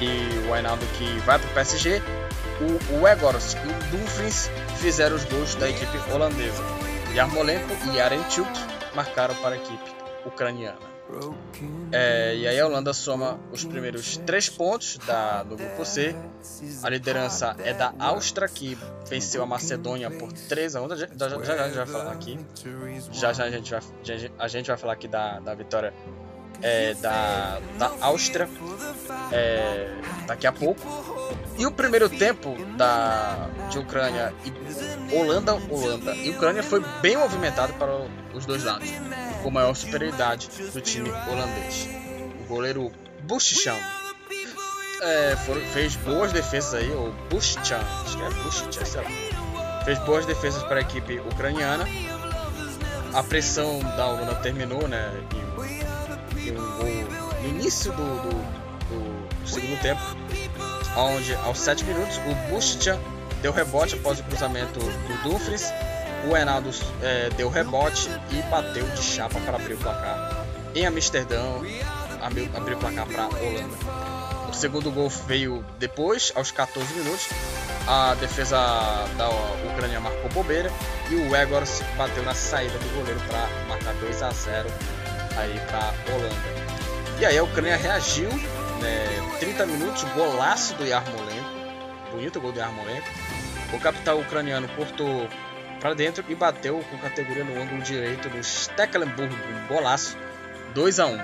e 0.00 0.48
o 0.48 0.52
Reinaldo 0.52 0.84
que 0.96 1.18
vai 1.20 1.38
para 1.38 1.48
o 1.48 1.54
PSG, 1.54 2.02
o, 2.60 2.94
o 2.94 3.08
e 3.08 3.12
o 3.12 3.90
Dumfries 3.90 4.50
fizeram 4.78 5.16
os 5.16 5.24
gols 5.24 5.54
da 5.56 5.68
equipe 5.68 5.98
holandesa. 6.12 6.62
Yarmolenko 7.14 7.74
e 7.92 8.00
Arenchuk 8.00 8.50
marcaram 8.94 9.34
para 9.36 9.54
a 9.54 9.58
equipe 9.58 9.90
ucraniana. 10.24 10.87
É, 11.90 12.36
e 12.36 12.46
aí 12.46 12.60
a 12.60 12.66
Holanda 12.66 12.92
soma 12.92 13.38
os 13.50 13.64
primeiros 13.64 14.16
três 14.18 14.48
pontos 14.48 14.98
da, 15.06 15.42
do 15.42 15.56
grupo 15.56 15.84
C. 15.84 16.14
A 16.82 16.88
liderança 16.90 17.56
é 17.60 17.72
da 17.72 17.94
Áustria, 17.98 18.48
que 18.48 18.76
venceu 19.08 19.42
a 19.42 19.46
Macedônia 19.46 20.10
por 20.10 20.32
3 20.32 20.76
a 20.76 20.82
1. 20.82 20.88
Já, 20.88 20.96
já, 20.96 21.06
já, 21.16 21.42
já 21.42 21.54
a 21.54 21.66
gente 21.66 21.76
vai 21.76 21.86
falar 21.86 22.12
aqui. 22.12 22.38
Já 23.12 23.32
já 23.32 23.44
a 23.44 23.50
gente 23.50 23.70
vai, 23.70 23.80
a 24.38 24.48
gente 24.48 24.66
vai 24.66 24.76
falar 24.76 24.92
aqui 24.92 25.08
da, 25.08 25.40
da 25.40 25.54
vitória 25.54 25.94
é, 26.62 26.94
da, 26.94 27.60
da 27.78 27.92
Áustria 28.00 28.48
é, 29.32 29.94
daqui 30.26 30.46
a 30.46 30.52
pouco. 30.52 30.80
E 31.56 31.66
o 31.66 31.72
primeiro 31.72 32.08
tempo 32.08 32.54
da, 32.76 33.48
de 33.70 33.78
Ucrânia 33.78 34.32
e 34.44 35.14
Holanda, 35.14 35.54
Holanda 35.54 36.14
e 36.14 36.30
Ucrânia 36.30 36.62
foi 36.62 36.82
bem 37.00 37.16
movimentado 37.16 37.72
para 37.74 38.06
os 38.34 38.46
dois 38.46 38.64
lados, 38.64 38.88
com 39.48 39.52
maior 39.52 39.74
superioridade 39.74 40.50
do 40.74 40.80
time 40.82 41.10
holandês. 41.10 41.88
O 42.42 42.48
goleiro 42.48 42.92
Buschchan 43.22 43.78
é, 45.00 45.36
fez 45.72 45.96
boas 45.96 46.32
defesas 46.32 46.74
aí, 46.74 46.90
ou 46.90 47.12
Buschchan, 47.30 47.80
acho 48.04 48.18
que 48.18 48.22
é 48.22 48.30
Buschchan, 48.42 48.84
sei 48.84 49.00
lá. 49.00 49.10
Fez 49.86 49.98
boas 50.00 50.26
defesas 50.26 50.62
para 50.64 50.76
a 50.76 50.80
equipe 50.82 51.18
ucraniana. 51.20 51.86
A 53.14 53.22
pressão 53.22 53.78
da 53.96 54.06
Holanda 54.08 54.34
terminou, 54.34 54.86
né? 54.86 55.10
Um 56.50 56.76
gol 56.76 57.40
no 57.42 57.48
início 57.48 57.90
do, 57.92 57.96
do, 57.96 58.28
do, 58.28 59.28
do 59.40 59.48
segundo 59.48 59.80
tempo, 59.80 60.02
onde 60.94 61.34
aos 61.36 61.58
7 61.58 61.84
minutos 61.84 62.18
o 62.18 62.52
Buschan 62.52 63.00
deu 63.40 63.52
rebote 63.52 63.94
após 63.94 64.20
o 64.20 64.24
cruzamento 64.24 64.78
do 64.78 65.22
Dumfries, 65.22 65.72
o 66.26 66.36
Enaldo 66.36 66.70
é, 67.02 67.30
deu 67.30 67.48
rebote 67.48 68.08
e 68.30 68.42
bateu 68.50 68.86
de 68.88 69.02
chapa 69.02 69.38
para 69.40 69.56
abrir 69.56 69.74
o 69.74 69.78
placar 69.78 70.38
em 70.74 70.86
Amsterdã, 70.86 71.42
abriu, 72.22 72.44
o 72.44 72.78
placar 72.78 73.06
para 73.06 73.24
a 73.24 73.28
Holanda. 73.28 73.76
O 74.48 74.52
segundo 74.52 74.90
gol 74.90 75.08
veio 75.08 75.64
depois, 75.78 76.32
aos 76.34 76.50
14 76.50 76.94
minutos. 76.94 77.28
A 77.86 78.14
defesa 78.14 78.56
da 79.16 79.28
Ucrânia 79.72 79.98
marcou 79.98 80.30
bobeira 80.30 80.70
e 81.10 81.14
o 81.14 81.34
Egors 81.34 81.82
bateu 81.96 82.22
na 82.22 82.34
saída 82.34 82.78
do 82.78 82.88
goleiro 82.94 83.20
para 83.26 83.48
marcar 83.66 83.94
2 83.94 84.22
a 84.22 84.30
0 84.30 84.68
aí 85.36 85.58
para 85.66 85.78
a 85.78 86.14
Holanda. 86.14 86.36
E 87.18 87.26
aí 87.26 87.38
a 87.38 87.42
Ucrânia 87.42 87.76
reagiu, 87.76 88.28
né, 88.28 89.38
30 89.40 89.66
minutos, 89.66 90.04
golaço 90.14 90.74
do 90.74 90.86
Yarmolenko, 90.86 91.48
bonito 92.12 92.40
gol 92.40 92.52
do 92.52 92.58
Yarmolenko. 92.58 93.08
O 93.72 93.80
capitão 93.80 94.20
ucraniano 94.20 94.68
cortou 94.68 95.28
para 95.80 95.94
dentro 95.94 96.24
e 96.28 96.34
bateu 96.34 96.82
com 96.90 96.98
categoria 96.98 97.44
no 97.44 97.60
ângulo 97.60 97.80
direito 97.82 98.28
do 98.28 98.42
Stecklenburg, 98.42 99.34
um 99.34 99.66
golaço, 99.68 100.16
2 100.74 101.00
a 101.00 101.06
1. 101.06 101.18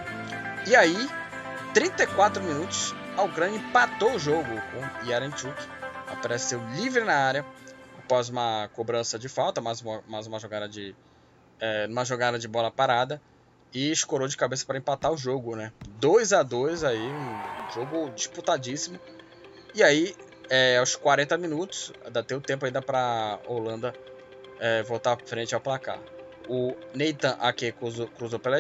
E 0.67 0.77
aí, 0.77 1.09
34 1.73 2.43
minutos, 2.43 2.95
a 3.17 3.23
Ucrânia 3.23 3.59
empatou 3.59 4.15
o 4.15 4.19
jogo 4.19 4.49
com 4.73 5.09
Yarenchuk, 5.09 5.55
apareceu 6.09 6.61
livre 6.77 7.03
na 7.05 7.15
área 7.15 7.45
após 7.99 8.29
uma 8.29 8.69
cobrança 8.75 9.19
de 9.19 9.29
falta, 9.29 9.61
mais 9.61 9.81
uma, 9.81 10.03
mais 10.07 10.27
uma 10.27 10.39
jogada 10.39 10.69
de 10.69 10.95
é, 11.61 11.87
uma 11.89 12.05
jogada 12.05 12.39
de 12.39 12.47
bola 12.47 12.71
parada 12.71 13.21
e 13.73 13.91
escorou 13.91 14.29
de 14.29 14.37
cabeça 14.37 14.65
para 14.65 14.79
empatar 14.79 15.13
o 15.13 15.17
jogo, 15.17 15.57
né? 15.57 15.73
2 15.99 16.33
a 16.33 16.43
2 16.43 16.85
aí, 16.85 17.01
um 17.01 17.73
jogo 17.75 18.11
disputadíssimo. 18.11 19.01
E 19.75 19.83
aí, 19.83 20.15
é, 20.49 20.79
aos 20.79 20.95
40 20.95 21.37
minutos, 21.39 21.93
ainda 22.05 22.23
tem 22.23 22.37
o 22.37 22.41
tempo 22.41 22.65
ainda 22.65 22.81
para 22.81 23.41
Holanda 23.49 23.93
é, 24.65 24.83
voltar 24.83 25.19
frente 25.27 25.55
ao 25.55 25.61
placar. 25.61 26.01
O 26.49 26.75
Nathan 26.95 27.37
Ake 27.39 27.73
cruzou, 27.73 28.07
cruzou, 28.09 28.39
pela 28.39 28.59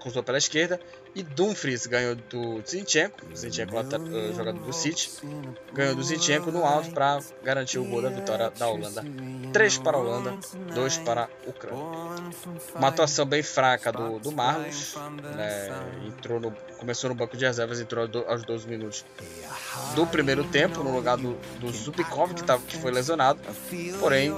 cruzou 0.00 0.22
pela 0.22 0.38
esquerda 0.38 0.80
e 1.14 1.22
Dumfries 1.22 1.86
ganhou 1.86 2.14
do 2.14 2.62
Zinchenko, 2.66 3.20
Zinchenko 3.34 3.76
uh, 3.76 4.34
jogador 4.34 4.60
do 4.60 4.72
City, 4.72 5.10
ganhou 5.72 5.94
do 5.94 6.02
Zinchenko 6.02 6.50
no 6.50 6.64
alto 6.64 6.90
para 6.90 7.18
garantir 7.42 7.78
o 7.78 7.84
gol 7.84 8.02
da 8.02 8.08
vitória 8.08 8.50
da 8.50 8.68
Holanda. 8.68 9.04
3 9.52 9.78
para 9.78 9.96
a 9.96 10.00
Holanda, 10.00 10.38
2 10.74 10.98
para 10.98 11.24
a 11.24 11.28
Ucrânia. 11.48 11.78
Uma 12.74 12.88
atuação 12.88 13.26
bem 13.26 13.42
fraca 13.42 13.90
do, 13.90 14.18
do 14.18 14.32
Marlos, 14.32 14.94
né, 15.34 15.82
entrou 16.06 16.40
no, 16.40 16.50
começou 16.78 17.08
no 17.08 17.16
banco 17.16 17.36
de 17.36 17.44
reservas, 17.44 17.80
entrou 17.80 18.08
aos 18.26 18.44
12 18.44 18.68
minutos 18.68 19.04
do 19.94 20.06
primeiro 20.06 20.44
tempo, 20.44 20.82
no 20.82 20.94
lugar 20.94 21.16
do, 21.16 21.34
do 21.58 21.70
Zubikov, 21.72 22.34
que, 22.34 22.44
tava, 22.44 22.62
que 22.62 22.76
foi 22.76 22.90
lesionado. 22.90 23.40
Porém, 23.98 24.32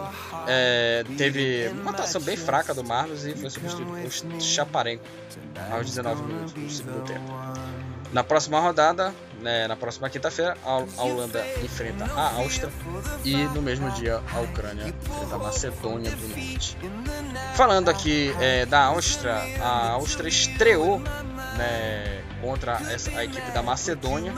é, 0.46 1.04
teve 1.16 1.68
uma 1.68 1.90
atuação 1.90 2.20
bem 2.20 2.36
fraca 2.36 2.72
do 2.72 2.84
Marlos 2.84 3.26
e 3.26 3.34
foi 3.34 3.50
substituído 3.50 3.90
por 3.90 4.40
Chaparenko 4.40 5.04
aos 5.70 5.86
19 5.86 6.22
minutos 6.22 6.52
do 6.60 6.70
segundo 6.70 7.04
tempo. 7.04 7.30
Na 8.12 8.24
próxima 8.24 8.58
rodada, 8.58 9.14
né, 9.40 9.68
na 9.68 9.76
próxima 9.76 10.10
quinta-feira, 10.10 10.56
a 10.64 11.02
Holanda 11.02 11.44
enfrenta 11.62 12.04
a 12.04 12.34
Áustria 12.36 12.70
e 13.24 13.36
no 13.36 13.62
mesmo 13.62 13.88
dia 13.92 14.20
a 14.32 14.40
Ucrânia 14.40 14.88
enfrenta 14.88 15.34
a 15.34 15.38
Macedônia 15.38 16.10
do 16.10 16.28
Norte. 16.28 16.76
Falando 17.54 17.88
aqui 17.88 18.34
é, 18.40 18.66
da 18.66 18.84
Áustria, 18.86 19.34
a 19.62 19.90
Áustria 19.90 20.28
estreou 20.28 20.98
né, 20.98 22.22
contra 22.40 22.80
essa, 22.90 23.10
a 23.10 23.24
equipe 23.24 23.50
da 23.52 23.62
Macedônia, 23.62 24.32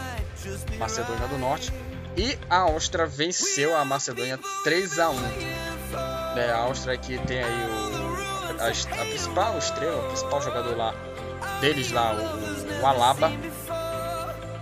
Macedônia 0.78 1.26
do 1.28 1.38
Norte, 1.38 1.72
e 2.16 2.38
a 2.50 2.58
Áustria 2.58 3.06
venceu 3.06 3.74
a 3.76 3.84
Macedônia 3.86 4.38
3 4.64 4.98
a 4.98 5.10
1. 5.10 5.16
É, 6.36 6.50
a 6.50 6.58
Áustria 6.58 6.96
que 6.98 7.18
tem 7.26 7.42
aí 7.42 7.70
o, 7.70 8.60
a, 8.60 8.68
a, 8.68 9.04
principal 9.06 9.56
estrela, 9.56 10.04
o 10.04 10.08
principal 10.08 10.42
jogador 10.42 10.76
lá 10.76 10.94
deles 11.62 11.92
lá, 11.92 12.12
o, 12.12 12.82
o 12.82 12.86
Alaba. 12.86 13.32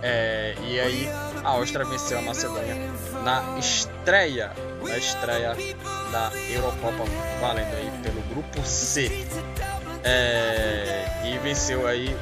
É, 0.03 0.55
e 0.61 0.79
aí 0.79 1.09
a 1.43 1.49
Áustria 1.49 1.83
venceu 1.83 2.19
a 2.19 2.21
Macedônia 2.21 2.75
na 3.23 3.57
estreia, 3.57 4.51
na 4.81 4.97
estreia 4.97 5.55
da 6.11 6.31
Eurocopa, 6.49 7.03
valendo 7.41 7.75
aí 7.75 7.91
pelo 8.03 8.21
grupo 8.29 8.63
C. 8.63 9.25
É, 10.03 11.05
e 11.25 11.37
venceu 11.39 11.87
aí 11.87 12.15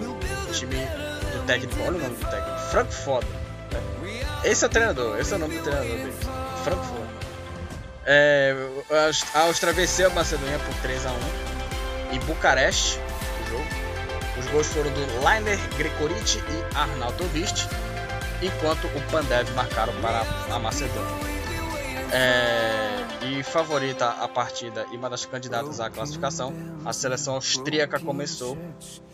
o 0.00 0.52
time 0.52 0.76
do 0.76 1.46
técnico, 1.46 1.80
olha 1.82 1.96
o 1.96 2.00
nome 2.00 2.16
do 2.16 2.30
técnico, 2.30 2.58
Frankfurt. 2.70 3.26
Né? 3.70 3.80
Esse 4.44 4.64
é 4.64 4.66
o 4.66 4.70
treinador, 4.70 5.18
esse 5.18 5.32
é 5.32 5.36
o 5.36 5.38
nome 5.38 5.58
do 5.58 5.62
treinador 5.62 5.96
deles, 5.96 6.14
Frankfurt. 6.64 7.06
É, 8.06 8.54
a 9.34 9.40
Áustria 9.40 9.72
venceu 9.72 10.06
a 10.08 10.10
Macedônia 10.10 10.58
por 10.58 10.74
3 10.76 11.06
a 11.06 11.10
1 11.10 11.14
em 12.14 12.18
Bucareste. 12.20 13.05
Os 14.46 14.52
gols 14.52 14.66
foram 14.68 14.90
do 14.92 15.00
Liner 15.00 15.58
Gregoric 15.76 16.38
e 16.38 16.76
Arnautovic, 16.76 17.66
enquanto 18.40 18.86
o 18.86 19.10
Pandev 19.10 19.50
marcaram 19.54 19.92
para 20.00 20.22
a 20.54 20.58
Macedônia. 20.58 21.26
É, 22.12 23.04
e 23.26 23.42
favorita 23.42 24.08
a 24.08 24.28
partida 24.28 24.86
e 24.92 24.96
uma 24.96 25.10
das 25.10 25.26
candidatas 25.26 25.80
à 25.80 25.90
classificação, 25.90 26.54
a 26.84 26.92
seleção 26.92 27.34
austríaca 27.34 27.98
começou 27.98 28.56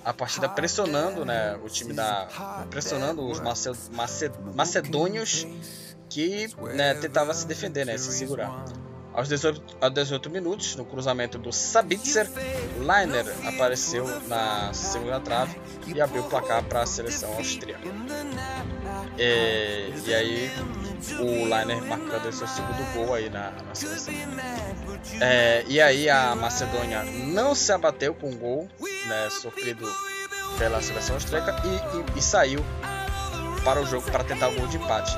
a 0.05 0.13
partida 0.13 0.51
pressionando 0.51 1.25
né, 1.25 1.59
o 1.65 1.69
time 1.69 1.95
da. 1.95 2.29
pressionando 2.69 3.27
os 3.27 3.41
maced, 3.41 4.33
macedônios 4.55 5.47
que 6.11 6.49
né, 6.75 6.93
tentava 6.95 7.33
se 7.33 7.47
defender, 7.47 7.87
né, 7.87 7.97
se 7.97 8.13
segurar. 8.13 8.65
Aos 9.15 9.29
18, 9.29 9.77
aos 9.81 9.93
18 9.93 10.31
minutos, 10.31 10.77
no 10.77 10.85
cruzamento 10.85 11.39
do 11.39 11.53
Sabitzer, 11.53 12.29
Leiner 12.79 13.27
apareceu 13.47 14.07
na 14.27 14.73
segunda 14.73 15.21
trave 15.21 15.61
e 15.87 16.01
abriu 16.01 16.23
o 16.23 16.29
placar 16.29 16.63
para 16.65 16.83
a 16.83 16.87
seleção 16.87 17.33
austríaca. 17.35 17.83
E, 19.19 19.93
e 20.07 20.15
aí 20.15 20.51
o 21.21 21.45
Leiner 21.45 21.83
marcando 21.83 22.33
seu 22.33 22.47
segundo 22.47 22.95
gol 22.95 23.15
aí 23.15 23.29
na, 23.29 23.51
na 23.51 23.75
seleção. 23.75 24.15
É, 25.21 25.65
e 25.69 25.81
aí 25.81 26.09
a 26.09 26.35
Macedônia 26.35 27.03
não 27.05 27.55
se 27.55 27.71
abateu 27.71 28.15
com 28.15 28.31
o 28.31 28.37
gol 28.37 28.69
né, 29.07 29.29
sofrido 29.31 29.87
pela 30.59 30.81
seleção 30.81 31.17
austríaca 31.17 31.55
e, 31.65 32.17
e, 32.17 32.19
e 32.19 32.23
saiu 32.23 32.65
para 33.65 33.81
o 33.81 33.87
jogo 33.87 34.11
para 34.11 34.25
tentar 34.25 34.49
o 34.49 34.55
gol 34.55 34.67
de 34.69 34.77
empate. 34.77 35.13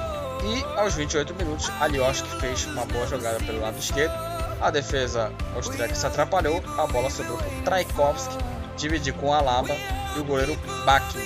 E 0.44 0.62
aos 0.78 0.94
28 0.94 1.34
minutos, 1.34 1.70
Alioski 1.80 2.28
fez 2.38 2.66
uma 2.66 2.84
boa 2.84 3.06
jogada 3.06 3.38
pelo 3.40 3.60
lado 3.60 3.78
esquerdo. 3.78 4.12
A 4.60 4.70
defesa 4.70 5.32
austríaca 5.54 5.94
se 5.94 6.06
atrapalhou, 6.06 6.62
a 6.78 6.86
bola 6.86 7.08
sobrou 7.08 7.38
para 7.38 7.62
Traikovski, 7.62 8.36
dividiu 8.76 9.14
com 9.14 9.32
Alaba 9.32 9.74
e 10.16 10.20
o 10.20 10.24
goleiro 10.24 10.54
Bachmann. 10.84 11.24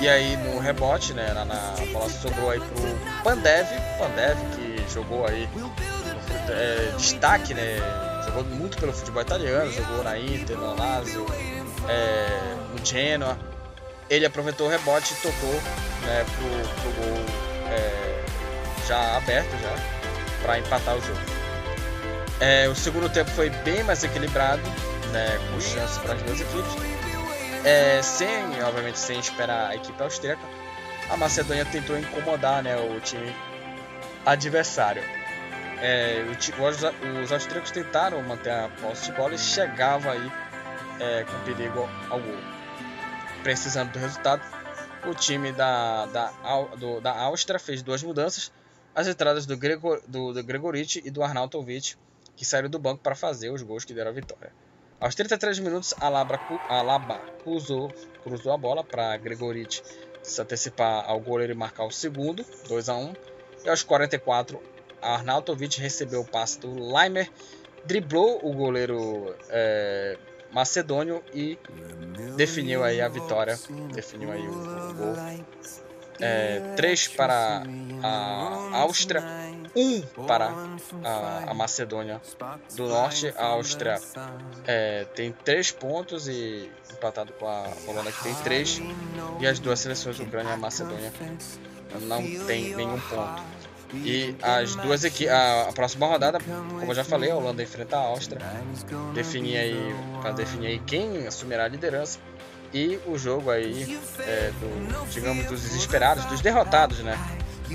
E 0.00 0.08
aí 0.08 0.36
no 0.36 0.58
rebote, 0.58 1.12
né, 1.12 1.32
na, 1.32 1.44
na 1.44 1.54
a 1.54 1.86
bola 1.92 2.08
sobrou 2.08 2.50
aí 2.50 2.58
pro 2.58 3.22
Pandev, 3.22 3.68
Pandev 3.98 4.38
que 4.56 4.92
jogou 4.92 5.26
aí 5.26 5.48
é, 6.48 6.92
destaque, 6.96 7.54
né, 7.54 7.76
jogou 8.24 8.44
muito 8.44 8.78
pelo 8.78 8.92
futebol 8.92 9.22
italiano, 9.22 9.70
jogou 9.70 10.02
na 10.02 10.18
Inter, 10.18 10.56
no 10.56 10.74
Lazio, 10.74 11.26
é, 11.88 12.56
no 12.72 12.84
Genoa. 12.84 13.38
Ele 14.10 14.26
aproveitou 14.26 14.66
o 14.66 14.70
rebote 14.70 15.14
e 15.14 15.16
tocou 15.16 15.54
né, 16.02 16.24
pro 16.36 16.90
gol 16.92 17.24
é, 17.70 18.11
já 18.86 19.16
aberto 19.16 19.50
já 19.60 19.74
para 20.42 20.58
empatar 20.58 20.96
o 20.96 21.00
jogo. 21.00 21.20
É, 22.40 22.68
o 22.68 22.74
segundo 22.74 23.08
tempo 23.08 23.30
foi 23.30 23.50
bem 23.50 23.84
mais 23.84 24.02
equilibrado, 24.02 24.62
né, 25.12 25.38
com 25.50 25.60
chances 25.60 25.98
para 25.98 26.14
as 26.14 26.22
duas 26.22 26.40
equipes. 26.40 26.72
É, 27.64 28.02
sem, 28.02 28.62
obviamente, 28.64 28.98
sem 28.98 29.20
esperar 29.20 29.70
a 29.70 29.76
equipe 29.76 30.02
austríaca, 30.02 30.42
a 31.08 31.16
Macedônia 31.16 31.64
tentou 31.64 31.96
incomodar 31.96 32.62
né, 32.62 32.76
o 32.76 32.98
time 33.00 33.32
adversário. 34.26 35.02
É, 35.80 36.24
o, 36.26 36.64
os, 36.64 37.22
os 37.22 37.32
austríacos 37.32 37.70
tentaram 37.70 38.20
manter 38.22 38.50
a 38.50 38.68
posse 38.80 39.06
de 39.06 39.12
bola 39.12 39.34
e 39.34 39.38
chegava 39.38 40.12
aí 40.12 40.32
é, 40.98 41.24
com 41.24 41.38
perigo 41.44 41.88
ao 42.10 42.18
gol. 42.18 42.38
Precisando 43.44 43.92
do 43.92 43.98
resultado, 43.98 44.42
o 45.06 45.14
time 45.14 45.52
da, 45.52 46.06
da, 46.06 46.32
do, 46.76 47.00
da 47.00 47.12
Áustria 47.12 47.58
fez 47.58 47.82
duas 47.82 48.02
mudanças 48.02 48.50
as 48.94 49.08
entradas 49.08 49.46
do, 49.46 49.56
Gregor, 49.56 50.02
do, 50.06 50.32
do 50.32 50.40
e 51.04 51.10
do 51.10 51.22
Arnautovic, 51.22 51.96
que 52.36 52.44
saíram 52.44 52.68
do 52.68 52.78
banco 52.78 53.02
para 53.02 53.14
fazer 53.14 53.50
os 53.50 53.62
gols 53.62 53.84
que 53.84 53.94
deram 53.94 54.10
a 54.10 54.14
vitória. 54.14 54.52
Aos 55.00 55.14
33 55.14 55.58
minutos, 55.58 55.94
Alaba, 56.00 56.38
Alaba 56.68 57.18
cruzou, 57.42 57.92
cruzou 58.22 58.52
a 58.52 58.56
bola 58.56 58.84
para 58.84 59.16
Gregoric 59.16 59.82
se 60.22 60.40
antecipar 60.40 61.04
ao 61.08 61.18
goleiro 61.18 61.52
e 61.52 61.56
marcar 61.56 61.84
o 61.84 61.90
segundo, 61.90 62.44
2 62.68 62.88
a 62.88 62.94
1 62.94 63.12
E 63.64 63.68
aos 63.68 63.82
44, 63.82 64.62
Arnautovic 65.00 65.80
recebeu 65.80 66.20
o 66.20 66.24
passe 66.24 66.60
do 66.60 66.72
Leimer, 66.94 67.28
driblou 67.84 68.38
o 68.44 68.52
goleiro 68.52 69.34
é, 69.50 70.16
macedônio 70.52 71.22
e 71.34 71.58
definiu 72.36 72.84
aí 72.84 73.00
a 73.00 73.08
vitória, 73.08 73.58
definiu 73.92 74.30
aí 74.30 74.46
o, 74.46 74.52
o 74.52 74.94
gol. 74.94 75.14
É, 76.22 76.74
três 76.76 77.08
para 77.08 77.64
a 78.02 78.78
Áustria, 78.78 79.22
um 79.74 80.00
para 80.26 80.52
a, 81.04 81.50
a 81.50 81.54
Macedônia 81.54 82.20
do 82.76 82.88
Norte. 82.88 83.32
A 83.36 83.46
Áustria 83.46 84.00
é, 84.66 85.04
tem 85.14 85.32
três 85.44 85.70
pontos 85.70 86.28
e 86.28 86.70
empatado 86.92 87.32
com 87.34 87.46
a 87.46 87.68
Holanda 87.86 88.12
que 88.12 88.22
tem 88.22 88.34
três 88.36 88.80
e 89.40 89.46
as 89.46 89.58
duas 89.58 89.80
seleções, 89.80 90.20
Ucrânia 90.20 90.54
e 90.54 90.56
Macedônia, 90.56 91.12
não 92.02 92.22
tem 92.46 92.74
nenhum 92.74 93.00
ponto. 93.00 93.42
E 93.94 94.34
as 94.40 94.74
duas 94.76 95.04
equipes, 95.04 95.32
a, 95.32 95.68
a, 95.68 95.72
próxima 95.72 96.06
rodada, 96.06 96.38
como 96.40 96.90
eu 96.90 96.94
já 96.94 97.04
falei, 97.04 97.30
a 97.30 97.36
Holanda 97.36 97.62
enfrenta 97.62 97.96
a 97.96 98.00
Áustria, 98.00 98.40
definir 99.12 99.58
aí 99.58 99.94
para 100.22 100.32
definir 100.32 100.68
aí 100.68 100.78
quem 100.78 101.26
assumirá 101.26 101.64
a 101.64 101.68
liderança 101.68 102.18
e 102.72 102.98
o 103.06 103.18
jogo 103.18 103.50
aí 103.50 103.98
é, 104.20 104.52
do, 104.58 105.10
digamos, 105.10 105.46
dos 105.46 105.60
desesperados, 105.62 106.24
dos 106.26 106.40
derrotados, 106.40 107.00
né? 107.00 107.18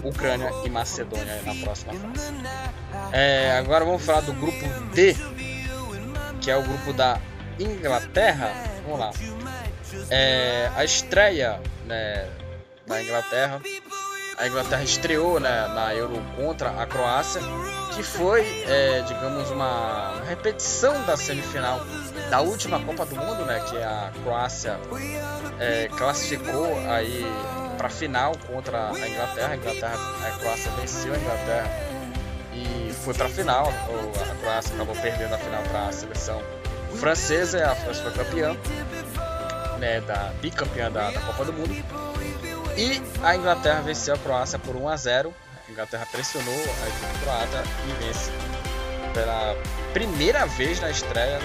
Ucrânia 0.04 0.52
e 0.64 0.70
Macedônia 0.70 1.42
na 1.44 1.56
próxima 1.56 1.94
fase. 1.94 2.34
É, 3.12 3.58
agora 3.58 3.84
vamos 3.84 4.04
falar 4.04 4.22
do 4.22 4.34
grupo 4.34 4.66
D, 4.94 5.16
que 6.40 6.52
é 6.52 6.58
o 6.58 6.62
grupo 6.62 6.94
da 6.94 7.20
Inglaterra. 7.60 8.54
Vamos 8.84 9.00
lá. 9.00 9.12
É, 10.10 10.70
a 10.76 10.84
estreia 10.84 11.60
né, 11.86 12.30
da 12.86 13.02
Inglaterra 13.02 13.62
a 14.38 14.48
Inglaterra 14.48 14.84
estreou 14.84 15.40
né, 15.40 15.68
na 15.70 15.96
Euro 15.96 16.22
contra 16.36 16.70
a 16.70 16.86
Croácia, 16.86 17.42
que 17.96 18.04
foi, 18.04 18.46
é, 18.68 19.02
digamos, 19.02 19.50
uma 19.50 20.22
repetição 20.28 21.04
da 21.06 21.18
semifinal 21.18 21.82
da 22.30 22.42
última 22.42 22.80
Copa 22.80 23.06
do 23.06 23.16
Mundo, 23.16 23.46
né, 23.46 23.60
que 23.70 23.78
a 23.78 24.12
Croácia 24.24 24.80
é, 25.60 25.88
classificou 25.90 26.78
aí 26.90 27.26
para 27.78 27.90
final 27.90 28.34
contra 28.48 28.90
a 28.92 29.10
Inglaterra. 29.10 29.54
A 29.54 29.56
Inglaterra, 29.56 30.28
a 30.28 30.40
Croácia 30.40 30.72
venceu 30.72 31.14
a 31.14 31.18
Inglaterra 31.18 31.70
e 32.54 32.94
foi 33.04 33.14
para 33.14 33.30
final. 33.30 33.68
A 33.70 34.36
Croácia 34.42 34.76
acabou 34.76 34.96
perdendo 34.96 35.34
a 35.36 35.38
final 35.38 35.64
para 35.64 35.88
a 35.88 35.92
seleção 35.92 36.42
francesa. 36.96 37.66
A 37.72 37.76
França 37.76 38.02
foi 38.04 38.12
campeã, 38.12 38.58
né, 39.80 40.02
da 40.02 40.32
bicampeã 40.42 40.92
da, 40.92 41.12
da 41.12 41.20
Copa 41.22 41.46
do 41.46 41.54
Mundo. 41.54 41.74
E 42.76 43.02
a 43.24 43.36
Inglaterra 43.36 43.82
venceu 43.82 44.16
a 44.16 44.18
Croácia 44.18 44.60
por 44.60 44.76
1 44.76 44.90
a 44.90 44.98
0. 44.98 45.34
A 45.68 45.72
Inglaterra 45.72 46.08
pressionou 46.12 46.54
a 46.54 46.88
equipe 46.88 47.20
croata 47.24 47.64
e 47.88 48.04
vence 48.04 48.32
pela 49.14 49.56
primeira 49.94 50.46
vez 50.46 50.80
na 50.80 50.90
estreia 50.90 51.40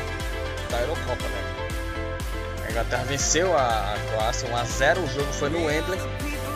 da 0.73 0.81
Eurocopa. 0.81 1.23
Né? 1.29 2.67
A 2.67 2.71
Inglaterra 2.71 3.05
venceu 3.05 3.57
a, 3.57 3.95
Croácia 4.11 4.49
1 4.49 4.57
a 4.57 4.65
0. 4.65 5.03
O 5.03 5.07
jogo 5.07 5.33
foi 5.35 5.51
no 5.51 5.67
Wembley, 5.67 6.01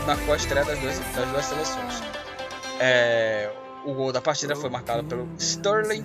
marcou 0.07 0.35
a 0.35 0.37
estreia 0.37 0.65
das 0.65 0.79
duas, 0.79 0.99
das 0.99 1.29
duas 1.29 1.45
seleções. 1.45 2.03
É, 2.81 3.51
o 3.85 3.95
gol 3.95 4.13
da 4.13 4.21
partida 4.21 4.57
foi 4.57 4.71
marcado 4.71 5.05
pelo 5.05 5.29
Sterling 5.39 6.05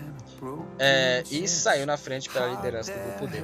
é, 0.78 1.24
e 1.32 1.48
saiu 1.48 1.86
na 1.86 1.98
frente 1.98 2.30
pela 2.30 2.48
liderança 2.48 2.92
do 2.92 3.00
grupo 3.00 3.28
D. 3.28 3.44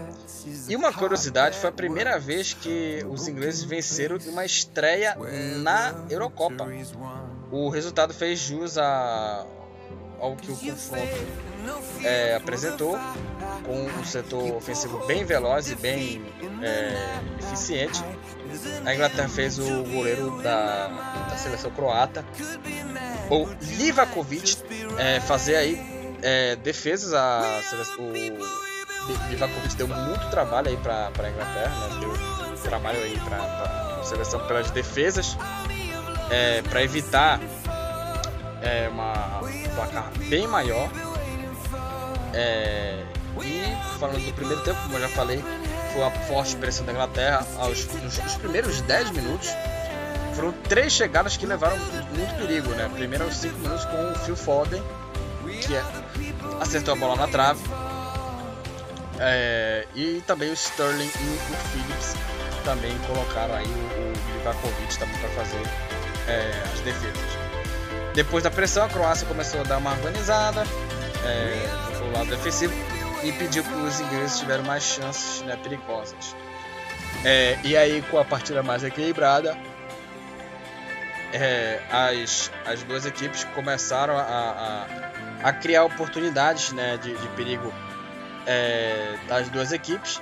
E 0.68 0.76
uma 0.76 0.92
curiosidade, 0.92 1.58
foi 1.58 1.70
a 1.70 1.74
primeira 1.74 2.20
vez 2.20 2.54
que 2.54 3.06
os 3.10 3.28
ingleses 3.28 3.64
venceram 3.64 4.18
uma 4.28 4.46
estreia 4.46 5.18
na 5.58 6.06
Eurocopa. 6.10 6.68
O 7.52 7.70
resultado 7.70 8.14
fez 8.14 8.40
jus 8.40 8.78
a, 8.78 9.46
ao 10.20 10.36
que 10.36 10.52
o 10.52 10.56
confronto 10.56 11.48
é, 12.04 12.36
apresentou, 12.36 12.98
com 13.64 13.86
um 13.86 14.06
setor 14.06 14.56
ofensivo 14.56 15.06
bem 15.06 15.26
veloz 15.26 15.70
e 15.70 15.76
bem 15.76 16.24
é, 16.62 17.44
eficiente. 17.44 18.04
A 18.86 18.94
Inglaterra 18.94 19.30
fez 19.30 19.60
o 19.60 19.84
goleiro 19.84 20.42
da, 20.42 20.88
da 21.30 21.38
seleção 21.38 21.72
croata, 21.72 22.26
o 23.30 23.48
Livakovic, 23.78 24.58
é, 24.98 25.20
fazer 25.20 25.56
aí 25.56 26.18
é, 26.22 26.56
defesas, 26.56 27.14
a, 27.14 27.62
o 28.00 29.30
Livakovic 29.30 29.76
deu 29.76 29.88
muito 29.88 30.30
trabalho 30.30 30.70
aí 30.70 30.78
para 30.78 31.08
a 31.08 31.30
Inglaterra, 31.30 31.90
né? 31.90 32.00
deu 32.00 32.62
trabalho 32.62 33.00
aí 33.00 33.20
para 33.20 33.38
a 34.00 34.04
seleção 34.04 34.46
pelas 34.48 34.72
defesas, 34.72 35.38
é, 36.30 36.62
para 36.64 36.84
evitar 36.84 37.40
é, 38.68 38.90
uma, 38.90 39.40
um 39.42 39.76
placar 39.76 40.12
bem 40.30 40.48
maior. 40.48 40.90
É, 42.34 43.04
e 43.42 43.98
falando 44.00 44.26
do 44.26 44.34
primeiro 44.34 44.62
tempo, 44.64 44.80
como 44.82 44.96
eu 44.96 45.02
já 45.02 45.10
falei, 45.10 45.44
foi 45.94 46.02
uma 46.02 46.12
forte 46.12 46.56
pressão 46.58 46.86
da 46.86 46.92
Inglaterra 46.92 47.46
aos 47.58 47.86
nos, 47.96 48.18
nos 48.18 48.36
primeiros 48.36 48.82
10 48.82 49.12
minutos. 49.12 49.50
Foram 50.36 50.52
três 50.52 50.94
chegadas 50.94 51.36
que 51.38 51.46
levaram 51.46 51.78
muito 51.78 52.36
perigo, 52.38 52.70
né? 52.72 52.90
Primeiro 52.94 53.24
aos 53.24 53.36
5 53.38 53.58
minutos 53.58 53.86
com 53.86 54.12
o 54.12 54.16
Phil 54.20 54.36
Foden, 54.36 54.84
que 55.66 55.76
é, 55.76 55.84
acertou 56.60 56.94
a 56.94 56.98
bola 56.98 57.16
na 57.16 57.28
trave. 57.28 57.62
É, 59.20 59.88
e 59.96 60.22
também 60.28 60.52
o 60.52 60.54
Sterling 60.54 61.06
e 61.06 61.54
o 61.54 61.58
Phillips 61.72 62.14
também 62.64 62.96
colocaram 63.08 63.56
aí 63.56 63.66
o, 63.66 64.14
o 64.14 64.38
Livakovic 64.38 65.00
também 65.00 65.18
para 65.18 65.30
fazer 65.30 65.62
é, 66.28 66.64
as 66.72 66.82
defesas. 66.82 67.47
Depois 68.18 68.44
da 68.44 68.50
pressão, 68.50 68.84
a 68.84 68.90
Croácia 68.90 69.28
começou 69.28 69.60
a 69.60 69.64
dar 69.64 69.78
uma 69.78 69.92
organizada 69.92 70.64
é, 71.24 72.00
do 72.00 72.18
lado 72.18 72.32
defensivo 72.32 72.74
e 73.24 73.32
pediu 73.32 73.64
que 73.64 73.72
os 73.72 74.00
ingleses 74.00 74.40
tiveram 74.40 74.64
mais 74.64 74.82
chances 74.82 75.44
né, 75.44 75.56
perigosas. 75.58 76.36
É, 77.24 77.60
e 77.64 77.78
aí, 77.78 78.02
com 78.10 78.18
a 78.18 78.26
partida 78.26 78.64
mais 78.64 78.84
equilibrada, 78.84 79.56
é, 81.32 81.80
as, 81.92 82.52
as 82.66 82.82
duas 82.82 83.06
equipes 83.06 83.44
começaram 83.54 84.18
a, 84.18 84.24
a, 84.24 85.50
a 85.50 85.54
criar 85.54 85.84
oportunidades 85.84 86.72
né, 86.72 86.98
de, 86.98 87.16
de 87.16 87.28
perigo 87.36 87.72
é, 88.48 89.16
das 89.28 89.48
duas 89.50 89.72
equipes, 89.72 90.20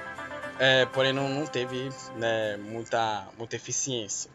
é, 0.59 0.85
porém 0.87 1.13
não, 1.13 1.29
não 1.29 1.45
teve 1.45 1.89
né, 2.17 2.57
muita, 2.57 3.25
muita 3.37 3.55
eficiência. 3.55 4.34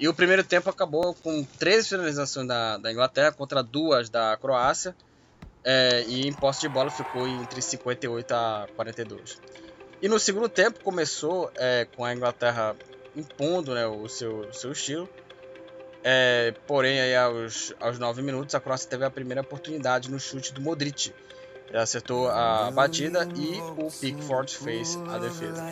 E 0.00 0.08
o 0.08 0.14
primeiro 0.14 0.42
tempo 0.42 0.70
acabou 0.70 1.12
com 1.12 1.44
13 1.44 1.90
finalizações 1.90 2.48
da, 2.48 2.78
da 2.78 2.90
Inglaterra 2.90 3.32
contra 3.32 3.62
duas 3.62 4.08
da 4.08 4.34
Croácia, 4.38 4.96
é, 5.62 6.04
e 6.08 6.26
em 6.26 6.32
posse 6.32 6.62
de 6.62 6.70
bola 6.70 6.90
ficou 6.90 7.28
entre 7.28 7.60
58 7.60 8.32
a 8.32 8.66
42. 8.74 9.38
E 10.00 10.08
no 10.08 10.18
segundo 10.18 10.48
tempo 10.48 10.82
começou 10.82 11.52
é, 11.54 11.86
com 11.94 12.02
a 12.02 12.14
Inglaterra 12.14 12.74
impondo 13.14 13.74
né, 13.74 13.86
o 13.86 14.08
seu, 14.08 14.50
seu 14.54 14.72
estilo, 14.72 15.06
é, 16.02 16.54
porém, 16.66 16.98
aí 16.98 17.14
aos, 17.14 17.74
aos 17.78 17.98
9 17.98 18.22
minutos, 18.22 18.54
a 18.54 18.60
Croácia 18.60 18.88
teve 18.88 19.04
a 19.04 19.10
primeira 19.10 19.42
oportunidade 19.42 20.10
no 20.10 20.18
chute 20.18 20.54
do 20.54 20.62
Modric. 20.62 21.12
Ele 21.68 21.76
acertou 21.76 22.28
a 22.28 22.70
batida 22.70 23.28
e 23.36 23.60
o 23.60 23.90
Pickford 23.90 24.56
fez 24.56 24.96
a 25.08 25.18
defesa. 25.18 25.62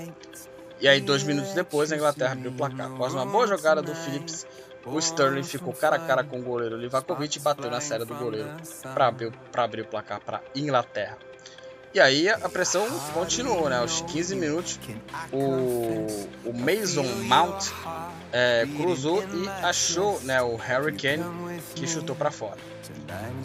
E 0.80 0.88
aí, 0.88 1.00
dois 1.00 1.22
minutos 1.22 1.52
depois, 1.54 1.90
a 1.90 1.96
Inglaterra 1.96 2.32
abriu 2.32 2.50
o 2.50 2.54
placar. 2.54 2.86
Após 2.86 3.14
uma 3.14 3.26
boa 3.26 3.46
jogada 3.46 3.82
do 3.82 3.94
Phillips, 3.94 4.46
o 4.84 4.98
Sterling 4.98 5.42
ficou 5.42 5.72
cara 5.72 5.96
a 5.96 5.98
cara 5.98 6.24
com 6.24 6.38
o 6.38 6.42
goleiro 6.42 6.76
Livakovic 6.76 7.36
e 7.36 7.40
bateu 7.40 7.70
na 7.70 7.80
série 7.80 8.04
do 8.04 8.14
goleiro 8.14 8.48
para 8.94 9.08
abrir, 9.08 9.32
abrir 9.54 9.82
o 9.82 9.86
placar 9.86 10.20
para 10.20 10.40
Inglaterra. 10.54 11.18
E 11.92 12.00
aí 12.00 12.28
a 12.28 12.48
pressão 12.48 12.86
continuou, 13.14 13.68
né? 13.68 13.78
Aos 13.78 14.02
15 14.02 14.36
minutos, 14.36 14.78
o, 15.32 16.06
o 16.48 16.52
Mason 16.52 17.02
Mount 17.24 17.70
é, 18.30 18.66
cruzou 18.76 19.22
e 19.22 19.48
achou 19.64 20.20
né, 20.20 20.40
o 20.42 20.54
Harry 20.56 20.94
Kane 20.96 21.24
que 21.74 21.86
chutou 21.86 22.14
para 22.14 22.30
fora. 22.30 22.58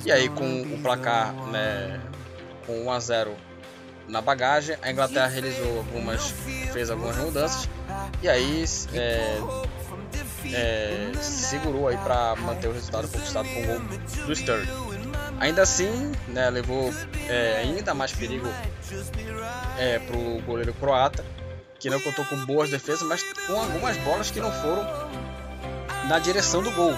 E 0.06 0.12
aí 0.12 0.28
com 0.30 0.62
o 0.62 0.82
placar 0.82 1.34
né, 1.48 2.02
com 2.66 2.86
1 2.86 2.92
a 2.92 3.00
0 3.00 3.36
na 4.08 4.22
bagagem, 4.22 4.78
a 4.82 4.92
Inglaterra 4.92 5.28
realizou 5.28 5.78
algumas, 5.78 6.34
fez 6.72 6.90
algumas 6.90 7.16
mudanças 7.18 7.70
e 8.22 8.30
aí 8.30 8.66
é, 8.94 9.40
é, 10.54 11.12
segurou 11.22 11.88
aí 11.88 11.98
para 11.98 12.36
manter 12.36 12.68
o 12.68 12.74
resultado 12.74 13.08
conquistado 13.08 13.48
com 13.50 13.62
o 13.62 13.66
gol 13.66 13.80
do 14.26 14.34
Sterling. 14.34 14.70
Ainda 15.40 15.62
assim, 15.62 16.12
né, 16.28 16.50
levou 16.50 16.94
é, 17.28 17.62
ainda 17.62 17.94
mais 17.94 18.12
perigo 18.14 18.48
é, 19.78 20.00
para 20.00 20.18
o 20.18 20.42
goleiro 20.42 20.74
croata, 20.74 21.26
que 21.80 21.90
não 21.90 22.00
contou 22.00 22.24
com 22.26 22.46
boas 22.46 22.70
defesas, 22.70 23.04
mas 23.04 23.24
com 23.46 23.60
algumas 23.60 23.98
bolas 23.98 24.32
que 24.32 24.40
não 24.40 24.52
foram 24.52 24.86
na 26.08 26.20
direção 26.20 26.62
do 26.62 26.72
gol. 26.72 26.94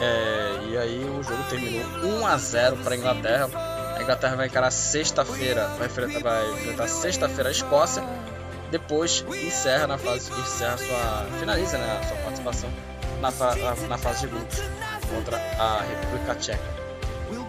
É, 0.00 0.68
e 0.68 0.76
aí 0.76 1.04
o 1.04 1.22
jogo 1.22 1.42
terminou 1.48 1.84
1 2.20 2.26
a 2.26 2.36
0 2.36 2.76
para 2.78 2.94
a 2.94 2.96
Inglaterra. 2.96 3.48
A 4.02 4.04
Inglaterra 4.04 4.34
vai 4.34 4.46
encarar 4.48 4.72
sexta-feira, 4.72 5.68
vai 5.78 5.86
enfrentar, 5.86 6.18
vai 6.18 6.50
enfrentar 6.54 6.88
sexta-feira 6.88 7.50
a 7.50 7.52
Escócia. 7.52 8.02
Depois 8.68 9.24
encerra 9.30 9.86
na 9.86 9.96
fase, 9.96 10.32
encerra 10.32 10.76
sua, 10.76 11.26
finaliza 11.38 11.78
né, 11.78 12.00
sua 12.08 12.16
participação 12.16 12.68
na, 13.20 13.30
na, 13.30 13.74
na 13.88 13.98
fase 13.98 14.22
de 14.22 14.26
grupos 14.26 14.60
contra 15.08 15.36
a 15.36 15.82
República 15.82 16.34
Tcheca. 16.34 16.82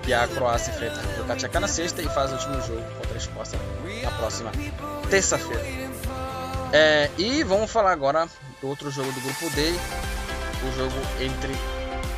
E 0.05 0.13
a 0.13 0.27
Croácia 0.27 0.71
enfrenta 0.71 0.99
a 0.99 1.01
República 1.01 1.35
Tcheca 1.37 1.59
na 1.59 1.67
sexta 1.67 2.03
e 2.03 2.09
faz 2.09 2.31
o 2.31 2.35
último 2.35 2.61
jogo 2.61 2.83
contra 2.97 3.13
a 3.15 3.17
Escócia 3.17 3.59
na 4.03 4.11
próxima 4.11 4.51
terça-feira. 5.09 5.63
É, 6.71 7.09
e 7.17 7.43
vamos 7.43 7.71
falar 7.71 7.93
agora 7.93 8.29
do 8.61 8.67
outro 8.67 8.91
jogo 8.91 9.11
do 9.11 9.21
grupo 9.21 9.49
D, 9.55 9.73
o 10.67 10.71
jogo 10.77 10.95
entre 11.19 11.51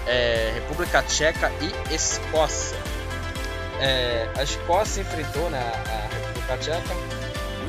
é, 0.05 0.51
República 0.55 1.01
Tcheca 1.03 1.49
e 1.61 1.95
Escócia. 1.95 2.94
É, 3.79 4.29
a 4.37 4.43
Escócia 4.43 5.01
enfrentou 5.01 5.49
né, 5.49 5.59
a 5.59 6.13
República 6.13 6.57
Tcheca 6.57 6.93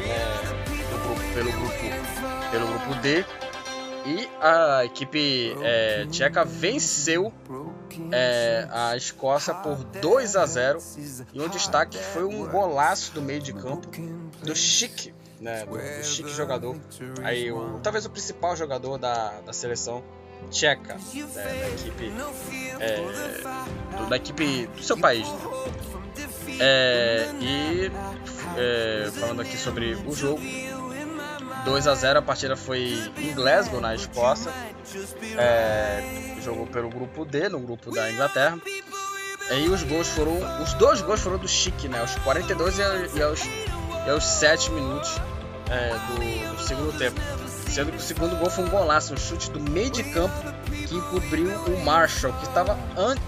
é, 0.09 0.47
grupo, 0.89 1.35
pelo, 1.35 1.53
grupo, 1.53 2.51
pelo 2.51 2.67
grupo 2.67 2.95
D. 3.01 3.25
E 4.07 4.29
a 4.41 4.85
equipe 4.85 5.57
é, 5.63 6.07
tcheca 6.07 6.45
venceu 6.45 7.33
é, 8.13 8.69
a 8.71 8.97
Escócia 8.97 9.53
por 9.53 9.83
2 9.83 10.37
a 10.37 10.47
0 10.47 10.79
e 11.33 11.41
um 11.41 11.49
destaque 11.49 11.99
foi 11.99 12.25
um 12.25 12.47
golaço 12.47 13.13
do 13.13 13.21
meio 13.21 13.41
de 13.41 13.53
campo 13.53 13.89
do 14.45 14.55
Chic, 14.55 15.13
né, 15.41 15.67
do, 15.67 15.77
do 15.77 16.05
Chic 16.05 16.29
jogador, 16.29 16.77
aí 17.25 17.51
o, 17.51 17.81
talvez 17.83 18.07
o 18.07 18.11
principal 18.11 18.55
jogador 18.55 18.97
da, 18.97 19.41
da 19.41 19.53
seleção 19.53 20.05
tcheca, 20.51 20.95
né, 20.95 21.43
da 21.61 21.69
equipe 21.69 22.13
é, 22.81 23.97
do, 23.97 24.07
da 24.07 24.17
equipe 24.17 24.67
do 24.67 24.83
seu 24.83 24.97
país. 24.97 25.27
Né? 25.29 25.39
É, 26.59 27.29
e 27.41 27.91
é, 28.57 29.11
falando 29.13 29.43
aqui 29.43 29.57
sobre 29.57 29.95
o 30.07 30.15
jogo, 30.15 30.41
2 31.65 31.87
a 31.89 31.95
0 31.95 32.19
a 32.21 32.23
partida 32.23 32.57
foi 32.57 33.13
em 33.19 33.35
Glasgow, 33.35 33.81
na 33.81 33.95
Escócia. 33.95 34.53
É, 35.37 36.37
jogou 36.41 36.67
pelo 36.67 36.89
grupo 36.89 37.25
D, 37.25 37.49
no 37.49 37.59
grupo 37.59 37.91
da 37.91 38.11
Inglaterra. 38.11 38.59
E 39.51 39.69
os 39.69 39.83
gols 39.83 40.09
foram. 40.09 40.39
Os 40.63 40.75
dois 40.75 41.01
gols 41.03 41.21
foram 41.21 41.39
do 41.39 41.47
Chique, 41.47 41.89
né? 41.89 42.01
Aos 42.01 42.15
42 42.17 42.79
e 42.79 42.83
aos, 43.23 43.41
e 44.07 44.11
aos 44.11 44.25
7 44.25 44.71
minutos 44.73 45.11
é, 45.71 45.91
do, 45.91 46.57
do, 46.57 46.63
segundo 46.63 46.97
tempo. 46.99 47.21
Sendo 47.77 47.93
que 47.93 47.99
o 47.99 48.01
segundo 48.01 48.35
gol 48.37 48.49
foi 48.49 48.65
um 48.65 48.71
golaço, 48.71 49.13
um 49.13 49.19
chute 49.19 49.51
do 49.51 49.61
meio 49.61 49.91
de 49.91 50.03
campo 50.03 50.35
que 50.89 50.95
encobriu 50.95 51.51
o 51.67 51.85
Marshall, 51.85 52.33
que 52.33 52.47
estava 52.47 52.75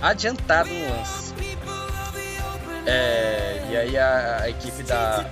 adiantado 0.01 0.71
no 0.71 0.89
lance. 0.89 1.35
É, 2.87 3.63
e 3.69 3.77
aí 3.77 3.99
a, 3.99 4.39
a, 4.45 4.49
equipe 4.49 4.83
da, 4.85 5.27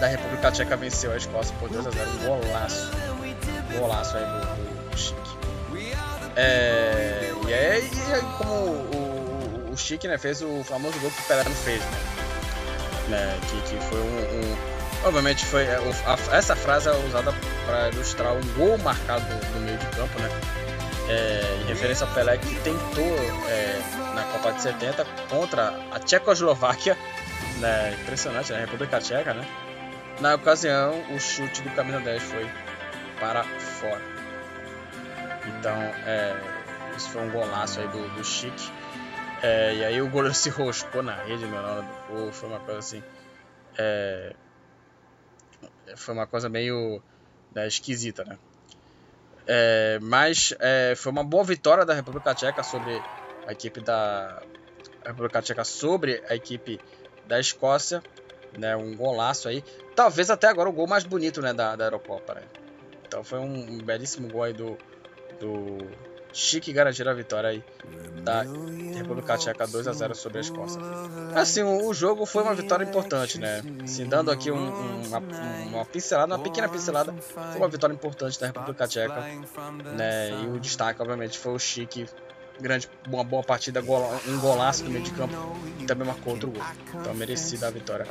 da 0.00 0.06
República 0.06 0.50
Tcheca 0.50 0.78
venceu 0.78 1.12
a 1.12 1.18
Escócia 1.18 1.54
por 1.60 1.68
2 1.68 1.88
a 1.88 1.90
0 1.90 2.10
um 2.10 2.40
golaço. 2.40 2.90
Um 3.70 3.78
golaço 3.80 4.16
aí 4.16 4.24
do, 4.24 4.90
do 4.90 4.96
Chique. 4.96 5.36
É, 6.36 7.34
e, 7.46 7.52
aí, 7.52 7.90
como 8.38 8.50
o, 8.54 9.66
o, 9.68 9.72
o 9.74 9.76
Chique 9.76 10.08
né, 10.08 10.16
fez 10.16 10.40
o 10.40 10.64
famoso 10.64 10.98
gol 11.00 11.10
que 11.10 11.20
o 11.20 11.24
Pelé 11.24 11.44
não 11.44 11.52
fez, 11.52 11.82
né? 11.82 11.98
né 13.08 13.40
que, 13.50 13.60
que 13.70 13.84
foi 13.84 14.00
um, 14.00 14.40
um 14.40 14.81
Obviamente 15.04 15.44
foi 15.44 15.64
é, 15.64 15.76
a, 15.76 16.36
essa 16.36 16.54
frase 16.54 16.88
é 16.88 16.92
usada 16.92 17.32
para 17.66 17.88
ilustrar 17.88 18.34
um 18.34 18.54
gol 18.54 18.78
marcado 18.78 19.24
no 19.54 19.60
meio 19.60 19.76
de 19.76 19.86
campo, 19.86 20.18
né? 20.20 20.28
É, 21.08 21.58
em 21.62 21.66
referência 21.66 22.06
ao 22.06 22.12
Pelé 22.14 22.38
que 22.38 22.54
tentou 22.60 23.16
é, 23.48 23.80
na 24.14 24.22
Copa 24.32 24.52
de 24.52 24.62
70 24.62 25.04
contra 25.28 25.74
a 25.90 25.98
Tchecoslováquia, 25.98 26.96
né? 27.58 27.96
Impressionante, 28.00 28.52
né? 28.52 28.60
República 28.60 29.00
Tcheca, 29.00 29.34
né? 29.34 29.46
Na 30.20 30.36
ocasião, 30.36 31.02
o 31.10 31.18
chute 31.18 31.62
do 31.62 31.70
camisa 31.70 31.98
10 31.98 32.22
foi 32.22 32.48
para 33.18 33.42
fora. 33.42 34.00
Então, 35.46 35.74
é, 36.06 36.36
isso 36.96 37.10
foi 37.10 37.22
um 37.22 37.30
golaço 37.30 37.80
aí 37.80 37.88
do, 37.88 38.08
do 38.14 38.24
Chique. 38.24 38.70
É, 39.42 39.74
e 39.74 39.84
aí 39.84 40.00
o 40.00 40.08
goleiro 40.08 40.34
se 40.36 40.50
roscou 40.50 41.02
na 41.02 41.14
rede 41.14 41.44
na 41.46 41.60
hora 41.60 41.82
do 41.82 42.14
gol. 42.14 42.32
Foi 42.32 42.48
uma 42.48 42.60
coisa 42.60 42.78
assim. 42.78 43.02
É, 43.76 44.34
foi 45.96 46.14
uma 46.14 46.26
coisa 46.26 46.48
meio 46.48 47.02
né, 47.54 47.66
esquisita, 47.66 48.24
né? 48.24 48.38
É, 49.46 49.98
mas 50.00 50.54
é, 50.60 50.94
foi 50.96 51.10
uma 51.10 51.24
boa 51.24 51.44
vitória 51.44 51.84
da 51.84 51.94
República 51.94 52.34
Tcheca 52.34 52.62
sobre 52.62 53.02
a 53.46 53.52
equipe 53.52 53.80
da 53.80 54.42
República 55.04 55.42
Tcheca 55.42 55.64
sobre 55.64 56.22
a 56.28 56.34
equipe 56.34 56.80
da 57.26 57.40
Escócia, 57.40 58.02
né? 58.58 58.76
Um 58.76 58.96
golaço 58.96 59.48
aí, 59.48 59.62
talvez 59.96 60.30
até 60.30 60.46
agora 60.46 60.68
o 60.68 60.72
gol 60.72 60.86
mais 60.86 61.04
bonito, 61.04 61.40
né, 61.40 61.52
da, 61.52 61.74
da 61.74 61.84
Eurocopa, 61.84 62.34
né? 62.34 62.42
Então 63.06 63.24
foi 63.24 63.38
um, 63.38 63.74
um 63.74 63.78
belíssimo 63.78 64.28
gol 64.28 64.44
aí 64.44 64.52
do, 64.52 64.78
do 65.40 65.78
Chique 66.32 66.72
garantir 66.72 67.06
a 67.06 67.12
vitória 67.14 67.50
aí 67.50 67.64
da 68.22 68.44
República 68.94 69.36
Tcheca 69.36 69.66
2 69.66 69.88
a 69.88 69.92
0 69.92 70.14
sobre 70.14 70.38
a 70.38 70.40
Escócia. 70.40 70.80
Assim, 71.34 71.62
o, 71.62 71.92
jogo 71.92 72.24
foi 72.24 72.42
uma 72.42 72.54
vitória 72.54 72.84
importante, 72.84 73.38
né? 73.38 73.62
Assim, 73.82 74.06
dando 74.06 74.30
aqui 74.30 74.50
um, 74.50 74.56
um, 74.56 75.02
uma, 75.06 75.18
uma, 75.18 75.84
pincelada, 75.84 76.34
uma 76.34 76.42
pequena 76.42 76.68
pincelada, 76.68 77.12
foi 77.12 77.56
uma 77.56 77.68
vitória 77.68 77.92
importante 77.92 78.40
da 78.40 78.46
República 78.46 78.86
Tcheca, 78.86 79.22
né? 79.94 80.30
E 80.42 80.46
o 80.46 80.60
destaque, 80.60 81.00
obviamente, 81.02 81.38
foi 81.38 81.52
o 81.52 81.58
Chique 81.58 82.06
grande, 82.60 82.88
uma 83.08 83.24
boa 83.24 83.42
partida, 83.42 83.80
um 83.80 84.38
golaço 84.38 84.84
do 84.84 84.90
meio 84.90 85.04
de 85.04 85.10
campo 85.10 85.34
e 85.80 85.84
também 85.84 86.06
marcou 86.06 86.34
outro 86.34 86.50
gol. 86.50 86.62
Então 86.94 87.14
merecida 87.14 87.68
a 87.68 87.70
vitória. 87.70 88.06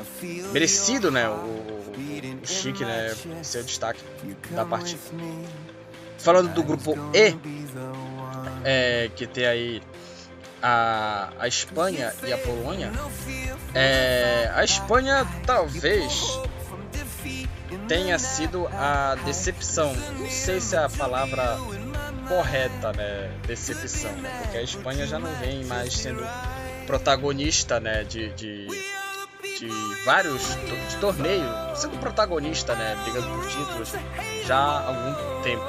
Merecido, 0.51 1.09
né? 1.09 1.29
O, 1.29 1.33
o, 1.33 2.41
o 2.43 2.47
Chique, 2.47 2.83
né? 2.83 3.15
Ser 3.43 3.59
o 3.59 3.63
destaque 3.63 4.03
da 4.51 4.65
partida. 4.65 4.99
Falando 6.17 6.53
do 6.53 6.63
grupo 6.63 6.93
E, 7.13 7.35
é, 8.63 9.09
que 9.15 9.27
tem 9.27 9.45
aí 9.45 9.81
a, 10.61 11.29
a 11.39 11.47
Espanha 11.47 12.13
e 12.23 12.31
a 12.31 12.37
Polônia, 12.37 12.91
é, 13.73 14.51
a 14.53 14.63
Espanha 14.63 15.27
talvez 15.45 16.39
tenha 17.87 18.17
sido 18.19 18.67
a 18.67 19.15
decepção. 19.25 19.93
Não 20.17 20.29
sei 20.29 20.61
se 20.61 20.75
é 20.75 20.79
a 20.79 20.89
palavra 20.89 21.57
correta, 22.27 22.93
né? 22.93 23.31
Decepção, 23.45 24.11
né? 24.13 24.39
porque 24.41 24.57
a 24.57 24.61
Espanha 24.61 25.05
já 25.05 25.19
não 25.19 25.33
vem 25.35 25.65
mais 25.65 25.93
sendo 25.93 26.25
protagonista, 26.85 27.79
né? 27.79 28.03
De, 28.03 28.29
de, 28.33 28.67
de 28.67 29.69
vários 30.05 30.55
de 30.89 30.97
torneios, 30.99 31.51
sendo 31.75 31.99
protagonista, 31.99 32.75
né? 32.75 32.97
Brigando 33.03 33.27
por 33.27 33.47
títulos 33.47 33.93
já 34.45 34.57
há 34.57 34.87
algum 34.87 35.41
tempo, 35.41 35.65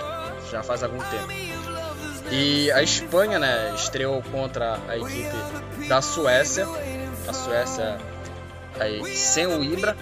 já 0.51 0.63
faz 0.63 0.83
algum 0.83 0.99
tempo. 0.99 1.62
E 2.35 2.73
a 2.73 2.83
Espanha, 2.83 3.39
né, 3.39 3.75
estreou 3.75 4.23
contra 4.23 4.81
a 4.89 4.97
equipe 4.97 5.87
da 5.87 6.01
Suécia. 6.01 6.67
A 7.29 7.33
Suécia 7.35 7.99
aí 8.81 9.05
sem 9.15 9.47
o 9.47 9.63
Ibra. 9.63 9.95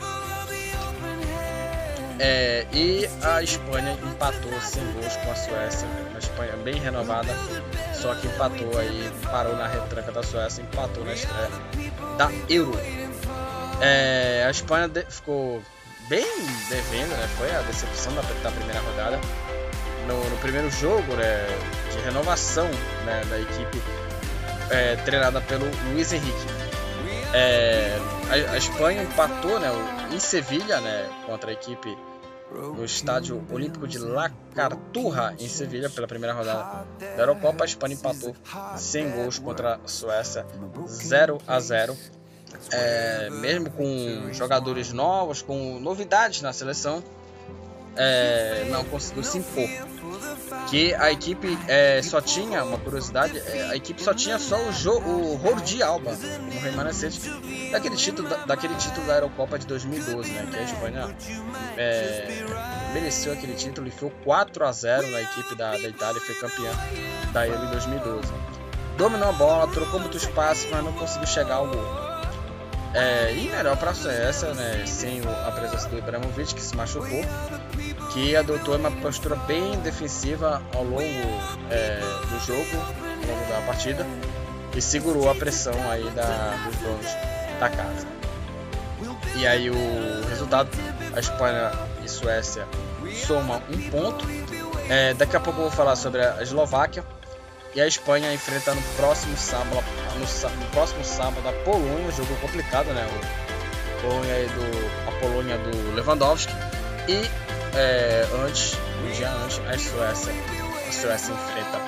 É, 2.21 2.67
e 2.73 3.11
a 3.21 3.43
Espanha 3.43 3.99
empatou 4.01 4.53
sem 4.61 4.81
gols 4.93 5.17
com 5.17 5.33
a 5.33 5.35
Suécia. 5.35 5.89
A 6.15 6.19
Espanha 6.19 6.57
bem 6.63 6.75
renovada, 6.75 7.35
só 7.95 8.15
que 8.15 8.29
empatou 8.29 8.79
aí, 8.79 9.11
parou 9.29 9.57
na 9.57 9.67
retranca 9.67 10.13
da 10.13 10.23
Suécia, 10.23 10.63
empatou 10.63 11.05
na 11.05 11.15
estreia 11.15 11.51
da 12.17 12.31
Euro. 12.49 12.79
É, 13.81 14.45
a 14.47 14.51
Espanha 14.51 14.89
ficou 15.09 15.61
bem 16.09 16.27
devendo, 16.69 17.11
né? 17.11 17.29
Foi 17.37 17.53
a 17.53 17.61
decepção 17.63 18.15
da, 18.15 18.23
da 18.23 18.53
primeira 18.53 18.81
rodada 18.83 19.19
no, 20.11 20.31
no 20.31 20.37
primeiro 20.39 20.71
jogo 20.71 21.15
né, 21.15 21.47
de 21.90 21.90
renovação 22.01 22.69
né, 23.05 23.23
da 23.29 23.41
equipe 23.41 23.83
é, 24.71 24.97
treinada 24.97 25.41
pelo 25.41 25.67
Luiz 25.93 26.13
Henrique. 26.13 26.61
É, 27.33 27.97
a, 28.29 28.53
a, 28.53 28.59
Espanha 28.59 29.03
empatou 29.03 29.59
né, 29.61 29.69
em 30.13 30.19
Sevilha 30.19 30.81
né, 30.81 31.09
contra 31.27 31.51
a 31.51 31.53
equipe 31.53 31.97
no 32.53 32.85
estádio 32.85 33.45
Olímpico 33.51 33.87
de 33.87 33.99
La 33.99 34.31
Carturra 34.55 35.35
em 35.39 35.49
Sevilha 35.49 35.89
pela 35.89 36.09
primeira 36.09 36.35
rodada 36.35 36.85
da 36.99 37.23
Eurocopa. 37.23 37.65
A 37.65 37.67
Espanha 37.67 37.95
empatou 37.95 38.35
sem 38.77 39.09
gols 39.11 39.39
contra 39.39 39.77
a 39.77 39.89
Suécia 39.89 40.45
0 40.89 41.39
a 41.47 41.61
0. 41.61 41.97
É, 42.73 43.31
mesmo 43.31 43.71
com 43.71 44.33
jogadores 44.33 44.93
novos, 44.93 45.41
com 45.41 45.79
novidades 45.79 46.43
na 46.43 46.53
seleção, 46.53 47.03
é, 47.97 48.67
não 48.71 48.85
conseguiu 48.85 49.23
se 49.23 49.39
impor. 49.39 49.69
Que 50.69 50.95
a 50.95 51.11
equipe 51.11 51.59
é, 51.69 52.01
só 52.03 52.21
tinha, 52.21 52.65
uma 52.65 52.79
curiosidade, 52.79 53.39
é, 53.39 53.71
a 53.71 53.77
equipe 53.77 54.03
só 54.03 54.15
tinha 54.15 54.39
só 54.39 54.57
o, 54.57 54.73
jo, 54.73 54.93
o 54.99 55.41
Alba 55.85 56.13
no 56.13 56.61
remanescente 56.61 57.21
daquele 57.71 57.97
título, 57.97 58.29
daquele 58.47 58.75
título 58.75 59.07
da 59.07 59.15
Eurocopa 59.15 59.59
de 59.59 59.67
2012, 59.67 60.31
né? 60.33 60.49
Que 60.51 60.57
a 60.57 60.63
Espanha 60.63 61.17
é, 61.77 62.45
mereceu 62.93 63.33
aquele 63.33 63.55
título 63.55 63.89
e 63.89 63.91
foi 63.91 64.11
4 64.25 64.65
a 64.65 64.73
0 64.73 65.11
na 65.11 65.21
equipe 65.21 65.55
da, 65.55 65.73
da 65.73 65.89
Itália 65.89 66.19
e 66.19 66.21
foi 66.21 66.35
campeã 66.37 66.71
da 67.33 67.47
Euro 67.47 67.65
em 67.65 67.71
2012. 67.71 68.33
Dominou 68.97 69.29
a 69.29 69.33
bola, 69.33 69.67
trocou 69.69 69.99
muito 69.99 70.17
espaço, 70.17 70.67
mas 70.71 70.85
não 70.85 70.93
conseguiu 70.93 71.27
chegar 71.27 71.55
ao 71.55 71.67
gol. 71.67 72.10
É, 72.93 73.33
e 73.35 73.49
melhor 73.49 73.77
para 73.77 73.93
a 73.93 73.95
Suécia, 73.95 74.53
né, 74.53 74.85
sem 74.85 75.21
a 75.47 75.53
presença 75.53 75.89
do 75.89 75.99
Ibrahimovic, 75.99 76.55
que 76.55 76.61
se 76.61 76.75
machucou, 76.75 77.25
que 78.13 78.35
adotou 78.35 78.77
uma 78.77 78.91
postura 78.91 79.37
bem 79.37 79.79
defensiva 79.79 80.61
ao 80.75 80.83
longo 80.83 81.03
é, 81.71 82.01
do 82.01 82.41
jogo, 82.45 82.77
ao 82.77 83.37
longo 83.37 83.49
da 83.49 83.61
partida, 83.67 84.05
e 84.75 84.83
segurou 84.83 85.31
a 85.31 85.35
pressão 85.35 85.75
aí 85.89 86.09
da, 86.11 86.57
dos 86.67 86.77
donos 86.79 87.07
da 87.61 87.69
casa. 87.69 88.07
E 89.37 89.47
aí 89.47 89.71
o 89.71 90.29
resultado, 90.29 90.69
a 91.15 91.21
Espanha 91.21 91.71
e 92.05 92.09
Suécia 92.09 92.67
somam 93.25 93.63
um 93.71 93.91
ponto. 93.91 94.27
É, 94.89 95.15
daqui 95.15 95.37
a 95.37 95.41
pouco 95.41 95.61
eu 95.61 95.65
vou 95.65 95.71
falar 95.71 95.95
sobre 95.95 96.27
a 96.27 96.43
Eslováquia 96.43 97.05
e 97.75 97.81
a 97.81 97.87
Espanha 97.87 98.33
enfrenta 98.33 98.75
no 98.75 98.83
próximo 98.97 99.37
sábado, 99.37 99.85
no, 100.15 100.21
no 100.21 100.71
próximo 100.73 101.05
sábado 101.05 101.49
a 101.49 101.53
Polônia, 101.65 102.11
jogo 102.13 102.35
complicado, 102.37 102.87
né? 102.93 103.07
O, 103.07 103.51
Polônia 104.01 104.49
do, 104.49 105.09
a 105.09 105.21
Polônia 105.21 105.59
do 105.59 105.95
Lewandowski 105.95 106.53
e 107.07 107.29
é, 107.77 108.27
antes, 108.45 108.75
um 109.05 109.13
dia 109.13 109.31
antes, 109.31 109.59
a 109.59 109.79
Suécia, 109.79 110.33
a 110.89 110.93
Suécia 110.93 111.35
enfrenta 111.35 111.79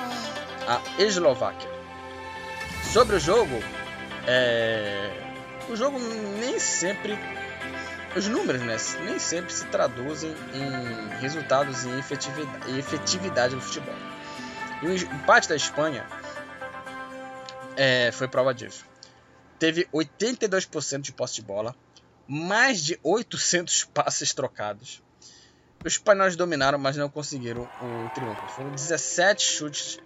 a 0.67 1.01
Eslováquia. 1.01 1.69
Sobre 2.91 3.15
o 3.15 3.19
jogo, 3.19 3.59
é, 4.27 5.09
o 5.69 5.75
jogo 5.75 5.97
nem 6.39 6.59
sempre, 6.59 7.17
os 8.15 8.27
números 8.27 8.61
né, 8.61 8.77
nem 9.05 9.17
sempre 9.17 9.51
se 9.51 9.65
traduzem 9.65 10.35
em 10.53 11.19
resultados 11.19 11.83
e 11.83 11.89
efetividade, 11.97 12.71
e 12.71 12.77
efetividade 12.77 13.55
no 13.55 13.61
futebol. 13.61 14.12
E 14.83 14.85
o 14.85 14.93
empate 14.93 15.47
da 15.47 15.55
Espanha 15.55 16.05
é, 17.77 18.11
foi 18.11 18.27
prova 18.27 18.53
disso. 18.53 18.85
Teve 19.57 19.87
82% 19.93 20.99
de 20.99 21.13
posse 21.13 21.35
de 21.35 21.41
bola, 21.41 21.73
mais 22.27 22.83
de 22.83 22.99
800 23.01 23.85
passes 23.95 24.33
trocados. 24.33 25.01
Os 25.85 25.93
espanhóis 25.93 26.35
dominaram, 26.35 26.77
mas 26.77 26.97
não 26.97 27.09
conseguiram 27.09 27.63
o 27.63 28.09
triunfo. 28.13 28.45
Foram 28.49 28.71
17 28.71 29.41
chutes 29.41 29.99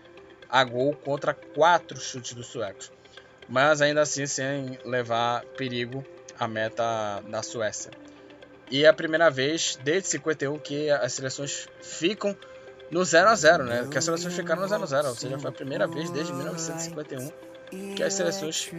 a 0.47 0.63
gol 0.63 0.93
contra 0.93 1.33
4 1.33 1.99
chutes 1.99 2.33
dos 2.33 2.45
suecos. 2.45 2.91
Mas 3.49 3.81
ainda 3.81 4.01
assim 4.01 4.27
sem 4.27 4.77
levar 4.85 5.43
perigo 5.57 6.05
à 6.37 6.47
meta 6.47 7.21
da 7.21 7.41
Suécia. 7.41 7.91
E 8.69 8.85
é 8.85 8.87
a 8.87 8.93
primeira 8.93 9.31
vez 9.31 9.75
desde 9.83 10.09
51 10.09 10.59
que 10.59 10.89
as 10.91 11.13
seleções 11.13 11.67
ficam 11.81 12.37
no 12.91 13.03
0 13.03 13.29
a 13.29 13.35
0 13.35 13.63
né? 13.63 13.87
Que 13.89 13.97
as 13.97 14.03
seleções 14.03 14.33
ficaram 14.33 14.61
no 14.61 14.67
0 14.67 14.83
a 14.83 14.85
0 14.85 15.07
ou 15.09 15.15
seja, 15.15 15.39
foi 15.39 15.49
a 15.49 15.53
primeira 15.53 15.87
vez 15.87 16.09
desde 16.09 16.33
1951 16.33 17.31
que 17.95 18.03
as 18.03 18.13
seleções 18.13 18.71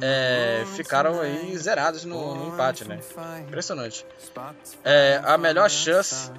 é, 0.00 0.64
ficaram 0.74 1.20
aí 1.20 1.56
zeradas 1.56 2.04
no, 2.04 2.34
no, 2.34 2.48
empate, 2.48 2.84
né? 2.84 2.98
Impressionante. 3.46 4.04
É, 4.84 5.20
a 5.22 5.38
melhor 5.38 5.70
chance 5.70 6.30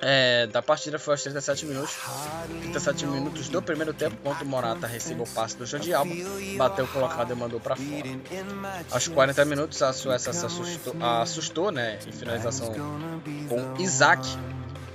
é, 0.00 0.46
da 0.46 0.62
partida 0.62 0.98
foi 0.98 1.14
aos 1.14 1.22
37 1.22 1.66
minutos. 1.66 1.96
37 2.62 3.06
minutos 3.06 3.48
do 3.50 3.60
primeiro 3.60 3.92
tempo, 3.92 4.16
quando 4.22 4.40
o 4.40 4.46
Morata 4.46 4.86
recebeu 4.86 5.24
o 5.24 5.28
passe 5.28 5.56
do 5.56 5.66
Jordi 5.66 5.92
Alba, 5.92 6.14
bateu 6.56 6.88
colocado 6.88 7.32
e 7.32 7.36
mandou 7.36 7.60
para 7.60 7.76
fora. 7.76 8.08
Aos 8.90 9.06
40 9.06 9.44
minutos, 9.44 9.82
a 9.82 9.92
Suécia 9.92 10.32
se 10.32 10.46
assustou, 10.46 10.94
assustou 11.02 11.70
né, 11.70 11.98
em 12.06 12.12
finalização 12.12 12.72
com 13.48 13.82
Isaac 13.82 14.26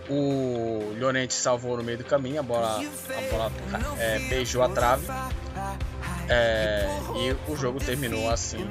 o 0.09 0.93
Llorente 0.99 1.33
salvou 1.33 1.77
no 1.77 1.83
meio 1.83 1.97
do 1.97 2.03
caminho, 2.03 2.39
a 2.39 2.43
bola, 2.43 2.79
a 2.79 3.31
bola 3.31 3.51
é, 3.99 4.19
beijou 4.29 4.63
a 4.63 4.69
trave. 4.69 5.05
É, 6.27 6.87
e 7.15 7.51
o 7.51 7.55
jogo 7.55 7.79
terminou 7.79 8.29
assim: 8.29 8.65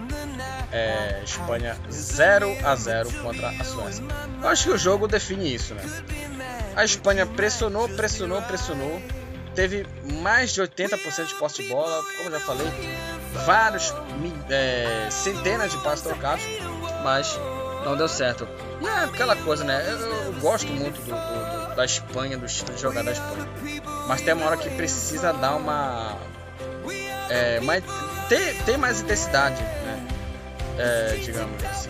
é, 0.72 1.22
Espanha 1.24 1.76
0 1.90 2.56
a 2.64 2.74
0 2.74 3.12
contra 3.22 3.48
a 3.48 3.64
Suécia. 3.64 4.04
Eu 4.42 4.48
acho 4.48 4.64
que 4.64 4.70
o 4.70 4.78
jogo 4.78 5.06
define 5.06 5.54
isso, 5.54 5.74
né? 5.74 5.82
A 6.76 6.84
Espanha 6.84 7.26
pressionou, 7.26 7.88
pressionou, 7.88 8.42
pressionou. 8.42 9.00
Teve 9.54 9.86
mais 10.20 10.52
de 10.52 10.60
80% 10.60 11.26
de 11.26 11.34
posse 11.36 11.62
de 11.62 11.68
bola, 11.68 12.02
como 12.18 12.28
já 12.28 12.40
falei, 12.40 12.66
vários 13.46 13.94
é, 14.50 15.08
centenas 15.10 15.70
de 15.70 15.78
passos 15.78 16.02
trocados, 16.02 16.44
mas 17.04 17.38
não 17.84 17.96
deu 17.96 18.08
certo. 18.08 18.48
E 18.84 18.86
é 18.86 19.04
aquela 19.04 19.34
coisa, 19.34 19.64
né? 19.64 19.82
Eu, 19.88 19.98
eu 19.98 20.32
gosto 20.34 20.70
muito 20.70 21.00
do, 21.00 21.10
do, 21.10 21.68
do, 21.68 21.74
da 21.74 21.84
Espanha, 21.84 22.36
do 22.36 22.44
estilo 22.44 22.74
de 22.74 22.82
jogar 22.82 23.02
da 23.02 23.12
Espanha. 23.12 23.48
Mas 24.06 24.20
tem 24.20 24.34
uma 24.34 24.46
hora 24.46 24.56
que 24.58 24.68
precisa 24.70 25.32
dar 25.32 25.56
uma. 25.56 26.18
É, 27.30 27.60
mais, 27.60 27.82
ter, 28.28 28.62
ter 28.64 28.76
mais 28.76 29.00
intensidade, 29.00 29.62
né? 29.62 30.06
É, 30.78 31.16
digamos 31.22 31.64
assim. 31.64 31.88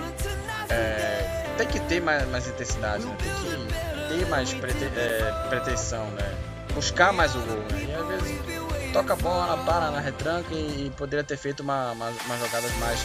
É, 0.69 1.45
tem 1.59 1.67
que 1.67 1.81
ter 1.81 2.01
mais, 2.01 2.29
mais 2.29 2.47
intensidade, 2.47 3.05
né? 3.05 3.17
Tem 3.19 3.33
que 3.33 4.15
ter 4.15 4.27
mais 4.29 4.55
prete, 4.55 4.85
é, 4.85 5.47
pretensão, 5.49 6.07
né? 6.13 6.33
Buscar 6.75 7.13
mais 7.13 7.35
o 7.35 7.41
gol, 7.41 7.57
né? 7.73 7.87
E 7.89 7.93
às 7.93 8.07
vezes 8.07 8.93
toca 8.93 9.15
a 9.15 9.17
bola, 9.17 9.57
para 9.65 9.91
na 9.91 9.99
retranca 9.99 10.55
e, 10.55 10.87
e 10.87 10.93
poderia 10.97 11.25
ter 11.25 11.37
feito 11.37 11.61
uma, 11.65 11.91
uma, 11.91 12.11
umas 12.11 12.41
jogadas 12.41 12.73
mais 12.77 13.05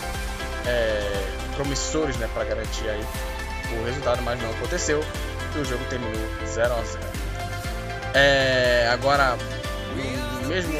é, 0.67 1.55
promissores 1.55 2.15
né, 2.17 2.29
para 2.31 2.43
garantir 2.43 2.87
aí 2.87 3.03
o 3.75 3.85
resultado, 3.85 4.21
mas 4.21 4.41
não 4.41 4.49
aconteceu 4.51 5.03
e 5.55 5.59
o 5.59 5.65
jogo 5.65 5.83
terminou 5.85 6.21
0 6.45 6.73
a 6.73 6.83
0 6.83 6.99
é, 8.13 8.89
Agora, 8.91 9.37
no 10.41 10.47
mesmo 10.47 10.73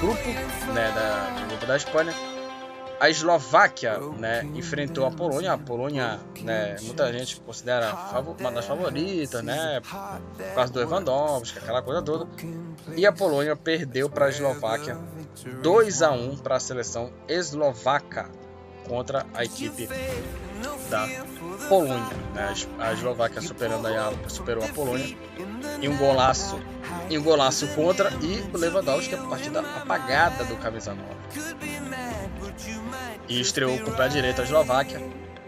grupo 0.00 0.28
né, 0.72 0.92
da, 0.94 1.40
do 1.40 1.48
grupo 1.48 1.66
da 1.66 1.76
Espanha, 1.76 2.14
a 2.98 3.10
Eslováquia 3.10 3.98
né, 4.18 4.42
enfrentou 4.54 5.06
a 5.06 5.10
Polônia. 5.10 5.52
A 5.52 5.58
Polônia, 5.58 6.18
né, 6.40 6.76
muita 6.82 7.12
gente 7.12 7.40
considera 7.40 7.94
uma 8.38 8.50
das 8.50 8.64
favoritas, 8.64 9.42
né, 9.42 9.80
por 9.82 10.54
causa 10.54 10.72
do 10.72 10.78
Lewandowski, 10.78 11.58
aquela 11.58 11.82
coisa 11.82 12.00
toda. 12.02 12.26
E 12.96 13.06
a 13.06 13.12
Polônia 13.12 13.54
perdeu 13.54 14.08
para 14.08 14.26
a 14.26 14.28
Eslováquia 14.30 14.96
2 15.62 16.02
a 16.02 16.10
1 16.10 16.38
para 16.38 16.56
a 16.56 16.60
seleção 16.60 17.12
eslovaca 17.28 18.30
contra 18.88 19.26
a 19.34 19.44
equipe 19.44 19.88
da 20.90 21.08
Polônia. 21.68 22.16
Né? 22.34 22.54
A 22.78 22.92
Eslováquia 22.92 23.40
superando 23.40 23.86
a, 23.86 24.12
superou 24.28 24.64
a 24.64 24.68
Polônia 24.68 25.16
em 25.80 25.88
um 25.88 25.96
golaço, 25.96 26.60
um 27.10 27.22
golaço 27.22 27.66
contra 27.68 28.10
e 28.22 28.44
o 28.52 28.58
Lewandowski 28.58 29.14
a 29.14 29.18
partida 29.18 29.60
apagada 29.60 30.44
do 30.44 30.56
camisa 30.56 30.94
9. 30.94 31.06
E 33.28 33.40
estreou 33.40 33.78
com 33.80 33.90
o 33.90 33.94
pé 33.94 34.08
direito 34.08 34.40
a 34.40 34.44
Eslováquia, 34.44 35.00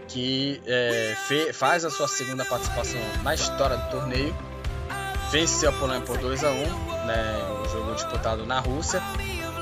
que 0.07 0.61
é, 0.65 1.15
fe, 1.27 1.53
faz 1.53 1.85
a 1.85 1.89
sua 1.89 2.07
segunda 2.07 2.43
participação 2.43 2.99
na 3.23 3.33
história 3.33 3.77
do 3.77 3.89
torneio. 3.91 4.35
Venceu 5.31 5.69
a 5.69 5.73
Polônia 5.73 6.01
por 6.01 6.17
2 6.17 6.43
a 6.43 6.49
1 6.49 6.89
né, 7.05 7.63
o 7.63 7.69
jogo 7.69 7.95
disputado 7.95 8.45
na 8.45 8.59
Rússia. 8.59 9.01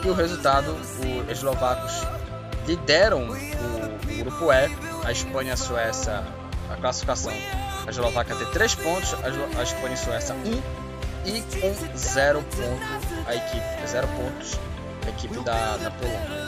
E 0.04 0.10
o 0.10 0.14
resultado, 0.14 0.72
os 0.72 1.32
eslovacos 1.32 1.92
lideram 2.66 3.28
o, 3.28 3.34
o 3.34 4.18
grupo 4.24 4.52
E, 4.52 4.70
a 5.04 5.12
Espanha 5.12 5.50
e 5.50 5.54
a 5.54 5.58
Suécia, 5.58 6.24
a 6.70 6.76
classificação. 6.76 7.34
A 7.86 7.90
Eslováquia 7.90 8.36
tem 8.36 8.48
3 8.52 8.76
pontos, 8.76 9.14
a 9.14 9.64
Espanha 9.64 9.92
e 9.92 9.94
a 9.94 9.98
Suécia 9.98 10.36
1 10.36 10.38
um, 10.38 10.62
e 11.26 11.42
com 11.42 11.98
0 11.98 12.42
pontos 12.42 13.28
a 13.28 13.36
equipe, 13.36 13.88
0 13.88 14.08
pontos 14.08 14.60
a 15.06 15.10
equipe 15.10 15.40
da, 15.40 15.78
da 15.78 15.92
Polônia. 15.92 16.48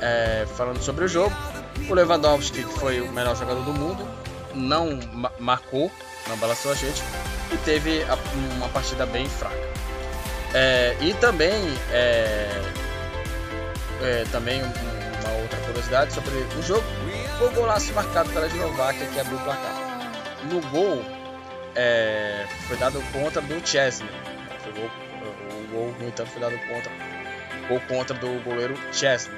É, 0.00 0.46
falando 0.56 0.82
sobre 0.82 1.04
o 1.04 1.08
jogo, 1.08 1.34
o 1.88 1.94
Lewandowski, 1.94 2.64
que 2.64 2.78
foi 2.78 3.00
o 3.00 3.12
melhor 3.12 3.36
jogador 3.36 3.62
do 3.62 3.72
mundo, 3.72 4.06
não 4.54 4.98
ma 5.12 5.30
marcou, 5.38 5.90
não 6.28 6.36
balançou 6.38 6.72
a 6.72 6.74
gente 6.74 7.02
e 7.52 7.56
teve 7.58 8.02
a, 8.04 8.16
uma 8.56 8.68
partida 8.68 9.04
bem 9.06 9.28
fraca. 9.28 9.56
É, 10.54 10.96
e 11.00 11.14
também 11.14 11.52
é, 11.92 12.48
é, 14.02 14.24
também 14.32 14.62
uma 15.30 15.42
outra 15.42 15.58
curiosidade 15.60 16.12
sobre 16.12 16.30
o 16.58 16.62
jogo 16.62 16.84
foi 17.38 17.48
o 17.48 17.52
golaço 17.52 17.92
marcado 17.94 18.30
pela 18.30 18.46
Eslováquia 18.46 19.06
que 19.06 19.20
abriu 19.20 19.38
o 19.38 19.40
placar. 19.40 19.74
No 20.50 20.60
gol 20.68 21.04
é, 21.74 22.46
foi 22.66 22.76
dado 22.76 23.00
contra 23.12 23.40
do 23.40 23.66
Chesney. 23.66 24.10
O 24.68 24.72
gol, 24.72 24.90
o 24.90 25.68
gol, 25.68 25.94
no 25.98 26.08
entanto, 26.08 26.30
foi 26.30 26.40
dado 26.40 26.58
contra, 26.58 26.92
gol 27.68 27.80
contra 27.88 28.16
do 28.16 28.42
goleiro 28.42 28.74
Chesney. 28.92 29.34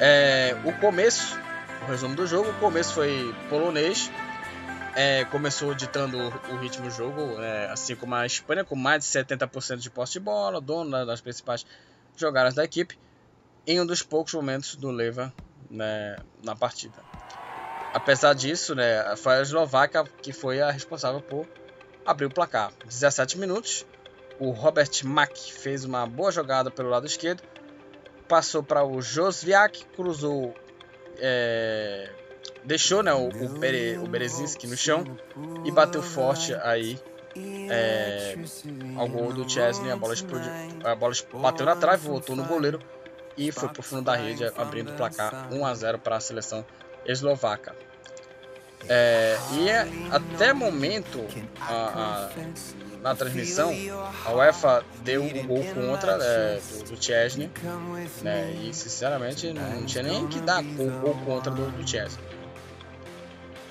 É, 0.00 0.56
o 0.64 0.72
começo, 0.74 1.38
o 1.82 1.90
resumo 1.90 2.14
do 2.14 2.26
jogo, 2.26 2.50
o 2.50 2.54
começo 2.54 2.94
foi 2.94 3.34
polonês. 3.48 4.10
É, 4.94 5.24
começou 5.26 5.74
ditando 5.74 6.18
o 6.18 6.56
ritmo 6.56 6.88
do 6.88 6.90
jogo, 6.90 7.40
é, 7.40 7.70
assim 7.70 7.94
como 7.94 8.16
a 8.16 8.26
Espanha, 8.26 8.64
com 8.64 8.74
mais 8.74 9.04
de 9.04 9.10
70% 9.10 9.76
de 9.76 9.90
posse 9.90 10.14
de 10.14 10.20
bola, 10.20 10.60
dono 10.60 11.06
das 11.06 11.20
principais 11.20 11.64
jogadas 12.16 12.54
da 12.54 12.64
equipe 12.64 12.98
em 13.68 13.78
um 13.78 13.84
dos 13.84 14.02
poucos 14.02 14.32
momentos 14.32 14.74
do 14.76 14.90
Leva 14.90 15.30
né, 15.70 16.16
na 16.42 16.56
partida. 16.56 16.96
Apesar 17.92 18.32
disso, 18.32 18.74
né, 18.74 19.14
foi 19.16 19.34
a 19.34 19.42
Eslováquia 19.42 20.04
que 20.22 20.32
foi 20.32 20.62
a 20.62 20.70
responsável 20.70 21.20
por 21.20 21.46
abrir 22.04 22.24
o 22.24 22.30
placar. 22.30 22.72
17 22.86 23.38
minutos, 23.38 23.84
o 24.40 24.50
Robert 24.52 24.90
Mack 25.04 25.52
fez 25.52 25.84
uma 25.84 26.06
boa 26.06 26.32
jogada 26.32 26.70
pelo 26.70 26.88
lado 26.88 27.06
esquerdo, 27.06 27.42
passou 28.26 28.62
para 28.62 28.82
o 28.82 29.02
Josviak, 29.02 29.84
cruzou, 29.94 30.54
é, 31.18 32.10
deixou 32.64 33.02
né, 33.02 33.12
o, 33.12 33.28
o, 33.28 33.48
Bere, 33.58 33.98
o 33.98 34.06
Berezinski 34.06 34.66
no 34.66 34.78
chão 34.78 35.04
e 35.66 35.70
bateu 35.70 36.02
forte 36.02 36.54
aí 36.54 36.98
é, 37.70 38.34
ao 38.96 39.08
gol 39.08 39.30
do 39.34 39.48
Chesney, 39.48 39.90
a 39.90 39.96
bola, 39.96 40.14
explodiu, 40.14 40.50
a 40.84 40.94
bola 40.94 41.12
bateu 41.34 41.66
na 41.66 41.76
trave, 41.76 42.08
voltou 42.08 42.34
no 42.34 42.44
goleiro 42.44 42.80
e 43.38 43.52
foi 43.52 43.68
para 43.68 43.80
o 43.80 43.82
fundo 43.82 44.02
da 44.02 44.16
rede, 44.16 44.44
abrindo 44.56 44.90
o 44.90 44.94
placar 44.94 45.48
1 45.52 45.64
a 45.64 45.74
0 45.74 45.98
para 46.00 46.16
a 46.16 46.20
seleção 46.20 46.66
eslovaca. 47.06 47.74
É, 48.88 49.38
e 49.52 49.68
é, 49.68 49.88
até 50.10 50.52
momento, 50.52 51.24
a, 51.60 51.72
a, 51.74 52.30
na 53.02 53.14
transmissão, 53.14 53.72
a 54.24 54.32
UEFA 54.32 54.84
deu 55.02 55.24
o 55.24 55.44
gol 55.44 55.64
contra 55.74 56.12
é, 56.20 56.60
do, 56.60 56.90
do 56.90 57.02
Chesney, 57.02 57.50
né, 58.22 58.52
e 58.62 58.74
sinceramente 58.74 59.52
não 59.52 59.84
tinha 59.84 60.02
nem 60.04 60.26
que 60.26 60.40
dar 60.40 60.62
gol 60.62 61.16
contra 61.24 61.50
do, 61.50 61.70
do 61.70 61.88
Chesney. 61.88 62.22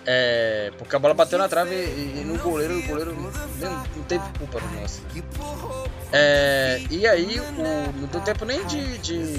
É, 0.10 0.72
porque 0.78 0.96
a 0.96 1.00
bola 1.00 1.14
bateu 1.14 1.38
na 1.38 1.50
trave 1.50 1.76
e, 1.76 2.22
e 2.22 2.24
no 2.24 2.38
goleiro, 2.40 2.80
o 2.80 2.88
goleiro 2.88 3.14
não, 3.14 3.30
não 3.94 4.04
teve 4.04 4.24
culpa 4.40 4.62
no 4.62 4.80
lance. 4.80 5.02
É, 6.14 6.82
e 6.90 7.06
aí, 7.06 7.38
o, 7.42 7.52
não 7.52 8.08
deu 8.08 8.22
tempo 8.22 8.46
nem 8.46 8.66
de. 8.66 8.98
de 9.00 9.38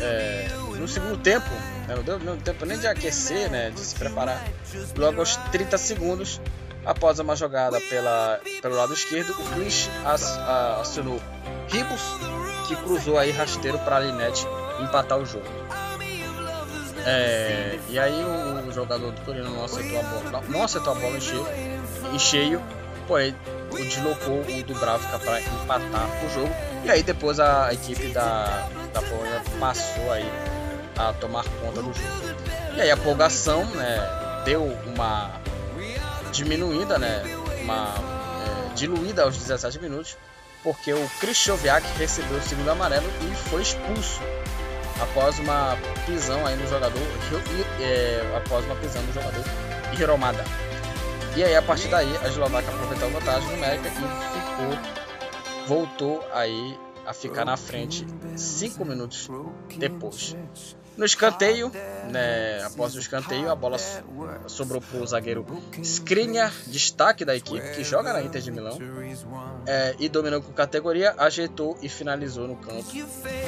é, 0.00 0.48
no 0.78 0.88
segundo 0.88 1.18
tempo, 1.18 1.50
né, 1.86 1.96
não 1.96 2.02
deu, 2.02 2.18
não 2.18 2.36
deu 2.36 2.42
tempo 2.42 2.64
nem 2.64 2.78
de 2.78 2.86
aquecer, 2.86 3.50
né, 3.50 3.68
de 3.68 3.80
se 3.80 3.94
preparar. 3.94 4.42
Logo 4.96 5.20
aos 5.20 5.36
30 5.36 5.76
segundos, 5.76 6.40
após 6.86 7.18
uma 7.18 7.36
jogada 7.36 7.78
pela, 7.90 8.40
pelo 8.62 8.74
lado 8.74 8.94
esquerdo, 8.94 9.36
o 9.38 9.54
Luiz 9.56 9.90
acionou 10.80 11.20
Ribos, 11.68 12.00
que 12.66 12.74
cruzou 12.76 13.18
aí 13.18 13.32
rasteiro 13.32 13.78
para 13.80 13.96
a 13.96 14.00
Linete 14.00 14.46
empatar 14.80 15.18
o 15.18 15.26
jogo. 15.26 15.44
É, 17.08 17.78
e 17.88 17.98
aí 17.98 18.22
o, 18.22 18.68
o, 18.68 18.72
jogador 18.72 19.12
do 19.12 19.20
Torino 19.22 19.50
não 19.50 19.64
acertou 19.64 19.98
a 19.98 20.02
bola, 20.02 20.44
não 20.48 20.62
acertou 20.62 20.92
a 20.92 20.96
bola 20.96 21.16
em 21.16 21.20
cheio, 21.20 21.46
em 22.12 22.18
cheio 22.18 22.62
porém 23.08 23.34
deslocou 23.72 24.42
o 24.42 24.62
Dubravka 24.64 25.18
para 25.18 25.40
empatar 25.40 26.24
o 26.24 26.30
jogo. 26.30 26.54
E 26.84 26.90
aí 26.90 27.02
depois 27.02 27.40
a 27.40 27.72
equipe 27.72 28.08
da, 28.08 28.68
da 28.92 29.00
Polônia 29.00 29.42
passou 29.58 30.12
aí 30.12 30.30
a 30.96 31.12
tomar 31.14 31.44
conta 31.62 31.82
do 31.82 31.92
jogo. 31.92 32.38
E 32.76 32.80
aí 32.82 32.90
a 32.90 32.94
empolgação 32.94 33.64
né, 33.64 34.42
deu 34.44 34.64
uma 34.86 35.40
diminuída, 36.30 36.98
né, 36.98 37.22
uma 37.62 37.94
é, 38.70 38.74
diluída 38.74 39.22
aos 39.22 39.36
17 39.38 39.80
minutos, 39.80 40.16
porque 40.62 40.92
o 40.92 41.10
Krychowiak 41.20 41.86
recebeu 41.98 42.36
o 42.36 42.42
segundo 42.42 42.70
amarelo 42.70 43.06
e 43.22 43.34
foi 43.48 43.62
expulso 43.62 44.20
após 45.00 45.38
uma 45.38 45.76
pisão 46.06 46.44
aí 46.46 46.56
no 46.56 46.66
jogador, 46.66 47.02
é, 47.80 48.36
após 48.36 48.64
uma 48.64 48.76
pisão 48.76 49.02
no 49.02 49.12
jogador 49.12 49.44
Hiromada. 49.98 50.44
E 51.36 51.44
aí 51.44 51.54
a 51.54 51.62
partir 51.62 51.88
daí 51.88 52.16
a 52.18 52.28
Eslováquia 52.28 52.72
aproveitou 52.72 53.08
a 53.08 53.12
vantagem 53.12 53.50
numérica 53.50 53.88
e 53.88 53.92
ficou, 53.92 55.76
voltou 55.76 56.24
aí 56.32 56.78
a 57.06 57.12
ficar 57.12 57.44
na 57.44 57.56
frente 57.56 58.06
cinco 58.36 58.84
minutos 58.84 59.28
depois. 59.76 60.36
No 60.98 61.04
escanteio, 61.04 61.70
né, 62.10 62.60
após 62.64 62.96
o 62.96 62.98
escanteio, 62.98 63.48
a 63.48 63.54
bola 63.54 63.78
sobrou 64.48 64.80
para 64.80 64.98
o 64.98 65.06
zagueiro 65.06 65.46
Skriniar, 65.80 66.52
destaque 66.66 67.24
da 67.24 67.36
equipe, 67.36 67.70
que 67.70 67.84
joga 67.84 68.12
na 68.12 68.20
Inter 68.20 68.42
de 68.42 68.50
Milão, 68.50 68.76
é, 69.64 69.94
e 70.00 70.08
dominou 70.08 70.42
com 70.42 70.52
categoria, 70.52 71.14
ajeitou 71.16 71.78
e 71.80 71.88
finalizou 71.88 72.48
no 72.48 72.56
campo 72.56 72.90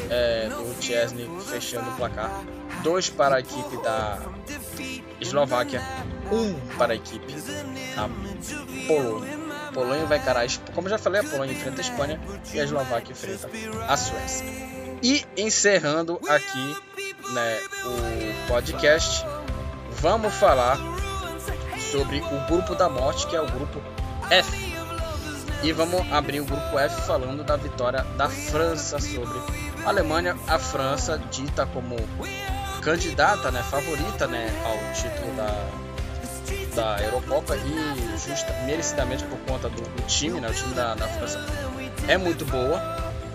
é, 0.09 0.49
do 0.49 0.81
Chesney, 0.81 1.29
fechando 1.45 1.91
o 1.91 1.97
placar. 1.97 2.31
Dois 2.85 3.11
para 3.11 3.37
a 3.37 3.41
equipe 3.41 3.83
da 3.83 4.21
Eslováquia, 5.21 5.83
um 6.31 6.55
para 6.79 6.93
a 6.93 6.97
equipe 6.97 7.35
da 7.97 8.09
Polônia. 8.87 9.39
Polônia 9.75 10.07
vai 10.07 10.19
encarar, 10.19 10.47
como 10.73 10.89
já 10.89 10.99
falei, 10.99 11.21
a 11.21 11.25
Polônia 11.25 11.53
enfrenta 11.53 11.79
a 11.79 11.81
Espanha 11.81 12.21
e 12.55 12.61
a 12.61 12.65
Eslováquia 12.65 13.11
enfrenta 13.11 13.51
a 13.89 13.97
Suécia. 13.97 14.47
E 15.03 15.25
encerrando 15.37 16.21
aqui 16.29 16.77
né, 17.33 17.61
o 17.85 18.49
podcast, 18.49 19.25
vamos 20.01 20.35
falar 20.35 20.79
sobre 21.91 22.21
o 22.21 22.47
grupo 22.47 22.75
da 22.75 22.89
morte, 22.89 23.27
que 23.27 23.37
é 23.37 23.41
o 23.41 23.47
grupo 23.47 23.81
F. 24.31 24.71
E 25.63 25.73
vamos 25.73 26.11
abrir 26.11 26.41
o 26.41 26.45
grupo 26.45 26.79
F 26.79 27.03
falando 27.03 27.45
da 27.45 27.57
vitória 27.57 28.03
da 28.17 28.29
França 28.29 28.99
sobre 28.99 29.39
a 29.85 29.89
Alemanha. 29.89 30.37
A 30.49 30.59
França 30.59 31.21
dita 31.31 31.67
como 31.67 31.97
candidata, 32.81 33.51
né, 33.51 33.63
favorita, 33.63 34.27
né, 34.27 34.49
ao 34.65 34.95
título 34.95 35.37
da, 35.37 36.97
da 36.97 37.05
Eurocopa 37.05 37.55
e 37.57 38.19
justa, 38.19 38.53
merecidamente 38.65 39.23
por 39.25 39.39
conta 39.41 39.69
do, 39.69 39.83
do 39.83 40.03
time, 40.07 40.41
né, 40.41 40.49
o 40.49 40.55
time 40.55 40.75
da, 40.75 40.95
da 40.95 41.07
França 41.09 41.39
é 42.09 42.17
muito 42.17 42.45
boa, 42.47 42.81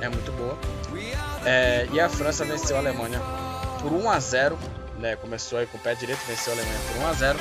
é 0.01 0.09
muito 0.09 0.31
boa. 0.31 0.57
É, 1.45 1.87
e 1.91 1.99
a 1.99 2.09
França 2.09 2.43
venceu 2.43 2.75
a 2.75 2.79
Alemanha 2.79 3.21
por 3.85 3.93
1 3.93 4.09
a 4.09 4.19
0 4.19 4.57
né? 4.97 5.15
Começou 5.17 5.59
aí 5.59 5.67
com 5.67 5.77
o 5.77 5.79
pé 5.79 5.93
direito, 5.93 6.19
venceu 6.27 6.53
a 6.53 6.55
Alemanha 6.55 6.79
por 6.91 7.01
1 7.03 7.07
a 7.07 7.13
0 7.13 7.39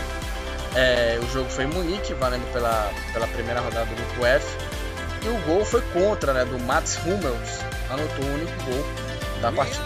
é, 0.76 1.18
O 1.22 1.32
jogo 1.32 1.49
foi 1.49 1.64
em 1.64 1.68
Munique, 1.68 2.12
valendo 2.12 2.45
pela, 2.53 2.92
pela 3.14 3.26
primeira 3.28 3.61
rodada 3.61 3.86
do 3.86 3.95
grupo 3.95 4.26
F. 4.26 4.47
E 5.24 5.28
o 5.28 5.38
gol 5.47 5.64
foi 5.64 5.80
contra, 5.92 6.34
né? 6.34 6.45
Do 6.45 6.59
Mats 6.59 6.99
Hummels. 6.99 7.61
Anotou 7.88 8.24
o 8.26 8.34
único 8.34 8.53
gol 8.64 8.84
da 9.40 9.51
partida. 9.51 9.84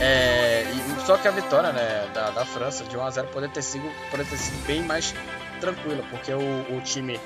É, 0.00 0.64
e, 0.64 1.06
só 1.06 1.16
que 1.16 1.28
a 1.28 1.30
vitória 1.30 1.72
né, 1.72 2.10
da, 2.12 2.30
da 2.30 2.44
França 2.44 2.82
de 2.82 2.96
1 2.96 3.04
a 3.04 3.10
0 3.10 3.28
poderia 3.28 3.54
ter 3.54 3.62
sido, 3.62 3.88
ter 4.10 4.36
sido 4.36 4.66
bem 4.66 4.82
mais 4.82 5.14
tranquila, 5.60 6.02
porque 6.10 6.32
o, 6.32 6.76
o 6.76 6.80
time 6.80 7.20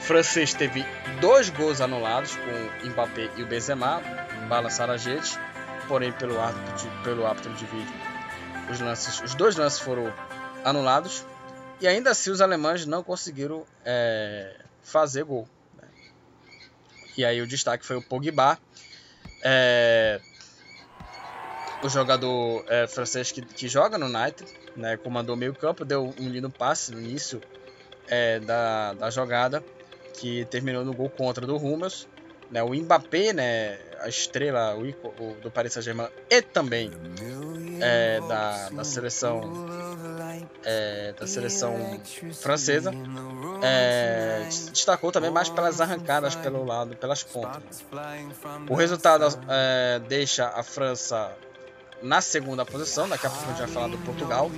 francês 0.00 0.54
teve 0.54 0.86
dois 1.20 1.50
gols 1.50 1.82
anulados 1.82 2.34
com 2.34 2.86
o 2.86 2.90
Mbappé 2.90 3.28
e 3.36 3.42
o 3.42 3.46
Benzema, 3.46 4.00
balançaram 4.48 4.94
a 4.94 4.96
gente 4.96 5.38
porém 5.92 6.10
pelo 6.10 6.40
árbitro 6.40 6.74
de, 6.74 7.04
pelo 7.04 7.26
árbitro 7.26 7.52
de 7.52 7.66
vídeo 7.66 7.94
os 8.70 8.80
lances, 8.80 9.20
os 9.20 9.34
dois 9.34 9.56
lances 9.56 9.78
foram 9.78 10.10
anulados 10.64 11.22
e 11.82 11.86
ainda 11.86 12.12
assim 12.12 12.30
os 12.30 12.40
alemães 12.40 12.86
não 12.86 13.02
conseguiram 13.02 13.66
é, 13.84 14.56
fazer 14.82 15.22
gol. 15.24 15.46
Né? 15.76 15.86
E 17.18 17.26
aí 17.26 17.42
o 17.42 17.46
destaque 17.46 17.84
foi 17.84 17.96
o 17.96 18.02
Pogba, 18.02 18.58
é, 19.44 20.18
o 21.82 21.90
jogador 21.90 22.64
é, 22.68 22.86
francês 22.86 23.30
que, 23.30 23.42
que, 23.42 23.68
joga 23.68 23.98
no 23.98 24.06
United, 24.06 24.50
né, 24.74 24.96
comandou 24.96 25.36
meio 25.36 25.54
campo, 25.54 25.84
deu 25.84 26.14
um 26.18 26.26
lindo 26.26 26.48
passe 26.48 26.90
no 26.90 27.02
início 27.02 27.38
é, 28.08 28.40
da, 28.40 28.94
da 28.94 29.10
jogada 29.10 29.62
que 30.18 30.46
terminou 30.46 30.86
no 30.86 30.94
gol 30.94 31.10
contra 31.10 31.46
do 31.46 31.54
Hummels. 31.54 32.08
Né, 32.52 32.62
o 32.62 32.74
Mbappé, 32.74 33.32
né, 33.32 33.78
a 34.02 34.08
estrela 34.08 34.76
o, 34.76 34.82
o, 34.82 35.34
do 35.40 35.50
Paris 35.50 35.72
Saint-Germain 35.72 36.08
e 36.28 36.42
também 36.42 36.90
é, 37.80 38.20
da, 38.20 38.68
da 38.68 38.84
seleção 38.84 39.66
é, 40.62 41.14
da 41.18 41.26
seleção 41.26 42.00
francesa 42.34 42.92
é, 43.62 44.46
destacou 44.70 45.10
também 45.10 45.30
mais 45.30 45.48
pelas 45.48 45.80
arrancadas 45.80 46.34
pelo 46.34 46.62
lado 46.64 46.94
pelas 46.96 47.22
pontas 47.22 47.84
o 48.68 48.74
resultado 48.74 49.24
é, 49.48 50.00
deixa 50.06 50.48
a 50.48 50.62
França 50.62 51.34
na 52.02 52.20
segunda 52.20 52.66
posição 52.66 53.08
daqui 53.08 53.26
a 53.26 53.30
pouco 53.30 53.44
a 53.44 53.48
gente 53.48 53.60
vai 53.60 53.68
falar 53.68 53.88
do 53.88 53.98
Portugal 53.98 54.50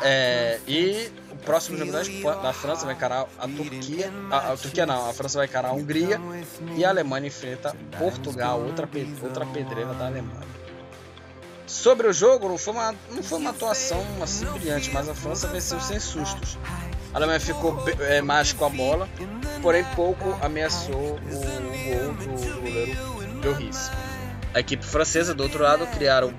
é, 0.00 0.58
e 0.66 1.10
o 1.30 1.36
próximo 1.36 1.76
jogo 1.76 1.92
da, 1.92 2.52
França 2.52 2.84
vai 2.84 2.94
encarar 2.94 3.26
a 3.38 3.48
Turquia. 3.48 4.10
A, 4.30 4.52
a, 4.52 4.56
Turquia 4.56 4.86
não, 4.86 5.08
a 5.08 5.12
França 5.12 5.38
vai 5.38 5.46
encarar 5.46 5.68
a 5.68 5.72
Hungria. 5.72 6.20
E 6.76 6.84
a 6.84 6.88
Alemanha 6.88 7.26
enfrenta 7.26 7.74
Portugal, 7.98 8.60
outra, 8.60 8.88
outra 9.22 9.46
pedreira 9.46 9.94
da 9.94 10.06
Alemanha. 10.06 10.52
Sobre 11.66 12.06
o 12.06 12.12
jogo, 12.12 12.48
não 12.48 12.58
foi, 12.58 12.74
uma, 12.74 12.94
não 13.10 13.22
foi 13.22 13.38
uma 13.38 13.50
atuação 13.50 14.04
assim 14.22 14.44
brilhante, 14.46 14.90
mas 14.92 15.08
a 15.08 15.14
França 15.14 15.48
venceu 15.48 15.80
sem 15.80 15.98
sustos. 15.98 16.58
A 17.14 17.16
Alemanha 17.16 17.40
ficou 17.40 17.82
é, 18.00 18.20
mais 18.20 18.52
com 18.52 18.64
a 18.64 18.68
bola, 18.68 19.08
porém 19.62 19.84
pouco 19.96 20.36
ameaçou 20.42 20.94
o, 20.94 21.18
gol 21.18 22.14
do, 22.14 22.54
do 22.54 22.60
goleiro 22.60 22.98
Lloris. 23.42 23.90
A 24.54 24.60
equipe 24.60 24.84
francesa, 24.84 25.34
do 25.34 25.42
outro 25.42 25.62
lado, 25.62 25.86
criaram 25.86 26.34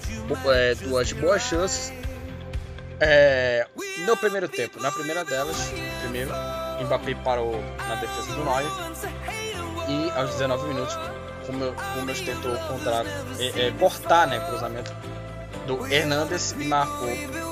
é, 0.53 0.75
duas 0.75 1.11
boas 1.13 1.41
chances 1.41 1.91
é, 3.03 3.67
no 4.05 4.17
primeiro 4.17 4.47
tempo, 4.47 4.81
na 4.81 4.91
primeira 4.91 5.23
delas, 5.25 5.71
primeiro, 6.01 6.31
Mbappé 6.81 7.15
parou 7.23 7.61
na 7.87 7.95
defesa 7.95 8.33
do 8.33 8.43
Neuer 8.43 8.71
e 9.87 10.09
aos 10.17 10.31
19 10.31 10.67
minutos, 10.67 10.97
o 11.47 11.99
Hummels 11.99 12.21
tentou 12.21 12.55
contra, 12.67 13.03
é, 13.39 13.67
é, 13.67 13.71
cortar 13.71 14.27
né, 14.27 14.39
cruzamento 14.47 14.93
do 15.67 15.85
Hernandes 15.91 16.51
e 16.51 16.63
marcou 16.65 17.09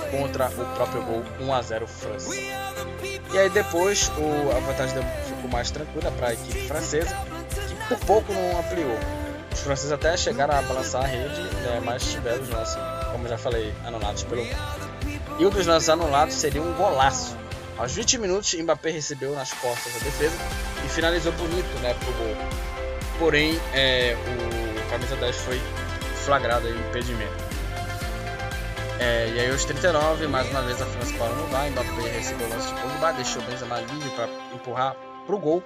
contra 0.09 0.47
o 0.47 0.75
próprio 0.75 1.01
gol 1.03 1.23
1 1.39 1.53
a 1.53 1.61
0 1.61 1.87
França. 1.87 2.35
E 2.35 3.37
aí 3.37 3.49
depois 3.49 4.11
o, 4.17 4.51
a 4.55 4.59
vantagem 4.59 4.97
ficou 5.25 5.49
mais 5.49 5.71
tranquila 5.71 6.11
para 6.11 6.29
a 6.29 6.33
equipe 6.33 6.67
francesa, 6.67 7.15
que 7.67 7.75
por 7.87 8.05
pouco 8.05 8.33
não 8.33 8.59
ampliou. 8.59 8.97
Os 9.51 9.59
franceses 9.59 9.91
até 9.91 10.15
chegaram 10.15 10.57
a 10.57 10.61
balançar 10.61 11.03
a 11.03 11.07
rede, 11.07 11.41
né, 11.41 11.81
mas 11.83 12.03
tiveram 12.03 12.43
lances, 12.49 12.77
como 13.11 13.27
já 13.27 13.37
falei, 13.37 13.73
anulados 13.85 14.23
pelo 14.23 14.43
e 15.41 15.45
um 15.45 15.49
dos 15.49 15.65
lances 15.65 15.89
anulados 15.89 16.35
seria 16.35 16.61
um 16.61 16.71
golaço 16.73 17.35
Aos 17.75 17.93
20 17.93 18.19
minutos, 18.19 18.53
Mbappé 18.53 18.91
recebeu 18.91 19.33
nas 19.33 19.51
costas 19.53 19.95
a 19.95 19.99
defesa 20.03 20.37
e 20.85 20.87
finalizou 20.87 21.31
bonito 21.31 21.79
né, 21.79 21.95
pro 21.95 22.13
gol. 22.13 22.35
Porém, 23.17 23.59
é, 23.73 24.15
o 24.15 24.89
camisa 24.91 25.15
10 25.15 25.35
foi 25.37 25.59
flagrado 26.25 26.67
aí, 26.67 26.79
impedimento. 26.79 27.33
É, 28.99 29.29
e 29.29 29.39
aí 29.39 29.49
aos 29.49 29.65
39, 29.65 30.27
mais 30.27 30.47
uma 30.51 30.61
vez 30.61 30.79
a 30.79 30.85
França 30.85 31.11
no 31.33 31.47
VAR, 31.47 31.71
Mbappé 31.71 32.11
recebeu 32.11 32.45
o 32.45 32.49
lance 32.51 32.67
de 32.67 32.79
Pogba, 32.79 33.11
deixou 33.13 33.41
Benzema 33.41 33.79
livre 33.79 34.09
para 34.11 34.29
empurrar 34.53 34.95
pro 35.25 35.39
gol, 35.39 35.63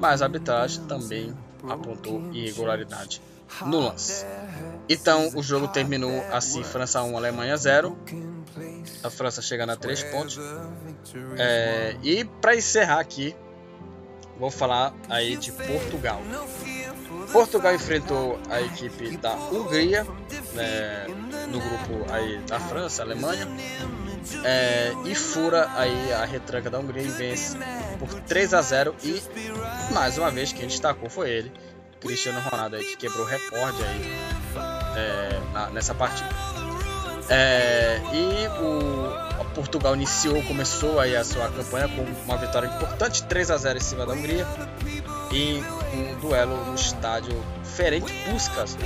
mas 0.00 0.22
a 0.22 0.24
arbitragem 0.24 0.82
também 0.84 1.36
apontou 1.68 2.22
irregularidade 2.32 3.20
no 3.66 3.80
lance. 3.80 4.24
Então 4.88 5.30
o 5.34 5.42
jogo 5.42 5.68
terminou 5.68 6.22
assim: 6.32 6.62
França 6.62 7.02
1, 7.02 7.16
Alemanha 7.16 7.56
0. 7.56 7.96
A 9.02 9.10
França 9.10 9.40
chegando 9.40 9.70
a 9.70 9.76
3 9.76 10.02
pontos. 10.04 10.38
É, 11.38 11.96
e 12.02 12.24
para 12.24 12.56
encerrar 12.56 13.00
aqui, 13.00 13.34
vou 14.38 14.50
falar 14.50 14.94
aí 15.08 15.36
de 15.36 15.52
Portugal. 15.52 16.20
Portugal 17.32 17.74
enfrentou 17.74 18.40
a 18.48 18.60
equipe 18.60 19.16
da 19.16 19.34
Hungria 19.34 20.04
né, 20.52 21.06
no 21.48 21.60
grupo 21.60 22.12
aí 22.12 22.38
da 22.40 22.58
França, 22.58 23.02
Alemanha, 23.02 23.48
é, 24.44 24.92
e 25.04 25.14
fura 25.14 25.70
aí 25.76 26.12
a 26.12 26.24
retranca 26.24 26.68
da 26.68 26.78
Hungria 26.78 27.02
e 27.02 27.08
vence 27.08 27.56
por 27.98 28.08
3 28.08 28.54
a 28.54 28.62
0 28.62 28.94
e 29.04 29.22
mais 29.92 30.18
uma 30.18 30.30
vez 30.30 30.52
quem 30.52 30.66
destacou 30.66 31.08
foi 31.08 31.30
ele, 31.30 31.52
Cristiano 32.00 32.40
Ronaldo 32.40 32.76
aí, 32.76 32.84
que 32.84 32.96
quebrou 32.96 33.24
recorde 33.24 33.82
aí 33.82 34.12
é, 34.96 35.40
na, 35.52 35.70
nessa 35.70 35.94
partida. 35.94 36.28
É, 37.28 38.00
e 38.12 38.48
o 38.60 39.44
Portugal 39.54 39.94
iniciou, 39.94 40.42
começou 40.44 40.98
aí 40.98 41.14
a 41.14 41.24
sua 41.24 41.48
campanha 41.50 41.88
com 41.88 42.02
uma 42.24 42.36
vitória 42.36 42.66
importante, 42.66 43.22
3 43.24 43.50
a 43.50 43.56
0 43.56 43.78
em 43.78 43.82
cima 43.82 44.06
da 44.06 44.12
Hungria, 44.12 44.46
e 45.32 45.62
um 45.94 46.18
duelo 46.20 46.64
no 46.64 46.74
estádio 46.74 47.44
Ferenc 47.64 48.10
Puskas. 48.24 48.76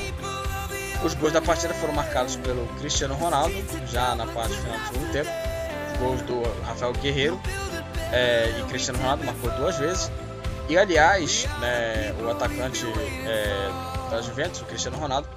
Os 1.04 1.14
gols 1.14 1.32
da 1.32 1.42
partida 1.42 1.74
foram 1.74 1.94
marcados 1.94 2.36
pelo 2.36 2.66
Cristiano 2.78 3.14
Ronaldo, 3.14 3.54
já 3.90 4.14
na 4.14 4.26
parte 4.26 4.54
final 4.56 4.78
do 4.78 4.86
segundo 4.86 5.12
tempo. 5.12 5.30
Os 5.92 5.98
gols 5.98 6.22
do 6.22 6.42
Rafael 6.64 6.92
Guerreiro 6.94 7.40
é, 8.10 8.52
e 8.58 8.62
Cristiano 8.64 8.98
Ronaldo 8.98 9.24
marcou 9.24 9.50
duas 9.52 9.78
vezes. 9.78 10.10
E 10.68 10.78
aliás, 10.78 11.46
né, 11.60 12.14
o 12.22 12.30
atacante 12.30 12.86
é, 13.26 14.10
da 14.10 14.22
Juventus, 14.22 14.62
o 14.62 14.64
Cristiano 14.64 14.96
Ronaldo, 14.96 15.28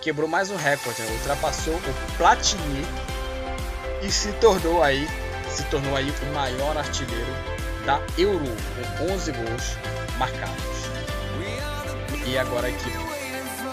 quebrou 0.00 0.28
mais 0.28 0.50
um 0.50 0.56
recorde, 0.56 1.02
né? 1.02 1.10
ultrapassou 1.12 1.74
o 1.74 2.16
Platini 2.16 2.86
e 4.02 4.10
se 4.10 4.32
tornou 4.34 4.82
aí, 4.82 5.08
se 5.48 5.64
tornou 5.64 5.96
aí 5.96 6.08
o 6.22 6.34
maior 6.34 6.76
artilheiro 6.76 7.32
da 7.84 8.00
Euro, 8.16 8.44
com 8.98 9.12
11 9.12 9.32
gols 9.32 9.76
marcados. 10.16 10.88
E 12.26 12.36
agora 12.36 12.66
a 12.66 12.70
equipe, 12.70 12.98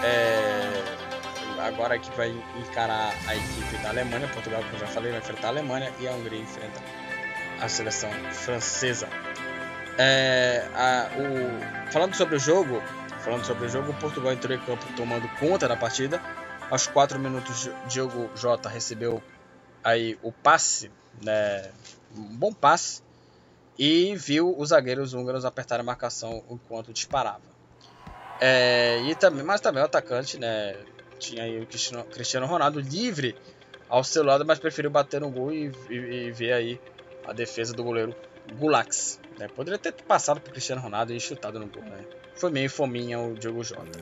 é, 0.02 0.82
agora 1.60 1.96
equipe 1.96 2.16
vai 2.16 2.30
encarar 2.56 3.14
a 3.28 3.36
equipe 3.36 3.76
da 3.82 3.90
Alemanha, 3.90 4.26
Portugal, 4.28 4.62
como 4.64 4.78
já 4.78 4.86
falei, 4.86 5.10
vai 5.10 5.20
enfrentar 5.20 5.48
a 5.48 5.50
Alemanha 5.50 5.92
e 6.00 6.08
a 6.08 6.12
Hungria 6.12 6.40
enfrenta 6.40 6.80
a 7.60 7.68
seleção 7.68 8.10
francesa. 8.32 9.08
É, 9.98 10.68
a, 10.74 11.08
o, 11.16 11.90
falando 11.90 12.14
sobre 12.14 12.36
o 12.36 12.38
jogo, 12.38 12.82
falando 13.20 13.44
sobre 13.44 13.66
o 13.66 13.68
jogo, 13.68 13.94
Portugal 13.94 14.32
entrou 14.32 14.56
em 14.56 14.60
campo 14.60 14.84
tomando 14.96 15.28
conta 15.38 15.66
da 15.66 15.76
partida. 15.76 16.20
Aos 16.70 16.86
4 16.86 17.18
minutos, 17.18 17.70
Diogo 17.88 18.28
Jota 18.34 18.68
recebeu 18.68 19.22
aí 19.82 20.18
o 20.22 20.32
passe, 20.32 20.90
né, 21.22 21.70
um 22.16 22.36
bom 22.36 22.52
passe, 22.52 23.02
e 23.78 24.16
viu 24.16 24.54
os 24.58 24.70
zagueiros 24.70 25.14
húngaros 25.14 25.44
apertar 25.44 25.78
a 25.78 25.82
marcação 25.82 26.42
enquanto 26.50 26.92
disparava. 26.92 27.56
É, 28.40 29.00
e 29.02 29.14
também, 29.14 29.44
mas 29.44 29.60
também 29.60 29.82
o 29.82 29.86
atacante, 29.86 30.38
né, 30.38 30.76
tinha 31.18 31.44
aí 31.44 31.60
o 31.60 31.66
Cristiano, 31.66 32.04
Cristiano 32.04 32.46
Ronaldo 32.46 32.80
livre 32.80 33.36
ao 33.88 34.02
seu 34.02 34.24
lado, 34.24 34.44
mas 34.44 34.58
preferiu 34.58 34.90
bater 34.90 35.20
no 35.20 35.30
gol 35.30 35.52
e, 35.52 35.70
e, 35.88 35.94
e 35.94 36.30
ver 36.32 36.52
aí 36.52 36.80
a 37.26 37.32
defesa 37.32 37.72
do 37.72 37.82
goleiro 37.84 38.14
Gulax. 38.58 39.20
Né? 39.38 39.48
Poderia 39.48 39.78
ter 39.78 39.92
passado 39.92 40.40
pro 40.40 40.50
Cristiano 40.52 40.80
Ronaldo 40.80 41.12
e 41.12 41.20
chutado 41.20 41.58
no 41.58 41.66
gol, 41.66 41.82
né? 41.82 42.04
Foi 42.34 42.50
meio 42.50 42.68
fominha 42.68 43.18
o 43.18 43.34
Diogo 43.34 43.64
Jota. 43.64 43.98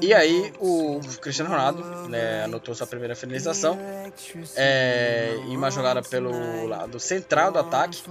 E 0.00 0.14
aí 0.14 0.52
o 0.60 1.00
Cristiano 1.20 1.50
Ronaldo 1.50 2.08
né, 2.08 2.44
anotou 2.44 2.74
sua 2.74 2.86
primeira 2.86 3.16
finalização 3.16 3.78
é, 4.56 5.36
em 5.48 5.56
uma 5.56 5.70
jogada 5.70 6.02
pelo 6.02 6.66
lado 6.66 7.00
central 7.00 7.50
do 7.50 7.58
ataque 7.58 8.02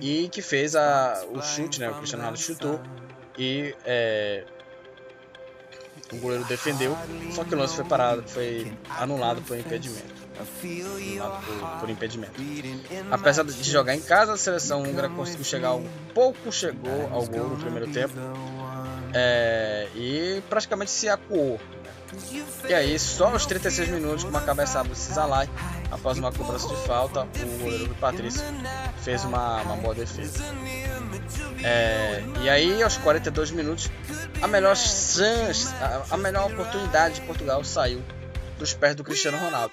e 0.00 0.28
que 0.28 0.40
fez 0.40 0.74
a, 0.74 1.24
o 1.30 1.42
chute, 1.42 1.80
né? 1.80 1.90
O 1.90 1.94
Cristiano 1.94 2.22
Ronaldo 2.22 2.38
chutou 2.38 2.80
e 3.38 3.74
é, 3.84 4.44
o 6.12 6.16
goleiro 6.16 6.44
defendeu, 6.44 6.96
só 7.30 7.44
que 7.44 7.54
o 7.54 7.58
lance 7.58 7.76
foi 7.76 7.84
parado, 7.84 8.22
foi 8.26 8.70
anulado 8.98 9.42
por 9.42 9.58
impedimento 9.58 10.21
por, 11.80 11.90
impedimento. 11.90 12.40
Apesar 13.10 13.44
de 13.44 13.70
jogar 13.70 13.94
em 13.94 14.00
casa, 14.00 14.32
a 14.32 14.36
seleção 14.36 14.82
húngara 14.82 15.08
conseguiu 15.08 15.44
chegar 15.44 15.74
um 15.74 15.88
pouco 16.14 16.52
chegou 16.52 17.08
ao 17.12 17.26
gol 17.26 17.48
no 17.48 17.56
primeiro 17.56 17.90
tempo 17.92 18.14
é, 19.14 19.88
e 19.94 20.42
praticamente 20.48 20.90
se 20.90 21.08
acuou. 21.08 21.60
E 22.68 22.74
aí, 22.74 22.98
só 22.98 23.28
aos 23.28 23.46
36 23.46 23.88
minutos, 23.88 24.24
com 24.24 24.30
uma 24.30 24.42
cabeçada 24.42 24.88
do 24.88 24.94
Cisalai, 24.94 25.48
após 25.90 26.18
uma 26.18 26.30
cobrança 26.30 26.68
de 26.68 26.76
falta, 26.86 27.22
o 27.22 27.62
goleiro 27.62 27.86
do 27.88 27.94
Patrício 27.94 28.42
fez 29.02 29.24
uma, 29.24 29.62
uma 29.62 29.76
boa 29.76 29.94
defesa. 29.94 30.42
É, 31.64 32.22
e 32.42 32.50
aí, 32.50 32.82
aos 32.82 32.96
42 32.98 33.52
minutos, 33.52 33.90
a 34.42 34.46
melhor 34.46 34.76
chance, 34.76 35.68
a, 35.80 36.02
a 36.10 36.16
melhor 36.16 36.52
oportunidade 36.52 37.16
de 37.16 37.20
Portugal 37.22 37.64
saiu 37.64 38.02
dos 38.58 38.74
pés 38.74 38.94
do 38.94 39.02
Cristiano 39.02 39.38
Ronaldo. 39.38 39.72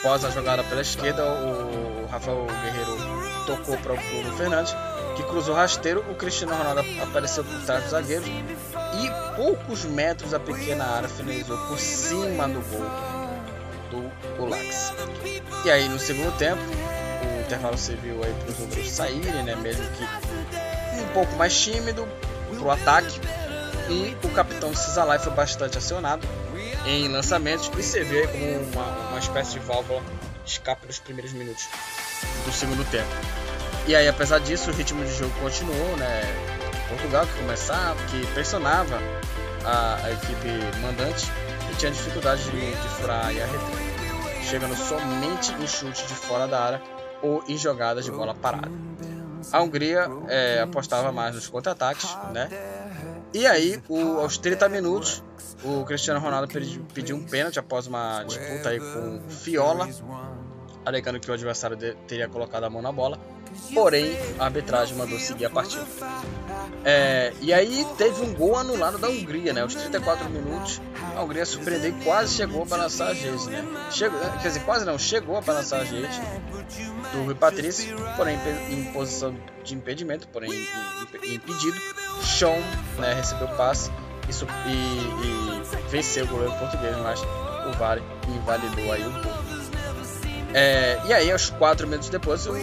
Após 0.00 0.24
a 0.24 0.30
jogada 0.30 0.64
pela 0.64 0.80
esquerda, 0.80 1.22
o 1.22 2.06
Rafael 2.10 2.46
Guerreiro 2.46 2.96
tocou 3.44 3.76
para 3.76 3.92
o 3.92 3.96
Bruno 3.98 4.34
Fernandes, 4.34 4.74
que 5.14 5.22
cruzou 5.24 5.54
rasteiro. 5.54 6.02
O 6.10 6.14
Cristiano 6.14 6.54
Ronaldo 6.54 6.80
apareceu 7.02 7.44
por 7.44 7.60
trás 7.66 7.82
dos 7.82 7.90
zagueiros 7.90 8.26
e 8.26 9.36
poucos 9.36 9.84
metros 9.84 10.30
da 10.30 10.40
pequena 10.40 10.86
área 10.86 11.08
finalizou 11.08 11.58
por 11.66 11.78
cima 11.78 12.48
do 12.48 12.62
gol 12.70 12.80
do 13.90 14.36
Gulax. 14.38 14.94
E 15.66 15.70
aí 15.70 15.86
no 15.86 15.98
segundo 15.98 16.34
tempo, 16.38 16.62
o 16.62 17.40
intervalo 17.42 17.76
serviu 17.76 18.24
aí 18.24 18.32
para 18.32 18.52
os 18.52 18.58
outros 18.58 18.90
saírem, 18.90 19.42
né, 19.42 19.54
mesmo 19.56 19.86
que 19.90 20.04
um 20.98 21.08
pouco 21.12 21.36
mais 21.36 21.54
tímido 21.54 22.08
para 22.56 22.66
o 22.66 22.70
ataque. 22.70 23.20
E 23.90 24.16
o 24.24 24.30
capitão 24.30 24.74
Cisalai 24.74 25.18
foi 25.18 25.32
bastante 25.32 25.76
acionado 25.76 26.26
em 26.86 27.08
lançamentos 27.08 27.70
e 27.78 27.82
serviu 27.82 28.26
como 28.28 28.72
uma, 28.72 29.08
uma 29.08 29.18
espécie 29.18 29.52
de 29.52 29.58
válvula 29.60 30.02
de 30.44 30.50
escape 30.50 30.86
nos 30.86 30.98
primeiros 30.98 31.32
minutos 31.32 31.68
do 32.44 32.52
segundo 32.52 32.84
tempo. 32.90 33.08
E 33.86 33.94
aí, 33.94 34.08
apesar 34.08 34.38
disso, 34.40 34.70
o 34.70 34.74
ritmo 34.74 35.04
de 35.04 35.14
jogo 35.14 35.32
continuou, 35.40 35.96
né? 35.96 36.22
Portugal 36.88 37.26
que 37.26 37.38
começava, 37.38 37.96
que 38.06 38.26
pressionava 38.28 38.98
a, 39.64 39.96
a 40.04 40.10
equipe 40.10 40.48
mandante 40.82 41.26
e 41.70 41.76
tinha 41.76 41.90
dificuldade 41.90 42.42
de, 42.44 42.70
de 42.70 42.88
furar 43.00 43.26
a 43.26 43.28
retranca, 43.28 44.42
chegando 44.42 44.76
somente 44.76 45.52
em 45.52 45.66
chute 45.66 46.06
de 46.06 46.14
fora 46.14 46.48
da 46.48 46.60
área 46.60 46.82
ou 47.22 47.44
em 47.48 47.56
jogadas 47.56 48.04
de 48.04 48.10
bola 48.10 48.34
parada. 48.34 48.70
A 49.52 49.62
Hungria 49.62 50.08
é, 50.28 50.60
apostava 50.60 51.12
mais 51.12 51.34
nos 51.34 51.48
contra-ataques, 51.48 52.16
né? 52.32 52.48
E 53.32 53.46
aí, 53.46 53.80
o, 53.88 54.18
aos 54.18 54.36
30 54.36 54.68
minutos, 54.68 55.22
o 55.64 55.84
Cristiano 55.84 56.20
Ronaldo 56.20 56.48
pediu, 56.92 57.16
um 57.16 57.22
pênalti 57.22 57.58
após 57.58 57.86
uma 57.86 58.22
disputa 58.24 58.70
aí 58.70 58.80
com 58.80 59.20
Fiola, 59.28 59.88
alegando 60.84 61.20
que 61.20 61.30
o 61.30 61.34
adversário 61.34 61.76
teria 62.06 62.28
colocado 62.28 62.64
a 62.64 62.70
mão 62.70 62.80
na 62.80 62.92
bola. 62.92 63.18
Porém, 63.74 64.16
a 64.38 64.44
arbitragem 64.44 64.96
mandou 64.96 65.18
seguir 65.18 65.46
a 65.46 65.50
partida. 65.50 65.84
É, 66.84 67.32
e 67.40 67.52
aí 67.52 67.84
teve 67.98 68.22
um 68.22 68.32
gol 68.32 68.56
anulado 68.56 68.96
da 68.96 69.08
Hungria, 69.08 69.52
né? 69.52 69.62
Aos 69.62 69.74
34 69.74 70.30
minutos, 70.30 70.80
a 71.16 71.22
Hungria 71.22 71.44
surpreendeu 71.44 71.90
e 71.90 72.04
quase 72.04 72.36
chegou 72.36 72.62
a 72.62 72.64
balançar 72.64 73.08
a 73.08 73.12
rede, 73.12 73.50
né? 73.50 73.88
Chegou, 73.90 74.20
quer 74.20 74.48
dizer, 74.48 74.60
quase 74.60 74.84
não, 74.84 74.96
chegou 74.98 75.36
a 75.36 75.40
balançar 75.40 75.80
a 75.80 75.84
rede 75.84 76.20
do 77.12 77.24
Rui 77.24 77.34
Patrício, 77.34 77.96
porém 78.16 78.38
em 78.70 78.84
posição 78.92 79.34
de 79.64 79.74
impedimento, 79.74 80.28
porém 80.28 80.50
impedido. 81.24 81.76
Sean 82.22 82.56
né, 82.98 83.14
recebeu 83.14 83.48
o 83.48 83.56
e, 84.28 84.70
e, 84.72 85.88
venceu 85.90 86.24
o 86.24 86.28
goleiro 86.28 86.52
português, 86.54 86.96
mas 86.98 87.20
o 87.22 87.78
VAR 87.78 87.98
invalidou 88.28 88.92
aí 88.92 89.06
o 89.06 89.10
gol. 89.10 89.32
É, 90.52 91.00
e 91.06 91.12
aí, 91.12 91.30
aos 91.30 91.50
4 91.50 91.86
minutos 91.86 92.08
depois, 92.08 92.46
o 92.46 92.54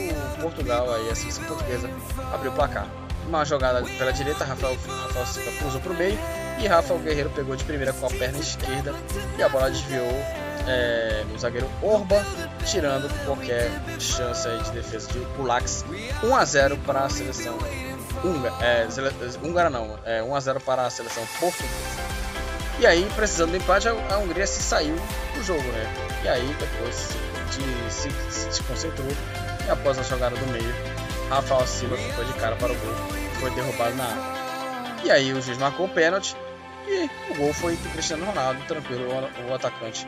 Portugal, 0.41 0.93
aí, 0.93 1.09
a 1.09 1.15
seleção 1.15 1.43
portuguesa, 1.45 1.89
abriu 2.33 2.51
o 2.51 2.55
placar. 2.55 2.87
Uma 3.27 3.43
jogada 3.45 3.83
pela 3.97 4.11
direita, 4.11 4.45
Rafael, 4.45 4.77
Rafael 5.03 5.25
Silva 5.25 5.51
cruzou 5.59 5.81
para 5.81 5.91
o 5.91 5.95
meio 5.95 6.17
e 6.59 6.67
Rafael 6.67 6.99
Guerreiro 6.99 7.29
pegou 7.29 7.55
de 7.55 7.63
primeira 7.63 7.93
com 7.93 8.05
a 8.05 8.09
perna 8.09 8.39
esquerda 8.39 8.95
e 9.37 9.43
a 9.43 9.49
bola 9.49 9.69
desviou 9.69 10.07
é, 10.67 11.23
zagueiro 11.37 11.69
Orba, 11.81 12.23
tirando 12.65 13.09
qualquer 13.25 13.69
chance 13.99 14.47
de 14.47 14.71
defesa 14.71 15.11
de 15.11 15.19
Kulaks. 15.35 15.85
1 16.23 16.35
a 16.35 16.45
0 16.45 16.77
para 16.85 17.01
a 17.01 17.09
seleção 17.09 17.57
húngara, 18.23 19.67
é, 19.67 19.69
não, 19.69 19.99
é 20.05 20.23
1 20.23 20.35
a 20.35 20.39
0 20.39 20.59
para 20.61 20.85
a 20.85 20.89
seleção 20.89 21.25
portuguesa. 21.39 22.07
E 22.79 22.85
aí, 22.85 23.09
precisando 23.15 23.51
do 23.51 23.57
empate, 23.57 23.87
a 23.87 24.17
Hungria 24.17 24.45
se 24.45 24.61
saiu 24.61 24.95
do 25.33 25.43
jogo, 25.43 25.63
né? 25.63 25.93
E 26.23 26.27
aí, 26.27 26.55
depois 26.59 27.09
de, 27.51 27.91
se, 27.91 28.09
se 28.31 28.47
desconcentrou 28.47 29.07
e 29.65 29.71
após 29.71 29.97
a 29.97 30.03
jogada 30.03 30.35
do 30.35 30.47
meio, 30.47 30.73
Rafael 31.29 31.65
Silva 31.65 31.97
ficou 31.97 32.23
de 32.23 32.33
cara 32.33 32.55
para 32.55 32.71
o 32.71 32.75
gol 32.75 33.17
foi 33.39 33.51
derrubado 33.51 33.95
na 33.95 34.03
área. 34.03 35.03
E 35.03 35.11
aí 35.11 35.33
o 35.33 35.41
juiz 35.41 35.57
marcou 35.57 35.85
o 35.85 35.89
pênalti 35.89 36.35
e 36.87 37.09
o 37.31 37.35
gol 37.35 37.53
foi 37.53 37.75
do 37.75 37.89
Cristiano 37.89 38.25
Ronaldo, 38.25 38.61
tranquilo, 38.67 39.07
o, 39.47 39.53
atacante 39.53 40.07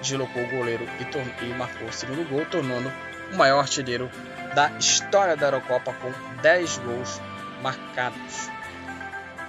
deslocou 0.00 0.42
o 0.42 0.48
goleiro 0.48 0.84
e, 0.98 1.44
e 1.44 1.54
marcou 1.54 1.88
o 1.88 1.92
segundo 1.92 2.28
gol, 2.28 2.46
tornando 2.46 2.90
o 3.32 3.36
maior 3.36 3.60
artilheiro 3.60 4.10
da 4.54 4.70
história 4.78 5.36
da 5.36 5.46
Eurocopa 5.46 5.92
com 5.94 6.12
10 6.42 6.78
gols 6.78 7.20
marcados. 7.62 8.48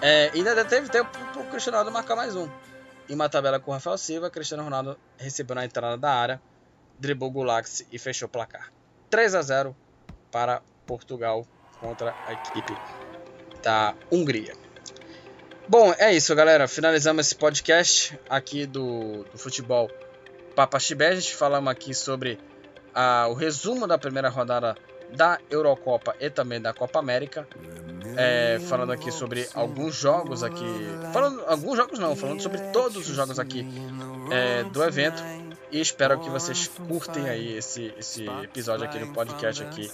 É, 0.02 0.32
ainda 0.34 0.66
teve 0.66 0.90
tempo 0.90 1.10
para 1.12 1.42
o 1.42 1.46
Cristiano 1.46 1.78
Ronaldo 1.78 1.92
marcar 1.92 2.16
mais 2.16 2.36
um. 2.36 2.50
Em 3.10 3.14
uma 3.14 3.30
tabela 3.30 3.60
com 3.60 3.72
o 3.72 3.74
Rafael 3.74 3.98
Silva, 3.98 4.30
Cristiano 4.30 4.64
Ronaldo 4.64 4.98
recebeu 5.18 5.56
na 5.56 5.66
entrada 5.66 5.98
da 5.98 6.12
área, 6.12 6.42
driblou 7.00 7.30
o 7.30 7.34
Gulax 7.34 7.86
e 7.92 8.00
fechou 8.00 8.28
o 8.28 8.30
placar. 8.30 8.72
3 9.10 9.36
a 9.36 9.42
0 9.42 9.76
para 10.32 10.62
Portugal 10.86 11.46
contra 11.80 12.16
a 12.26 12.34
equipe 12.34 12.74
da 13.62 13.96
Hungria. 14.12 14.54
Bom, 15.68 15.94
é 15.98 16.14
isso, 16.14 16.34
galera. 16.36 16.68
Finalizamos 16.68 17.28
esse 17.28 17.36
podcast 17.36 18.20
aqui 18.30 18.66
do, 18.66 19.24
do 19.26 19.38
futebol 19.38 19.90
Papaxibé. 20.56 21.10
A 21.10 21.16
gente 21.16 21.36
falamos 21.36 21.72
aqui 21.72 21.94
sobre 21.94 22.40
a, 22.94 23.28
o 23.28 23.34
resumo 23.34 23.88
da 23.88 23.98
primeira 23.98 24.30
rodada 24.30 24.76
da 25.16 25.40
Eurocopa 25.50 26.16
e 26.20 26.30
também 26.30 26.60
da 26.62 26.74
Copa 26.74 27.00
América. 27.00 27.48
É, 28.18 28.60
falando 28.68 28.92
aqui 28.92 29.12
sobre 29.12 29.48
alguns 29.54 29.96
jogos 29.96 30.44
aqui. 30.44 30.66
Falando, 31.14 31.44
alguns 31.48 31.78
jogos 31.78 32.00
não, 32.00 32.16
falando 32.16 32.42
sobre 32.42 32.60
todos 32.72 33.10
os 33.10 33.16
jogos 33.16 33.40
aqui 33.40 33.66
é, 34.32 34.64
do 34.64 34.84
evento. 34.84 35.24
E 35.72 35.80
espero 35.80 36.20
que 36.20 36.30
vocês 36.30 36.68
curtem 36.68 37.30
aí 37.30 37.56
esse, 37.56 37.94
esse 37.98 38.26
episódio 38.44 38.86
aqui 38.86 39.00
no 39.00 39.14
podcast 39.14 39.64
aqui 39.64 39.90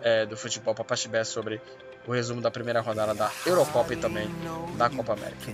é, 0.00 0.24
do 0.24 0.36
Futebol 0.36 0.74
Papaxibé 0.74 1.22
sobre 1.22 1.60
o 2.06 2.12
resumo 2.12 2.40
da 2.40 2.50
primeira 2.50 2.80
rodada 2.80 3.14
da 3.14 3.30
Eurocopa 3.46 3.92
e 3.92 3.96
também 3.96 4.28
da 4.76 4.90
Copa 4.90 5.12
América. 5.12 5.52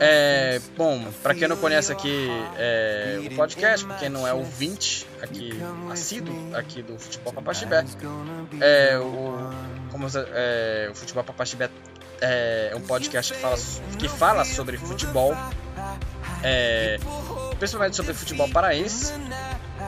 É, 0.00 0.60
bom, 0.76 1.04
para 1.22 1.34
quem 1.34 1.46
não 1.46 1.56
conhece 1.56 1.92
aqui 1.92 2.28
é, 2.56 3.20
o 3.30 3.36
podcast, 3.36 3.86
para 3.86 3.96
quem 3.96 4.08
não 4.08 4.26
é 4.26 4.32
ouvinte 4.32 5.06
aqui, 5.22 5.52
assíduo 5.90 6.34
aqui 6.54 6.82
do 6.82 6.98
Futebol 6.98 7.32
Papaxibé, 7.32 7.84
é, 8.60 8.98
o, 8.98 9.50
como, 9.90 10.06
é, 10.34 10.88
o 10.90 10.94
Futebol 10.94 11.24
Papaxibé 11.24 11.70
é 12.20 12.72
um 12.74 12.80
podcast 12.80 13.32
que 13.32 13.40
fala, 13.40 13.56
que 13.98 14.08
fala 14.08 14.44
sobre 14.44 14.78
futebol, 14.78 15.34
é, 16.42 16.98
principalmente 17.58 17.96
sobre 17.96 18.14
futebol 18.14 18.48
paraense, 18.48 19.12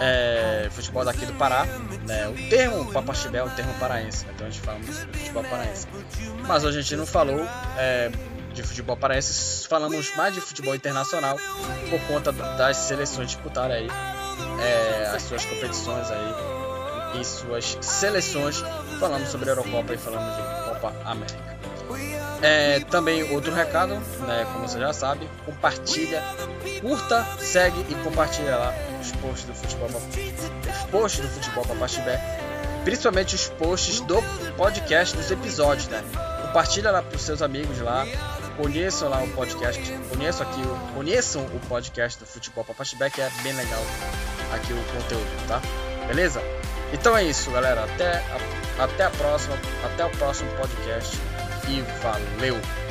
é, 0.00 0.68
futebol 0.70 1.04
daqui 1.04 1.26
do 1.26 1.32
Pará. 1.34 1.66
Né? 2.06 2.28
O 2.28 2.48
termo 2.48 2.92
Papaxibé 2.92 3.38
é 3.38 3.44
um 3.44 3.50
termo 3.50 3.72
paraense, 3.74 4.24
então 4.34 4.46
a 4.46 4.50
gente 4.50 4.62
fala 4.62 4.78
muito 4.78 4.94
sobre 4.94 5.18
futebol 5.18 5.44
paraense. 5.44 5.86
Mas 6.46 6.64
hoje 6.64 6.78
a 6.78 6.82
gente 6.82 6.96
não 6.96 7.06
falou 7.06 7.46
é, 7.76 8.10
de 8.54 8.62
futebol 8.62 8.96
paraense, 8.96 9.66
falamos 9.68 10.14
mais 10.16 10.34
de 10.34 10.40
futebol 10.40 10.74
internacional 10.74 11.38
por 11.90 12.00
conta 12.06 12.32
das 12.32 12.76
seleções 12.76 13.28
disputarem 13.28 13.76
aí 13.76 13.88
é, 14.60 15.10
as 15.14 15.22
suas 15.22 15.44
competições 15.44 16.10
aí 16.10 17.20
e 17.20 17.24
suas 17.24 17.78
seleções. 17.80 18.62
Falamos 18.98 19.28
sobre 19.28 19.50
a 19.50 19.52
Eurocopa 19.52 19.94
e 19.94 19.98
falamos 19.98 20.36
de 20.36 20.68
Copa 20.68 20.92
América. 21.04 21.57
É, 22.40 22.80
também 22.80 23.32
outro 23.32 23.52
recado, 23.52 23.94
né, 24.20 24.46
como 24.52 24.68
você 24.68 24.78
já 24.78 24.92
sabe, 24.92 25.28
compartilha, 25.44 26.22
curta, 26.80 27.26
segue 27.40 27.84
e 27.88 27.94
compartilha 27.96 28.56
lá 28.56 28.74
os 29.00 29.10
posts 29.12 29.44
do 29.44 29.54
futebol, 29.54 29.88
os 29.88 30.90
posts 30.90 31.20
do 31.20 31.28
futebol 31.28 31.64
Papaxibé, 31.64 32.20
principalmente 32.84 33.34
os 33.34 33.48
posts 33.48 34.00
do 34.00 34.22
podcast 34.56 35.16
dos 35.16 35.30
episódios, 35.30 35.88
né? 35.88 36.02
Compartilha 36.42 36.92
lá 36.92 37.02
para 37.02 37.16
os 37.16 37.22
seus 37.22 37.42
amigos 37.42 37.80
lá, 37.80 38.06
conheçam 38.56 39.08
lá 39.08 39.20
o 39.20 39.28
podcast, 39.30 39.82
conheçam 40.08 40.46
aqui, 40.48 40.62
conheçam 40.94 41.44
o 41.46 41.60
podcast 41.68 42.20
do 42.20 42.26
futebol 42.26 42.64
Papaxibé 42.64 43.10
que 43.10 43.20
é 43.20 43.28
bem 43.42 43.52
legal 43.52 43.82
aqui 44.52 44.72
o 44.72 44.82
conteúdo, 44.94 45.46
tá? 45.48 45.60
Beleza? 46.06 46.40
Então 46.92 47.16
é 47.16 47.24
isso, 47.24 47.50
galera. 47.50 47.84
Até 47.84 48.22
a, 48.78 48.84
até 48.84 49.04
a 49.04 49.10
próxima, 49.10 49.56
até 49.84 50.04
o 50.04 50.10
próximo 50.10 50.50
podcast 50.52 51.18
e 51.68 51.82
valeu! 52.02 52.87